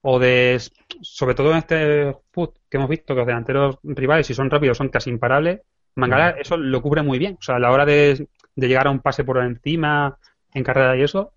[0.01, 0.61] o de,
[1.01, 4.79] sobre todo en este put que hemos visto, que los delanteros rivales, si son rápidos,
[4.79, 5.61] son casi imparables,
[5.95, 7.37] Mangala eso lo cubre muy bien.
[7.39, 10.19] O sea, a la hora de, llegar a un pase por encima,
[10.53, 11.31] en carrera y eso,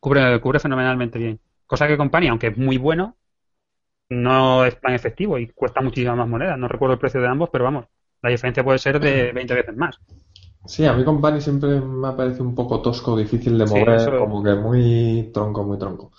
[0.00, 1.38] cubre, cubre fenomenalmente bien.
[1.64, 3.14] Cosa que Company, aunque es muy bueno,
[4.10, 6.58] no es tan efectivo y cuesta muchísimas más monedas.
[6.58, 7.86] No recuerdo el precio de ambos, pero vamos,
[8.22, 9.98] la diferencia puede ser de 20 veces más.
[10.66, 14.42] Sí, a mí Company siempre me ha parecido un poco tosco, difícil de mover, como
[14.42, 16.12] que muy tronco, muy tronco.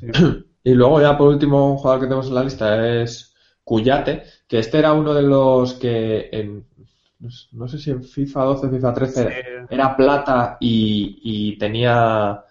[0.64, 4.60] Y luego ya por último, un jugador que tenemos en la lista es Cuyate, que
[4.60, 6.64] este era uno de los que en,
[7.52, 12.44] no sé si en FIFA 12, FIFA 13 era plata y, tenía,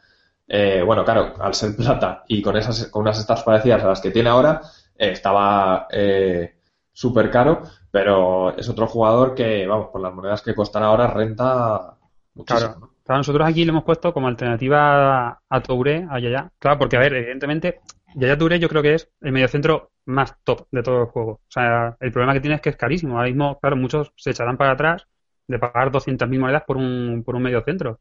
[0.48, 4.02] eh, bueno, claro, al ser plata y con esas, con unas estas parecidas a las
[4.02, 4.62] que tiene ahora,
[5.10, 6.54] estaba eh,
[6.92, 11.98] súper caro, pero es otro jugador que, vamos, por las monedas que costan ahora renta
[12.36, 12.92] muchísimo.
[13.04, 13.18] Claro.
[13.18, 16.52] nosotros aquí lo hemos puesto como alternativa a Touré, a Yaya.
[16.60, 17.82] Claro, porque, a ver, evidentemente,
[18.16, 21.32] Yaya Touré yo creo que es el mediocentro más top de todo el juego.
[21.32, 23.16] O sea, el problema que tiene es que es carísimo.
[23.16, 25.08] Ahora mismo, claro, muchos se echarán para atrás
[25.48, 28.00] de pagar 200.000 monedas por un, por un mediocentro.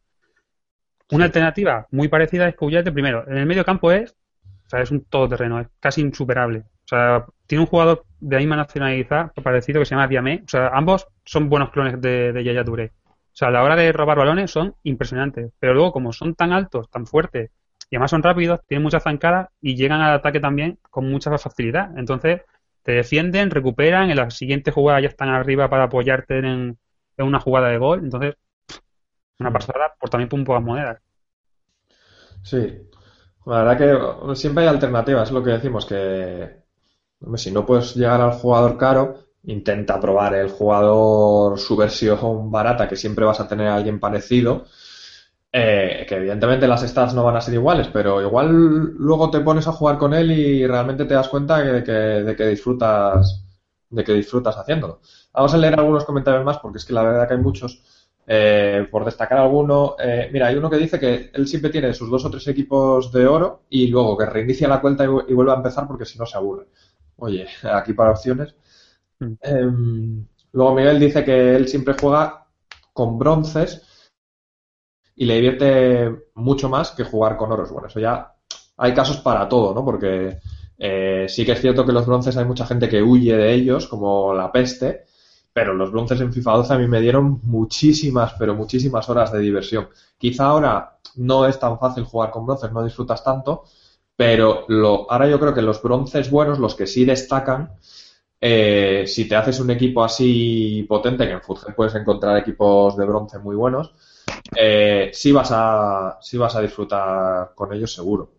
[1.10, 4.90] Una alternativa muy parecida es Couillete, primero, en el medio campo es, o sea, es
[4.93, 6.64] un todoterreno, es casi insuperable.
[6.90, 10.42] O sea, tiene un jugador de la misma nacionalidad parecido que se llama Diamé.
[10.44, 12.92] O sea, ambos son buenos clones de, de Yaya Touré.
[13.06, 15.52] O sea, a la hora de robar balones son impresionantes.
[15.60, 17.52] Pero luego, como son tan altos, tan fuertes
[17.90, 21.96] y además son rápidos, tienen mucha zancada y llegan al ataque también con mucha facilidad.
[21.96, 22.42] Entonces,
[22.82, 26.76] te defienden, recuperan, en la siguiente jugada ya están arriba para apoyarte en,
[27.18, 28.00] una jugada de gol.
[28.00, 28.34] Entonces,
[29.38, 29.52] una mm.
[29.52, 30.98] pasada por también por un pocas monedas.
[32.42, 32.88] Sí,
[33.46, 36.59] la verdad que siempre hay alternativas, es lo que decimos, que
[37.36, 42.97] si no puedes llegar al jugador caro, intenta probar el jugador su versión barata, que
[42.97, 44.66] siempre vas a tener a alguien parecido
[45.52, 49.66] eh, que evidentemente las stats no van a ser iguales, pero igual luego te pones
[49.66, 53.44] a jugar con él y realmente te das cuenta de que, de que disfrutas
[53.90, 55.01] de que disfrutas haciéndolo.
[55.32, 57.82] Vamos a leer algunos comentarios más porque es que la verdad que hay muchos.
[58.32, 62.09] Eh, por destacar alguno, eh, mira, hay uno que dice que él siempre tiene sus
[62.09, 65.56] dos o tres equipos de oro y luego que reinicia la cuenta y, vuelve a
[65.56, 66.66] empezar porque si no se aburre.
[67.20, 68.55] Oye, aquí para opciones.
[69.18, 69.32] Mm.
[69.40, 72.47] Em, luego Miguel dice que él siempre juega
[72.92, 73.82] con bronces
[75.14, 77.70] y le divierte mucho más que jugar con oros.
[77.70, 78.34] Bueno, eso ya
[78.78, 79.84] hay casos para todo, ¿no?
[79.84, 80.38] Porque
[80.78, 83.86] eh, sí que es cierto que los bronces hay mucha gente que huye de ellos,
[83.86, 85.05] como la peste,
[85.52, 89.40] pero los bronces en FIFA 12 a mí me dieron muchísimas, pero muchísimas horas de
[89.40, 89.88] diversión.
[90.16, 93.64] Quizá ahora no es tan fácil jugar con bronces, no disfrutas tanto,
[94.20, 97.72] pero lo, ahora yo creo que los bronces buenos, los que sí destacan,
[98.38, 103.06] eh, si te haces un equipo así potente, que en fútbol puedes encontrar equipos de
[103.06, 103.94] bronce muy buenos,
[104.55, 108.30] eh, sí, vas a, sí vas a disfrutar con ellos seguro.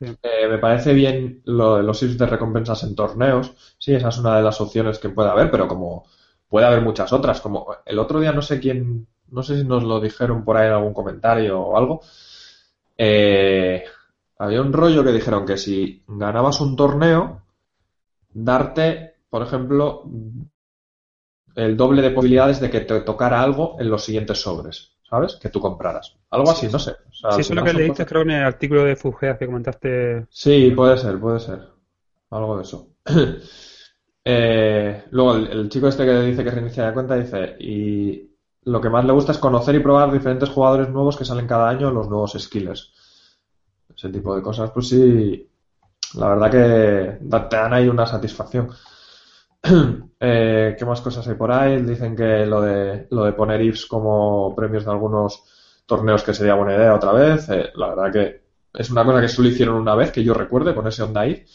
[0.00, 3.56] Eh, me parece bien lo de los sitios de recompensas en torneos.
[3.78, 6.04] Sí, esa es una de las opciones que puede haber, pero como
[6.48, 7.40] puede haber muchas otras.
[7.40, 10.68] Como el otro día no sé quién, no sé si nos lo dijeron por ahí
[10.68, 12.02] en algún comentario o algo.
[12.98, 13.84] Eh,
[14.38, 17.42] había un rollo que dijeron que si ganabas un torneo,
[18.32, 20.04] darte, por ejemplo,
[21.54, 24.96] el doble de posibilidades de que te tocara algo en los siguientes sobres.
[25.08, 25.36] ¿sabes?
[25.36, 26.16] Que tú compraras.
[26.30, 26.96] Algo así, no sé.
[27.10, 30.26] sí, eso es lo que leíste, creo, en el artículo de Fugea que comentaste.
[30.30, 31.60] Sí, puede ser, puede ser.
[32.30, 32.88] Algo de eso.
[34.24, 38.30] eh, luego, el, chico este que dice que reinicia la cuenta dice, y
[38.64, 41.68] lo que más le gusta es conocer y probar diferentes jugadores nuevos que salen cada
[41.68, 42.92] año, los nuevos skillers.
[43.96, 45.48] Ese tipo de cosas, pues sí,
[46.14, 48.68] la verdad que te dan ahí una satisfacción.
[50.18, 51.82] Eh, ¿Qué más cosas hay por ahí?
[51.82, 55.44] Dicen que lo de, lo de poner IFs como premios de algunos
[55.84, 57.46] torneos que sería buena idea otra vez.
[57.50, 58.40] Eh, la verdad que
[58.72, 61.46] es una cosa que solo hicieron una vez, que yo recuerde, con ese Onda IF.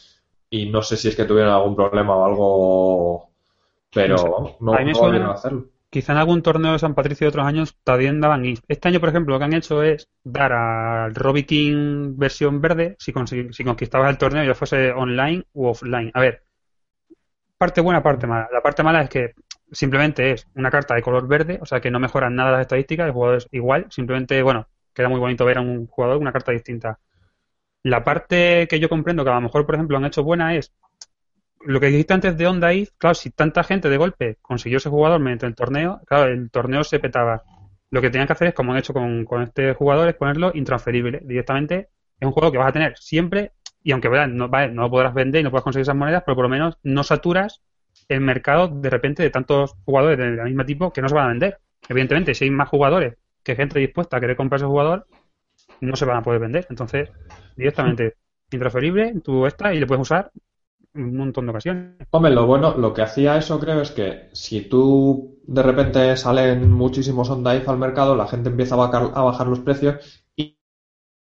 [0.52, 3.30] Y no sé si es que tuvieron algún problema o algo,
[3.92, 5.71] pero no, no, a hacerlo.
[5.92, 8.46] Quizá en algún torneo de San Patricio de otros años también daban.
[8.70, 12.96] Este año, por ejemplo, lo que han hecho es dar al Robbie King versión verde
[12.98, 13.14] si,
[13.52, 16.10] si conquistabas el torneo, ya fuese online u offline.
[16.14, 16.44] A ver,
[17.58, 18.48] parte buena, parte mala.
[18.54, 19.34] La parte mala es que
[19.70, 23.08] simplemente es una carta de color verde, o sea que no mejoran nada las estadísticas,
[23.08, 26.54] el jugador es igual, simplemente, bueno, queda muy bonito ver a un jugador una carta
[26.54, 27.00] distinta.
[27.84, 30.74] La parte que yo comprendo que a lo mejor, por ejemplo, han hecho buena es
[31.66, 34.90] lo que dijiste antes de Onda If, claro, si tanta gente de golpe consiguió ese
[34.90, 37.44] jugador mediante el torneo, claro, el torneo se petaba.
[37.90, 40.52] Lo que tenían que hacer es, como han hecho con, con este jugador, es ponerlo
[40.54, 41.22] intransferible.
[41.24, 41.90] Directamente
[42.20, 43.52] es un juego que vas a tener siempre
[43.84, 46.36] y aunque no, vale, no lo podrás vender y no puedas conseguir esas monedas, pero
[46.36, 47.62] por lo menos no saturas
[48.08, 51.30] el mercado de repente de tantos jugadores del mismo tipo que no se van a
[51.30, 51.58] vender.
[51.90, 55.08] Evidentemente, si hay más jugadores que gente dispuesta a querer comprar ese jugador,
[55.82, 56.68] no se van a poder vender.
[56.70, 57.10] Entonces,
[57.56, 58.16] directamente,
[58.52, 60.32] intransferible, tú esta y le puedes usar
[60.94, 62.08] un montón de ocasiones.
[62.12, 66.72] Hombre, lo bueno, lo que hacía eso creo es que si tú de repente salen
[66.72, 70.58] muchísimos on al mercado, la gente empieza a bajar, a bajar los precios y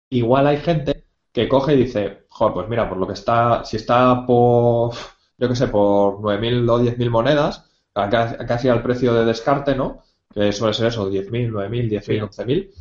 [0.10, 3.78] igual hay gente que coge y dice, joder, pues mira, por lo que está, si
[3.78, 4.94] está por,
[5.38, 10.04] yo qué sé, por 9.000 o 10.000 monedas, casi al precio de descarte, ¿no?
[10.34, 12.72] Que suele ser eso, 10.000, 9.000, 10.000, 11.000.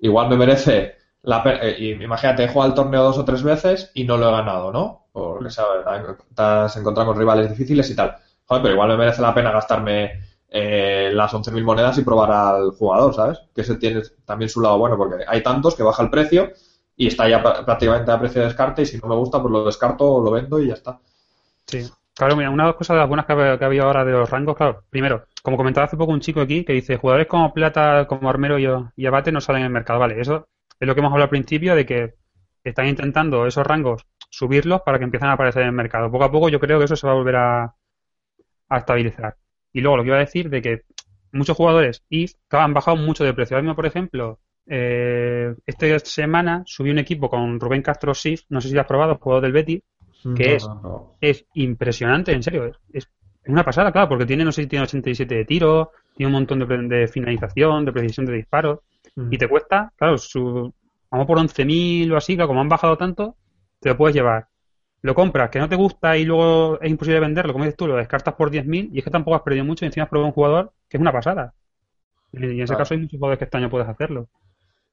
[0.00, 4.04] Igual me merece la eh, imagínate, he jugado el torneo dos o tres veces y
[4.04, 5.01] no lo he ganado, ¿no?
[5.12, 5.84] Porque ¿sabes?
[6.28, 8.16] estás encontrando con rivales difíciles y tal.
[8.46, 12.70] Joder, pero igual me merece la pena gastarme eh, las 11.000 monedas y probar al
[12.72, 13.40] jugador, ¿sabes?
[13.54, 16.52] Que ese tiene también su lado bueno, porque hay tantos que baja el precio
[16.96, 19.64] y está ya prácticamente a precio de descarte y si no me gusta, pues lo
[19.64, 20.98] descarto o lo vendo y ya está.
[21.66, 21.90] Sí.
[22.14, 24.84] Claro, mira, una de las cosas buenas que ha, habido ahora de los rangos, claro,
[24.90, 28.58] primero, como comentaba hace poco un chico aquí que dice, jugadores como Plata, como Armero
[28.58, 30.46] y, y Abate no salen en el mercado, vale, eso
[30.78, 32.14] es lo que hemos hablado al principio de que
[32.64, 36.10] están intentando esos rangos subirlos para que empiecen a aparecer en el mercado.
[36.10, 37.74] Poco a poco yo creo que eso se va a volver a,
[38.70, 39.36] estabilizar.
[39.74, 40.82] Y luego lo que iba a decir de que
[41.32, 43.56] muchos jugadores y han bajado mucho de precio.
[43.56, 48.62] Ahora mismo, por ejemplo, eh, esta semana subí un equipo con Rubén Castro Sif, no
[48.62, 49.82] sé si lo has probado, jugador del Betty,
[50.34, 50.66] que es,
[51.20, 52.72] es impresionante, en serio.
[52.90, 53.08] Es,
[53.44, 56.60] una pasada, claro, porque tiene, no sé si tiene 87 de tiro, tiene un montón
[56.88, 58.78] de, finalización, de precisión de disparos,
[59.30, 60.72] y te cuesta, claro, su,
[61.10, 63.36] vamos por 11.000 o así, claro, como han bajado tanto,
[63.82, 64.48] te lo puedes llevar.
[65.02, 67.96] Lo compras, que no te gusta y luego es imposible venderlo, como dices tú, lo
[67.96, 70.34] descartas por 10.000 y es que tampoco has perdido mucho y encima has probado un
[70.34, 71.54] jugador que es una pasada.
[72.32, 74.28] Y en ese caso hay muchos jugadores que este año puedes hacerlo.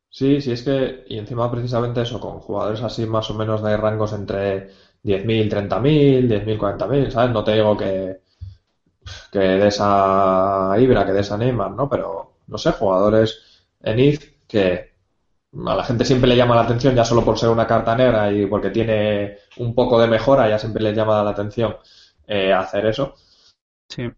[0.09, 3.77] Sí, sí, es que, y encima precisamente eso, con jugadores así más o menos de
[3.77, 4.69] rangos entre
[5.03, 7.31] 10.000, 30.000, 10.000, 40.000, ¿sabes?
[7.31, 8.19] No te digo que,
[9.31, 11.89] que de esa Ibra, que de esa Neymar, ¿no?
[11.89, 13.39] Pero, no sé, jugadores
[13.81, 14.88] en IF que
[15.51, 18.31] a la gente siempre le llama la atención ya solo por ser una carta negra
[18.31, 21.75] y porque tiene un poco de mejora, ya siempre le llama la atención
[22.27, 23.15] eh, hacer eso.
[23.87, 24.09] Sí.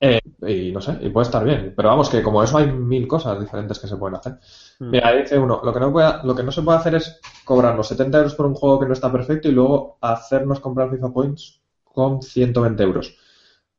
[0.00, 1.72] Eh, y no sé, y puede estar bien.
[1.76, 4.38] Pero vamos, que como eso hay mil cosas diferentes que se pueden hacer.
[4.78, 4.90] Mm.
[4.90, 7.88] Mira, dice uno, lo que, no puede, lo que no se puede hacer es cobrarnos
[7.88, 11.60] 70 euros por un juego que no está perfecto y luego hacernos comprar FIFA Points
[11.84, 13.16] con 120 euros.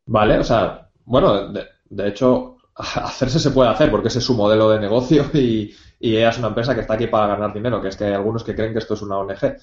[0.07, 0.39] ¿Vale?
[0.39, 2.54] O sea, bueno, de, de hecho,
[2.95, 6.37] hacerse se puede hacer porque ese es su modelo de negocio y, y ella es
[6.37, 8.73] una empresa que está aquí para ganar dinero, que es que hay algunos que creen
[8.73, 9.57] que esto es una ONG.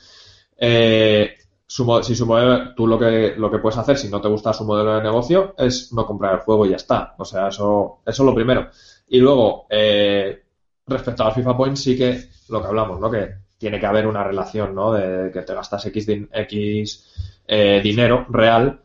[0.57, 1.35] Eh,
[1.67, 4.65] si su modelo, tú lo que, lo que puedes hacer si no te gusta su
[4.65, 7.15] modelo de negocio es no comprar el juego y ya está.
[7.19, 8.69] O sea, eso, eso es lo primero.
[9.09, 10.43] Y luego, eh,
[10.87, 13.11] respecto al FIFA Point, sí que lo que hablamos, ¿no?
[13.11, 14.93] Que tiene que haber una relación, ¿no?
[14.93, 18.81] De que te gastas X, X eh, dinero real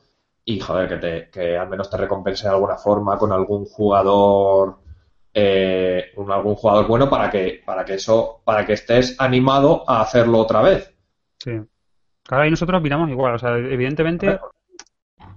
[0.50, 4.78] y, joder, que, te, que al menos te recompense de alguna forma con algún jugador
[5.34, 10.40] eh, algún jugador bueno para que, para que eso, para que estés animado a hacerlo
[10.40, 10.96] otra vez.
[11.38, 11.52] Sí.
[12.24, 14.40] Claro, y nosotros miramos igual, o sea, evidentemente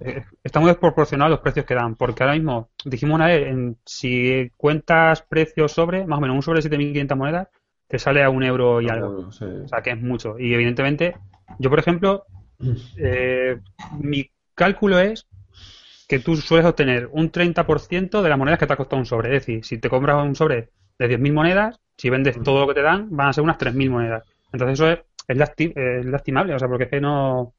[0.01, 4.49] eh, estamos desproporcionados los precios que dan, porque ahora mismo dijimos una vez, en, si
[4.57, 7.49] cuentas precios sobre, más o menos un sobre 7.500 monedas,
[7.89, 9.27] te sale a un euro y algo.
[9.27, 10.39] O sea, que es mucho.
[10.39, 11.17] Y evidentemente,
[11.59, 12.27] yo por ejemplo,
[12.97, 13.59] eh,
[13.99, 14.31] mi
[14.61, 15.27] cálculo es
[16.07, 19.35] que tú sueles obtener un 30% de las monedas que te ha costado un sobre.
[19.35, 20.69] Es decir, si te compras un sobre
[20.99, 23.91] de 10.000 monedas, si vendes todo lo que te dan, van a ser unas 3.000
[23.91, 24.25] monedas.
[24.53, 27.55] Entonces eso es, es, lastimable, o sea, porque es que no...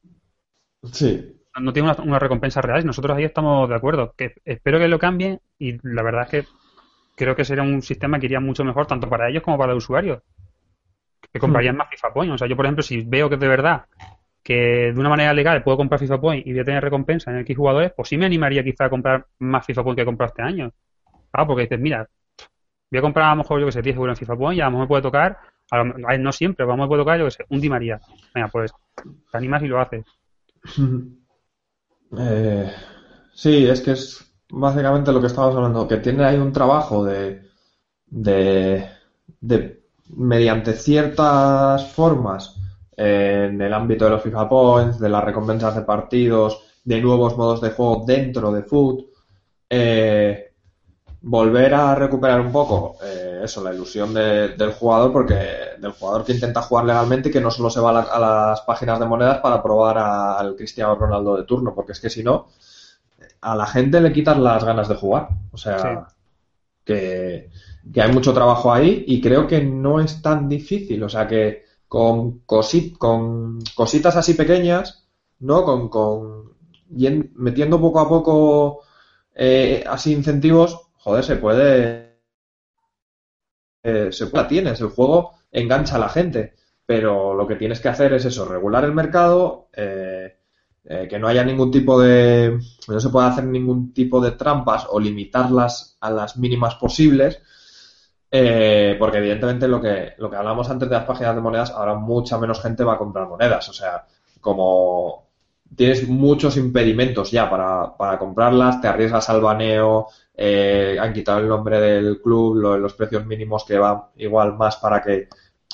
[0.91, 1.37] Sí.
[1.59, 4.13] No tiene una, recompensa real y nosotros ahí estamos de acuerdo.
[4.15, 6.45] Que espero que lo cambien y la verdad es que
[7.15, 9.83] creo que sería un sistema que iría mucho mejor tanto para ellos como para los
[9.83, 10.21] usuarios.
[11.33, 11.77] Que comprarían hmm.
[11.77, 12.33] más FIFA Point.
[12.33, 13.85] O sea, yo por ejemplo, si veo que de verdad
[14.43, 17.39] que de una manera legal puedo comprar FIFA Point y voy a tener recompensa en
[17.39, 20.29] X jugadores, pues sí me animaría quizá a comprar más FIFA Point que he comprado
[20.29, 20.71] este año.
[21.31, 22.07] Claro, porque dices, mira,
[22.91, 24.61] voy a comprar a lo mejor, yo que sé, 10 euros en FIFA Point y
[24.61, 25.37] a lo mejor me puede tocar,
[25.69, 27.69] a lo, no siempre, a lo mejor me puede tocar, yo que sé, un Di
[27.69, 27.99] María.
[28.33, 28.73] Venga, pues
[29.31, 30.05] te animas y lo haces.
[32.17, 32.69] Eh,
[33.33, 37.41] sí, es que es básicamente lo que estábamos hablando, que tiene ahí un trabajo de,
[38.07, 38.85] de,
[39.39, 42.59] de mediante ciertas formas
[43.03, 47.59] en el ámbito de los FIFA Points, de las recompensas de partidos, de nuevos modos
[47.59, 49.05] de juego dentro de Foot.
[49.67, 50.51] Eh,
[51.21, 55.33] volver a recuperar un poco eh, eso, la ilusión del jugador, porque
[55.79, 58.99] del jugador que intenta jugar legalmente y que no solo se va a, las páginas
[58.99, 62.49] de monedas para probar al Cristiano Ronaldo de turno, porque es que si no,
[63.41, 65.29] a la gente le quitas las ganas de jugar.
[65.51, 66.07] O sea,
[66.83, 67.49] que,
[67.91, 71.01] que hay mucho trabajo ahí y creo que no es tan difícil.
[71.01, 75.09] O sea, que con, con cositas así pequeñas,
[75.39, 75.65] ¿no?
[75.65, 76.53] Con, con
[77.35, 78.79] metiendo poco a poco
[79.35, 82.21] eh, así incentivos, joder, se puede,
[83.83, 86.53] eh, se puede, tienes, el juego engancha a la gente,
[86.85, 90.37] pero lo que tienes que hacer es eso, regular el mercado, eh,
[90.85, 92.57] eh, que no haya ningún tipo de,
[92.87, 97.41] no se pueda hacer ningún tipo de trampas o limitarlas a las mínimas posibles,
[98.31, 101.95] eh, porque evidentemente lo que, lo que hablamos antes de las páginas de monedas, ahora
[101.95, 104.05] mucha menos gente va a comprar monedas, o sea,
[104.39, 105.27] como
[105.75, 111.47] tienes muchos impedimentos ya para, para comprarlas, te arriesgas al baneo, eh, han quitado el
[111.47, 115.27] nombre del club, los precios mínimos que van igual más para que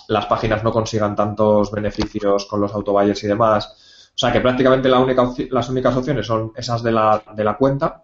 [0.08, 4.12] las páginas no consigan tantos beneficios con los autobuyers y demás.
[4.16, 7.58] O sea que prácticamente la única, las únicas opciones son esas de la, de la
[7.58, 8.02] cuenta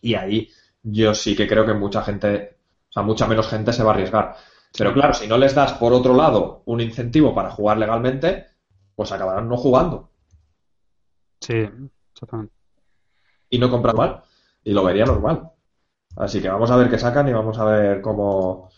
[0.00, 0.50] y ahí
[0.82, 2.55] yo sí que creo que mucha gente,
[2.96, 4.36] sea, mucha menos gente se va a arriesgar.
[4.76, 8.46] Pero claro, si no les das por otro lado un incentivo para jugar legalmente,
[8.94, 10.10] pues acabarán no jugando.
[11.40, 11.68] Sí,
[12.12, 12.54] exactamente.
[13.50, 14.22] Y no compran mal.
[14.64, 15.50] Y lo vería normal.
[16.16, 18.70] Así que vamos a ver qué sacan y vamos a ver cómo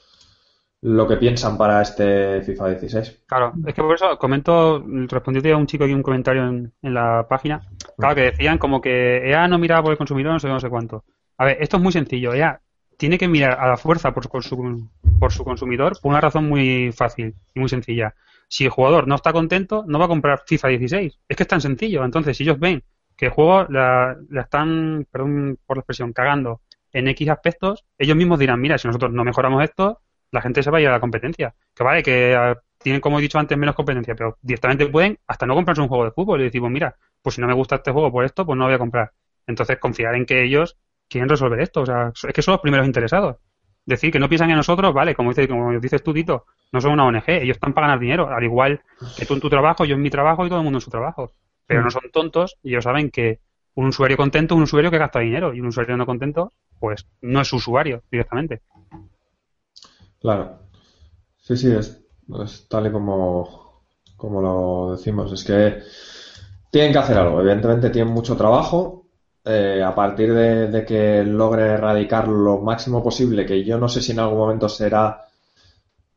[0.80, 3.24] lo que piensan para este FIFA 16.
[3.26, 7.26] Claro, es que por eso comento, respondió a un chico aquí un comentario en, la
[7.28, 7.62] página,
[7.96, 10.68] claro, que decían como que EA no miraba por el consumidor, no sé, no sé
[10.68, 11.04] cuánto.
[11.36, 12.60] A ver, esto es muy sencillo, EA
[12.98, 16.92] tiene que mirar a la fuerza por, su, por su consumidor por una razón muy
[16.92, 18.14] fácil y muy sencilla.
[18.48, 21.20] Si el jugador no está contento, no va a comprar FIFA 16.
[21.28, 22.04] Es que es tan sencillo.
[22.04, 22.82] Entonces, si ellos ven
[23.16, 26.60] que el juego la, la están, perdón por la expresión, cagando
[26.92, 30.00] en X aspectos, ellos mismos dirán, mira, si nosotros no mejoramos esto,
[30.32, 31.54] la gente se va a ir a la competencia.
[31.74, 35.46] Que vale, que ah, tienen, como he dicho antes, menos competencia, pero directamente pueden hasta
[35.46, 37.92] no comprarse un juego de fútbol y decimos, mira, pues si no me gusta este
[37.92, 39.12] juego por esto, pues no lo voy a comprar.
[39.46, 40.76] Entonces, confiar en que ellos
[41.08, 41.82] quieren resolver esto.
[41.82, 43.36] O sea, es que son los primeros interesados.
[43.84, 46.92] Decir que no piensan en nosotros, vale, como dices, como dices tú, Tito, no son
[46.92, 48.82] una ONG, ellos están para ganar dinero, al igual
[49.16, 50.90] que tú en tu trabajo, yo en mi trabajo y todo el mundo en su
[50.90, 51.32] trabajo.
[51.66, 53.40] Pero no son tontos y ellos saben que
[53.74, 57.06] un usuario contento es un usuario que gasta dinero y un usuario no contento, pues
[57.22, 58.62] no es usuario directamente.
[60.20, 60.58] Claro.
[61.38, 62.04] Sí, sí, es,
[62.68, 63.84] tal y como,
[64.16, 65.32] como lo decimos.
[65.32, 65.82] Es que
[66.70, 67.40] tienen que hacer algo.
[67.40, 68.97] Evidentemente tienen mucho trabajo.
[69.48, 74.02] Eh, a partir de, de, que logre erradicar lo máximo posible, que yo no sé
[74.02, 75.28] si en algún momento será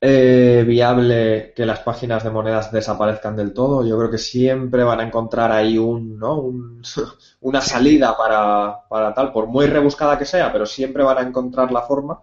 [0.03, 3.85] eh, viable que las páginas de monedas desaparezcan del todo.
[3.85, 6.51] Yo creo que siempre van a encontrar ahí un, ¿no?
[7.41, 11.71] una salida para, para, tal, por muy rebuscada que sea, pero siempre van a encontrar
[11.71, 12.19] la forma.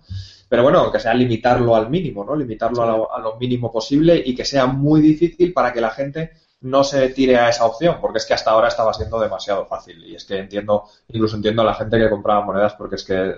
[0.48, 2.34] Pero bueno, aunque sea limitarlo al mínimo, ¿no?
[2.34, 6.84] Limitarlo a lo, mínimo posible y que sea muy difícil para que la gente no
[6.84, 10.04] se tire a esa opción, porque es que hasta ahora estaba siendo demasiado fácil.
[10.04, 13.36] Y es que entiendo, incluso entiendo a la gente que compraba monedas porque es que,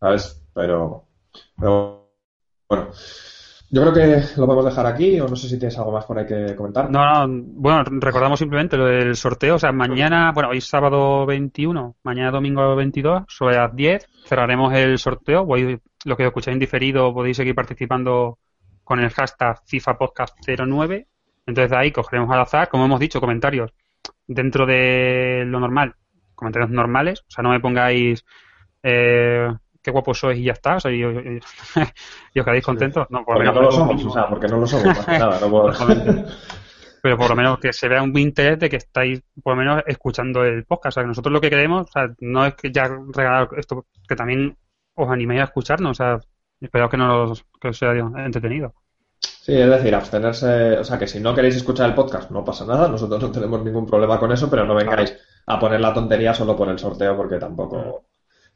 [0.00, 0.42] ¿sabes?
[0.52, 1.04] Pero,
[1.58, 2.10] pero
[2.68, 2.88] bueno.
[3.70, 6.16] Yo creo que lo podemos dejar aquí, o no sé si tienes algo más por
[6.16, 6.88] ahí que comentar.
[6.88, 9.56] No, no, bueno, recordamos simplemente lo del sorteo.
[9.56, 14.72] O sea, mañana, bueno, hoy es sábado 21, mañana domingo 22, sobre las 10, cerraremos
[14.74, 15.44] el sorteo.
[15.48, 18.38] Hoy, lo que escucháis en diferido, podéis seguir participando
[18.84, 21.08] con el hashtag FIFA Podcast 09.
[21.46, 23.72] Entonces, de ahí cogeremos al azar, como hemos dicho, comentarios
[24.26, 25.94] dentro de lo normal,
[26.34, 27.20] comentarios normales.
[27.28, 28.24] O sea, no me pongáis.
[28.82, 29.48] Eh,
[29.82, 31.42] qué guapo sois y ya está, o sea, y, os
[32.32, 33.06] quedáis contentos.
[33.10, 35.38] No, por porque no lo somos, o sea, porque no lo somos, nada,
[37.02, 39.82] Pero por lo menos que se vea un interés de que estáis, por lo menos,
[39.86, 40.88] escuchando el podcast.
[40.88, 43.86] O sea, que nosotros lo que queremos, o sea, no es que ya regalar esto,
[44.08, 44.56] que también
[44.94, 46.20] os animéis a escucharnos, o sea,
[46.60, 48.74] espero que, nos, que os sea entretenido.
[49.44, 52.64] Sí, es decir, abstenerse, o sea, que si no queréis escuchar el podcast, no pasa
[52.64, 55.14] nada, nosotros no tenemos ningún problema con eso, pero no vengáis
[55.44, 58.06] a poner la tontería solo por el sorteo, porque tampoco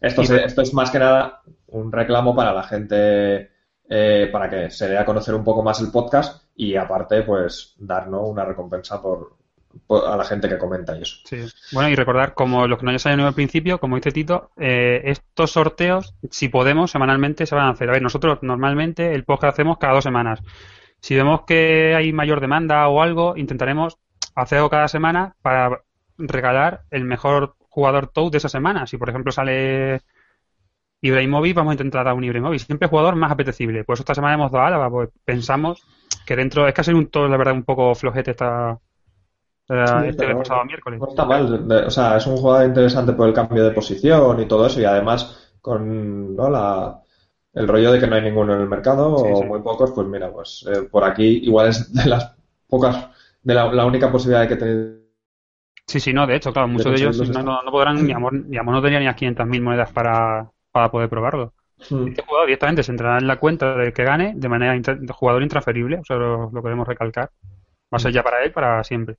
[0.01, 3.51] esto, esto es más que nada un reclamo para la gente,
[3.87, 7.75] eh, para que se dé a conocer un poco más el podcast y aparte, pues,
[7.77, 9.37] darnos una recompensa por,
[9.91, 11.19] a la gente que comenta y eso.
[11.27, 11.45] Sí.
[11.71, 15.03] Bueno, y recordar, como los que no ya saben al principio, como dice Tito, eh,
[15.05, 17.91] estos sorteos, si podemos, semanalmente se van a hacer.
[17.91, 20.41] A ver, nosotros normalmente el podcast hacemos cada dos semanas.
[21.01, 23.99] Si vemos que hay mayor demanda o algo, intentaremos
[24.35, 25.83] hacerlo cada semana para
[26.17, 28.87] regalar el mejor jugador top de esa semana.
[28.87, 30.01] Si, por ejemplo, sale
[31.01, 32.61] Ibrahimovic, vamos a intentar dar un Ibrahimovic.
[32.61, 33.85] Siempre jugador más apetecible.
[33.85, 35.83] Por eso esta semana hemos dado Álava, pues pensamos
[36.27, 36.67] que dentro...
[36.67, 38.79] Es que ha sido un todo, la verdad, un poco flojete esta...
[39.69, 41.01] este pasado miércoles.
[41.01, 44.47] No está mal, o sea, es un jugador interesante por el cambio de posición y
[44.47, 46.51] todo eso, y además con ¿no?
[46.51, 47.01] la,
[47.55, 50.33] el rollo de que no hay ninguno en el mercado o muy pocos, pues mira,
[50.33, 53.09] pues eh, por aquí igual es de las pocas,
[53.43, 54.99] de la, la única posibilidad de que tenéis
[55.89, 58.75] Sí, sí, no, de hecho, claro, muchos de ellos no, podrán, ni amor, ni amor
[58.75, 61.55] no tenía ni las 500.000 monedas para, para poder probarlo.
[61.89, 62.09] Hmm.
[62.09, 65.43] Este jugador directamente se entrará en la cuenta del que gane de manera de jugador
[65.43, 67.31] intransferible, o sea, lo, queremos recalcar.
[67.93, 69.17] Va a ser ya para él para siempre.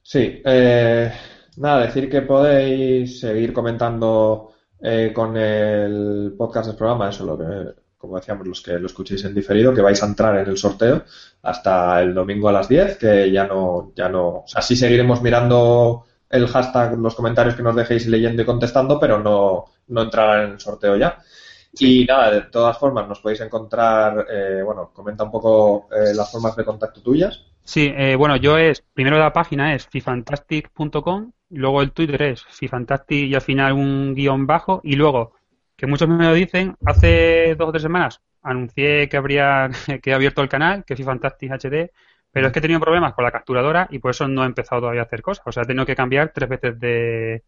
[0.00, 1.12] Sí, eh,
[1.58, 4.54] nada, decir que podéis seguir comentando
[4.88, 9.24] eh, con el podcast del programa, eso lo que como decíamos, los que lo escuchéis
[9.24, 11.02] en diferido, que vais a entrar en el sorteo
[11.42, 15.22] hasta el domingo a las 10, que ya no, ya no, o sea, sí seguiremos
[15.22, 20.44] mirando el hashtag, los comentarios que nos dejéis leyendo y contestando, pero no, no entrarán
[20.44, 21.18] en el sorteo ya.
[21.78, 26.30] Y nada, de todas formas, nos podéis encontrar, eh, bueno, comenta un poco eh, las
[26.30, 27.44] formas de contacto tuyas.
[27.64, 33.28] Sí, eh, bueno, yo es, primero la página es fifantastic.com, luego el Twitter es fifantastic
[33.28, 35.34] y al final un guion bajo, y luego,
[35.76, 39.68] que muchos me lo dicen, hace dos o tres semanas anuncié que habría
[40.02, 41.90] que he abierto el canal, que Fifantastic HD,
[42.30, 44.82] pero es que he tenido problemas con la capturadora y por eso no he empezado
[44.82, 45.46] todavía a hacer cosas.
[45.46, 47.42] O sea, he tenido que cambiar tres veces de,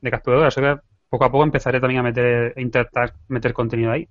[0.00, 0.48] de capturadora.
[0.48, 4.08] O sea, poco a poco empezaré también a meter, intentar meter contenido ahí.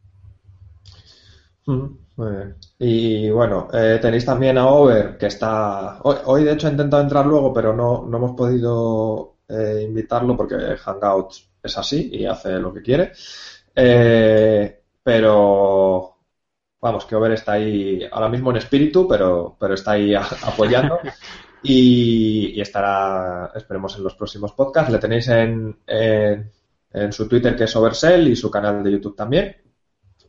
[2.79, 5.99] Y bueno, eh, tenéis también a Over, que está.
[6.03, 10.77] Hoy, de hecho, he intentado entrar luego, pero no, no hemos podido eh, invitarlo porque
[10.77, 13.11] Hangouts es así y hace lo que quiere.
[13.75, 16.11] Eh, pero.
[16.81, 20.99] Vamos, que Over está ahí ahora mismo en espíritu, pero, pero está ahí apoyando.
[21.67, 24.91] Y, estará, esperemos, en los próximos podcasts.
[24.91, 29.55] Le tenéis en, en su Twitter, que es Oversell, y su canal de YouTube también.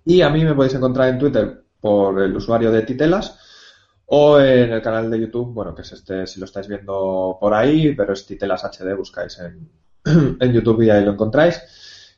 [0.06, 3.38] Y a mí me podéis encontrar en Twitter por el usuario de Titelas
[4.06, 7.52] o en el canal de YouTube, bueno, que es este, si lo estáis viendo por
[7.54, 9.70] ahí, pero es Titelas HD, buscáis en,
[10.40, 11.60] en YouTube y ahí lo encontráis.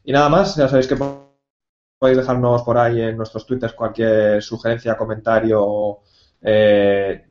[0.05, 4.97] Y nada más, ya sabéis que podéis dejarnos por ahí en nuestros twitters cualquier sugerencia,
[4.97, 5.99] comentario,
[6.43, 7.28] eh,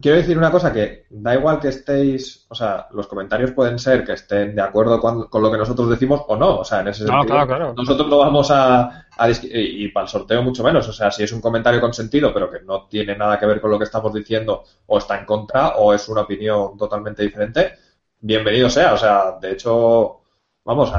[0.00, 4.04] quiero decir una cosa que da igual que estéis, o sea, los comentarios pueden ser
[4.04, 7.06] que estén de acuerdo con, lo que nosotros decimos o no, o sea, en ese
[7.06, 9.06] sentido, nosotros no vamos a,
[9.52, 12.50] y, para el sorteo mucho menos, o sea, si es un comentario con sentido pero
[12.50, 15.76] que no tiene nada que ver con lo que estamos diciendo o está en contra
[15.76, 17.74] o es una opinión totalmente diferente,
[18.20, 20.22] bienvenido sea, o sea, de hecho,
[20.64, 20.92] vamos,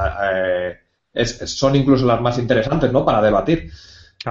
[1.45, 3.03] son incluso las más interesantes, ¿no?
[3.03, 3.72] Para debatir.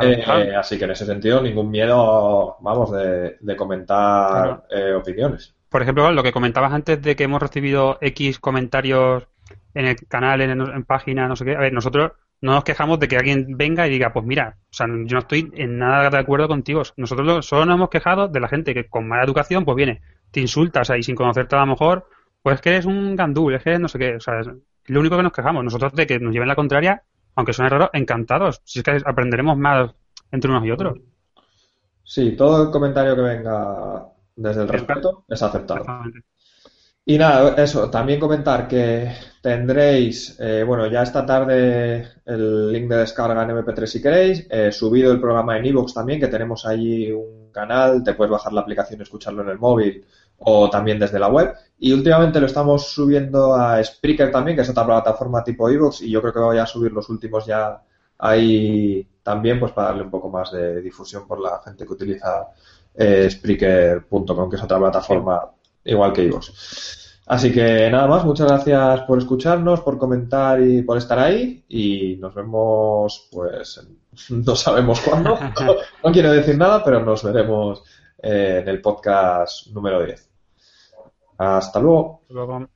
[0.00, 0.24] Eh,
[0.56, 5.54] así que en ese sentido, ningún miedo, vamos, de, comentar eh, opiniones.
[5.68, 9.28] Por ejemplo, lo que comentabas antes de que hemos recibido X comentarios
[9.74, 11.56] en el canal, en, en página, no sé qué.
[11.56, 12.12] A ver, nosotros
[12.44, 15.18] no nos quejamos de que alguien venga y diga, pues mira, o sea, yo no
[15.20, 16.82] estoy en nada de acuerdo contigo.
[16.96, 20.40] Nosotros solo nos hemos quejado de la gente que con mala educación, pues viene, te
[20.40, 22.06] insulta, o sea, y sin conocerte a lo mejor,
[22.42, 24.48] pues que eres un gandul, es que no sé qué, o sea, es
[24.86, 25.64] lo único que nos quejamos.
[25.64, 27.02] Nosotros de que nos lleven la contraria,
[27.34, 28.60] aunque suene raro, encantados.
[28.64, 29.90] Si es que aprenderemos más
[30.30, 30.98] entre unos y otros.
[32.02, 34.06] Sí, todo el comentario que venga
[34.36, 35.84] desde el respeto es aceptado.
[37.06, 39.12] Y nada, eso, también comentar que
[39.42, 44.72] tendréis, eh, bueno, ya esta tarde el link de descarga en MP3 si queréis, eh,
[44.72, 48.62] subido el programa en iVoox también, que tenemos allí un canal, te puedes bajar la
[48.62, 50.06] aplicación y escucharlo en el móvil
[50.38, 51.54] o también desde la web.
[51.78, 56.10] Y últimamente lo estamos subiendo a Spreaker también, que es otra plataforma tipo iVoox, y
[56.10, 57.82] yo creo que voy a subir los últimos ya
[58.18, 62.48] ahí también, pues para darle un poco más de difusión por la gente que utiliza
[62.94, 65.50] eh, Spreaker.com, que es otra plataforma
[65.84, 67.04] igual que iVoox.
[67.26, 71.64] Así que nada más, muchas gracias por escucharnos, por comentar y por estar ahí.
[71.68, 73.80] Y nos vemos, pues,
[74.30, 75.38] no sabemos cuándo.
[76.04, 77.82] No, quiero decir nada, pero nos veremos
[78.24, 80.30] en el podcast número 10.
[81.38, 82.20] Hasta luego.
[82.22, 82.73] Hasta luego.